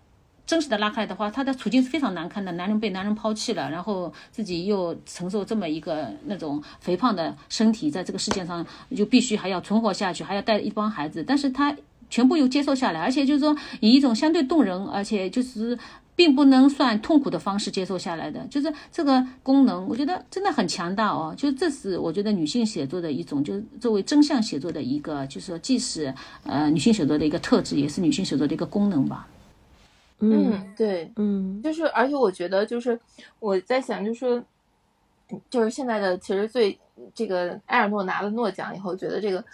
[0.47, 2.53] 真实的拉开的话，她的处境是非常难堪的。
[2.53, 8.65] 男人被男人抛弃了，然后自己又承受这么一个那种肥胖的身体，在这个世界上
[8.95, 11.25] 就必须还要存活下去，还要带一帮孩子。
[11.27, 11.75] 但是她
[12.11, 15.77] 全部又接受下来，而且就是说以一种相对动人，而且就是
[16.15, 21.35] 并不能算痛苦的方式接受下来的，就是这个功能，我觉得真的很强大哦。
[21.37, 26.15] 就这是我觉得女性写作的一种，就是作为真相写作的一个，就是说既是
[26.45, 29.27] 呃女性写作的一个特质，也是女性写作的一个功能吧。
[30.21, 32.99] 嗯，对，嗯，就是而且我觉得就是
[33.41, 34.43] 我在想，就是
[35.51, 36.79] 就是现在的其实最
[37.15, 39.45] 这个埃尔诺拿了诺奖以后，觉得这个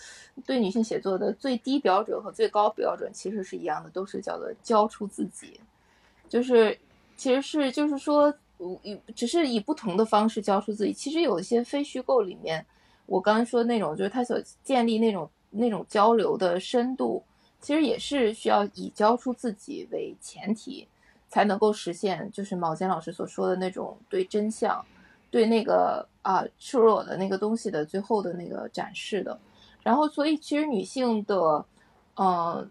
[0.46, 5.58] 对女性写作的最低标准和最高标准其实是一样的，都是叫做交出自己。
[6.28, 6.78] 就是
[7.16, 8.32] 其实是就是说，
[8.82, 10.92] 以只是以不同的方式交出自己。
[10.92, 12.64] 其实有一些非虚构里面，
[13.06, 17.22] 我刚刚说那种，就是他所建立那种那种交流的深度，
[17.60, 20.88] 其实也是需要以交出自己为前提，
[21.28, 22.30] 才能够实现。
[22.32, 24.84] 就是毛尖老师所说的那种对真相，
[25.30, 29.38] 对那个啊赤裸的那个东西的最后的那个展示的。
[29.82, 31.64] 然后，所以其实女性的，
[32.16, 32.70] 嗯。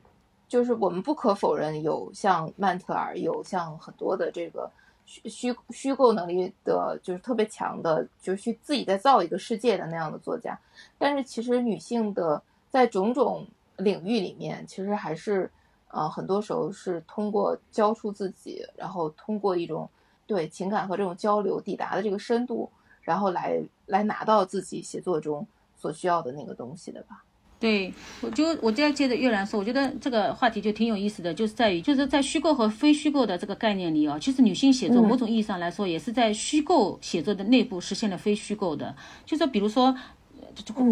[0.49, 4.67] 就是我们不可否认，有像曼特尔，有像很多的这个
[5.05, 10.59] 虚虚虚构能力的，就是特别强的，就是去自己再造一个世界的那样的作家。
[10.97, 12.41] 但是其实女性的
[12.71, 13.45] 在种种
[13.79, 15.49] 领域里面，其实还是
[15.89, 19.89] 呃很多时候是通过交出自己，然后通过一种
[20.27, 22.69] 对情感和这种交流抵达的这个深度，
[23.01, 27.23] 然后来来拿到自己写作中所需要的那个东西的吧。
[27.59, 38.95] 对，我就我再接着月兰说，我觉得这个话题就挺有意思的，就是在于就是在虚构和非虚构的这个概念里啊，其实女性写作某种意义上来说，也是在虚构写作的内部实现了非虚构的。
[39.25, 39.93] 就是比如说，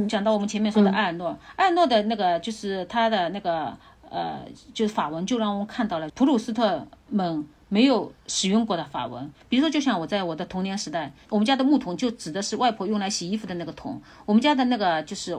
[0.07, 3.75] 讲到我们前面说的艾尔诺，艾尔诺的那个就是他的那个
[4.09, 4.39] 呃，
[4.73, 9.31] 就是法文，就让我们看到了普鲁斯特们没有使用过的法文。
[9.49, 15.37] 比如说，就像我在我的童年时代，我们家的木桶就指的是外婆用来洗衣服的那个桶，我们家的那个就是。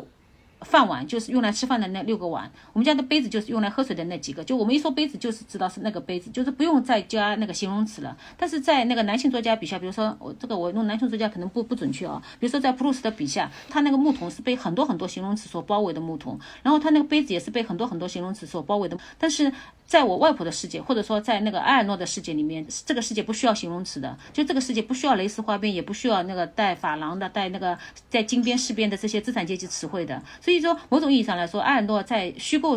[0.63, 4.43] 饭碗就是用来吃饭的那六个碗，我们家的杯子就是用来喝水的那几个。
[4.43, 8.17] 就我们一说杯子，就是知道是那个杯子，就是不用再加那个形容词了。
[8.37, 12.21] 但是在那个男性作家笔下，比如说我这个我用男性作家可能不不准确啊。
[12.41, 18.99] 比如说在普鲁斯特笔下，他那个木桶是被很多很多形容词所包围的木桶，然后他那个杯子也是被很多很多形容词所包围的。
[19.17, 19.53] 但是
[19.89, 27.77] 在我外婆的世界，或者说在那个埃尔诺的世界里面，这个世界不需要形容词的，就这个世界不需要蕾丝花边，也不需要那个带珐琅的、带那个
[28.11, 30.23] 在金边饰边的这些资产阶级词汇的。
[30.43, 32.77] 所以说，某种意义上来说，埃尔诺在虚构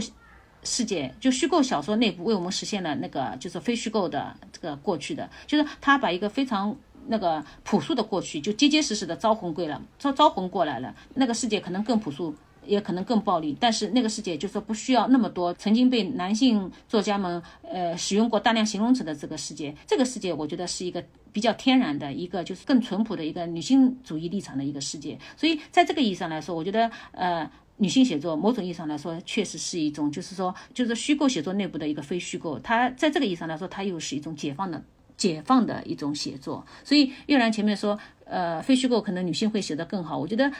[0.63, 6.73] 世界，就虚构小说内部为我们实现了那个就是非虚构的这个过去的，就是他把一个非常
[7.07, 10.95] 那个朴素的过去，就结结实实的招魂归了，招招魂过来了。
[11.15, 12.33] 那个世界可能更朴素，
[12.71, 19.75] 也可能更暴力，但是那个世界就是说不需要那么多曾经被男性作家们呃使用过大量形容词的这个世界。
[19.85, 21.03] 这个世界，我觉得是一个
[21.33, 25.19] 比较天然的一个，就是更淳朴的一个女性主义立场的一个世界。
[25.35, 27.51] 所以在这个意义上来说，我觉得呃。
[27.77, 32.59] 女性写作，某种意义上来说，确实是一种，就是说，就是虚构写作内部的一个非虚构。
[32.59, 34.79] 它在这个意义上来说，它又是一种解放的、
[35.17, 36.63] 解放的一种写作。
[36.83, 40.15] 所以，月兰前面说，呃，非虚构可能女性会写得更好。
[40.15, 40.51] 我觉得，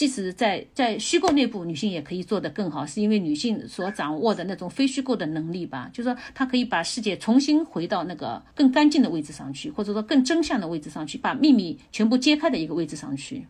[0.00, 5.90] 即使在在虚构内部，女性也可以做得更好，是因为女性所掌握的那种非虚构的能力吧。
[5.92, 13.46] 就是说，她可以把世界重新回到那个更干净的位置上去，或者说更真相的位置上去，把秘密全部揭开的一个位置上去。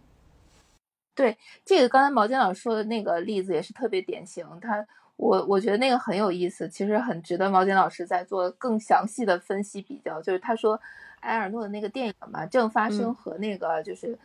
[1.15, 4.45] 对这个，刚才毛尖老师说的那个例子也是特别典型。
[4.61, 10.21] 他，我我觉得那个很有意思，其实很值得毛尖老师在做更详细的分析比较。
[10.21, 10.81] 就是他说，
[11.21, 14.19] 埃尔诺的那个电影嘛，正发生和那个就是，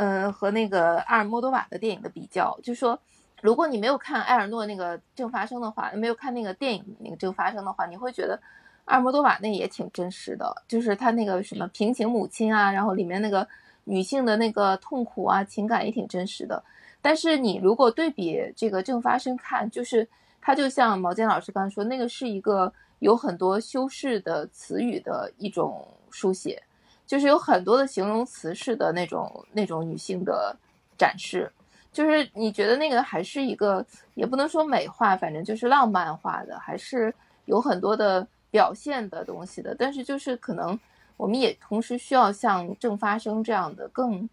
[0.00, 2.98] 嗯，和那个阿尔莫多瓦的电影的比较，就说
[3.42, 8.40] 如果你没有看埃尔诺那个正发生的话，没有看那个电影那个正发生的话，你会觉得
[8.86, 13.46] 阿尔莫多瓦那也挺真实的，就是他那个什么平行母亲啊，然后里面那个。
[13.84, 16.62] 女性的那个痛苦啊，情感也挺真实的。
[17.00, 20.06] 但是你如果对比这个正发生看，就是
[20.40, 26.62] 它就像毛尖老师刚才说，那个是一个有很多修饰的词语的一种书写，
[27.10, 30.56] 就是有很多的形容词式的那种那种女性的
[30.96, 31.50] 展示。
[31.90, 33.84] 就是你觉得那个还是一个，
[34.14, 37.12] 也不能说美化，反正就是浪漫化的，还是
[37.46, 39.74] 有很多的表现的东西的。
[39.74, 40.78] 但是就是可能。
[41.16, 44.26] 我们也同时需要像正发生这样的更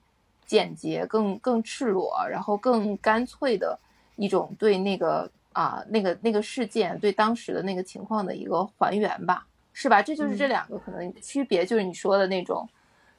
[0.45, 3.77] 简洁、更更赤裸，然后更干脆的
[4.15, 9.45] 一种对那个啊那个那个事件对当时的那个情况的一个还原吧，
[9.79, 10.01] 是吧？
[10.01, 12.67] 这就是这两个可能区别，就是你说的那种，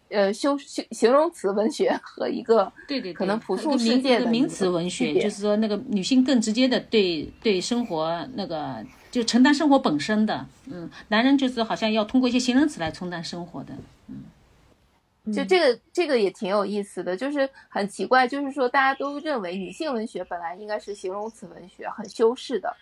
[0.08, 8.84] 呃，修形形容词文学 和一个对对可能朴素世界的名词文学，就是说那个女性更直接的对对生活那个。
[9.10, 13.72] 就承担生活本身的，嗯，男人就是好像要通过一些形容词来承担生活的，
[14.06, 22.76] 嗯，就这个这个也挺有意思的，就是很奇怪，就是说大家都认为女性文学本来应该是形容词文学，很修饰的，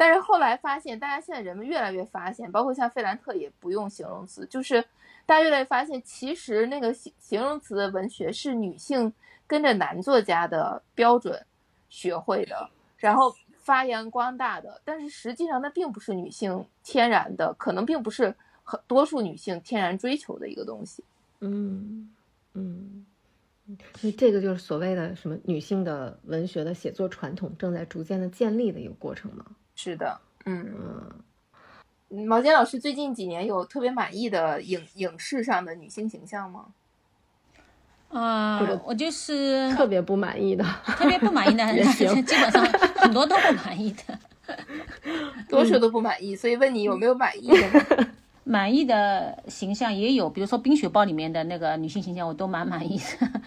[0.00, 4.82] 但是后来发现，大家现在人们越来越发现，包括像费兰特也不用形容词，就是
[5.26, 9.12] 大家越来越发现，其实那个形形容词的文学是女性
[9.46, 11.44] 跟着男作家的标准
[11.90, 14.80] 学会的，然后发扬光大的。
[14.86, 21.04] 但是实际上，那并不是女性天然的，可能并不是很多数女性天然追求的一个东西。
[21.40, 22.10] 嗯
[22.54, 23.04] 嗯。
[23.96, 29.44] 所以这个就是所谓的什么女性的文学的写作传统正在逐渐的建立的一个过程吗？
[29.82, 30.74] 是的，嗯
[32.10, 32.26] 嗯。
[32.26, 36.66] 毛尖老师最近几年有特别满意的影影视上的女性形象吗？
[38.10, 40.62] 啊，我就是特别不满意的，
[40.98, 42.62] 特别不满意的 基本上
[42.96, 44.18] 很多都不满意的，
[45.48, 46.36] 多数都不满意。
[46.36, 48.08] 所以问你有没有满意的？
[48.44, 53.40] 满意的形象也有，比如说《冰雪暴》里面的那个女性形象，我都蛮满意的。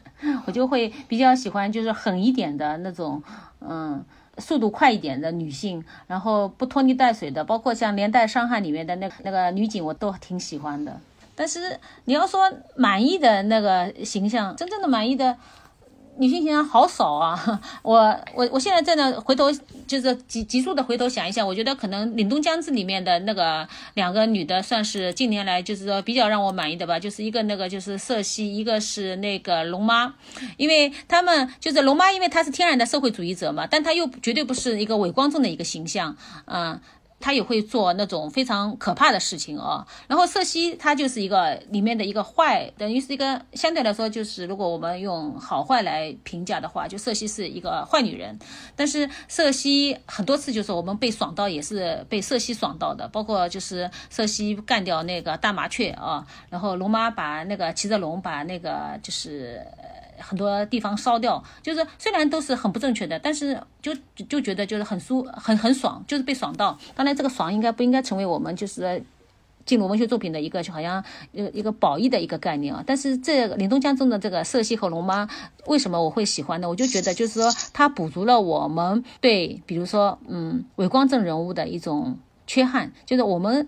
[0.45, 3.21] 我就会比较喜欢就是狠一点的那种，
[3.59, 4.01] 嗯，
[4.37, 10.99] 速度快一点的女性，然后不拖泥带水的，包括像《连带伤害》里面的那那个女警，我都挺喜欢的。
[11.35, 15.35] 但是你要说满意的那个形象，真正的满意的。
[16.17, 17.61] 女性形象好少啊！
[17.81, 19.51] 我我我现在在那回头
[19.87, 30.13] 就是急急速的回头想一想，我觉得可能《凛冬将至》里面的那个两个女的算是近年来就是说比较让我满意的吧，就是一个那个就是瑟西，一个是那个龙妈，
[30.57, 36.15] 因为他们就是龙妈，因为她是天然的社会主义者嘛，但她又绝对不是一个伪光正的一个形象，
[36.45, 36.79] 嗯。
[37.23, 39.87] 他也会做那种非常可怕的事情哦。
[40.09, 48.37] 然后瑟西她就是一个里面的一个坏，等于是一个相对来说就是如果我们用好坏来评价的话，就瑟西是一个坏女人。
[48.75, 59.65] 但是瑟西很多次就是我们被爽到，也是被瑟西爽到的，包括就是瑟西干掉那个大麻雀啊，然后龙妈把那个骑着龙把那个就是。
[60.17, 63.93] 很多地方烧掉，就是虽然都是很不正确的，但是就
[64.29, 66.77] 就觉得就是很舒很很爽，就是被爽到。
[66.95, 69.03] 当然，这个爽应该不应该成为我们就是
[69.65, 72.83] 进入文学作品的一个就好像一个一个褒义的一个概念啊。
[72.85, 75.27] 但是这凛冬江中的这个色西和龙妈，
[75.67, 76.69] 为什么我会喜欢呢？
[76.69, 82.17] 我就觉得就是说它补足了我们对比如说嗯伪光正人物的一种
[82.47, 83.67] 缺憾，就是我们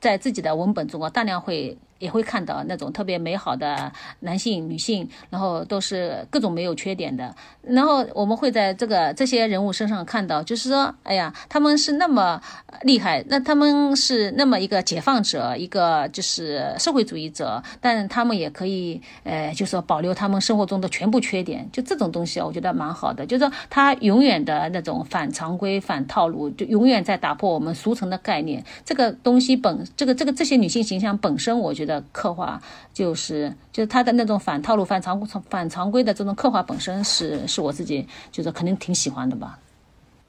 [0.00, 1.78] 在自己的文本中啊大量会。
[2.04, 3.90] 也会看到那种特别美好的
[4.20, 7.34] 男性、女性，然后都是各种没有缺点的。
[7.62, 12.38] 然后我们会在这个这些人物身上看到，就是说，哎呀，他们是那么
[12.82, 21.66] 厉害，那他们是那么一个解放者，一个就是社会主义者，但他们也可以，呃，就是说保留他们生活中的全部缺点。
[21.72, 23.24] 就这种东西，我觉得蛮好的。
[23.24, 28.62] 就是说，他永远的那种反常规、反套路，就永远在打破我们俗成的概念。
[28.84, 31.93] 这个东西本，这个这个这些女性形象本身，我觉得。
[32.12, 32.60] 刻画
[32.92, 39.58] 就是就是他的那种反套路、反常反常规的这种刻画本身是是我自己就是肯定挺喜欢的吧。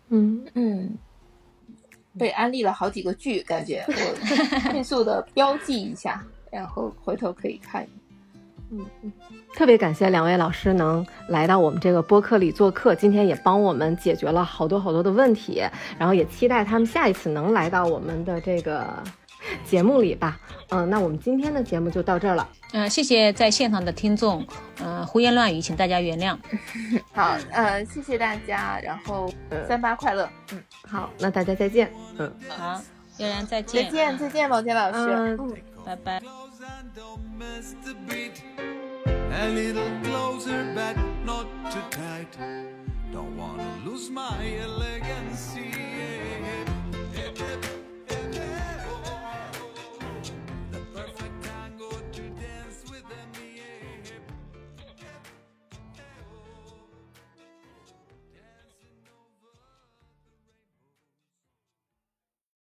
[0.10, 0.98] 嗯嗯，
[2.18, 7.86] 被安利了好几个剧，感觉我迅 速的标记一下，然后回头可以看。
[8.72, 9.12] 嗯嗯，
[9.56, 15.64] 特别感谢两位老师能来到我们这个播客里做客，今天也帮我们解决了好多好多的问题，
[16.00, 19.04] 然后也期待他们下一次能来到我们的这个。
[19.66, 20.40] 节目里吧，
[20.70, 22.48] 嗯，那我们今天的节目就到这儿了。
[22.74, 24.46] 嗯，谢谢在现场的听众，
[24.82, 26.38] 嗯，胡言乱语，请大家原谅。
[27.14, 29.32] 好，呃，谢谢大家，然后
[29.68, 30.30] 三八快乐。
[30.52, 31.92] 嗯，好，那大家再见。
[32.18, 32.82] 嗯，好，
[33.18, 33.86] 悠然再见。
[33.86, 35.38] 再见，再见，毛杰老师。
[35.40, 35.54] 嗯，
[35.86, 36.22] 拜拜。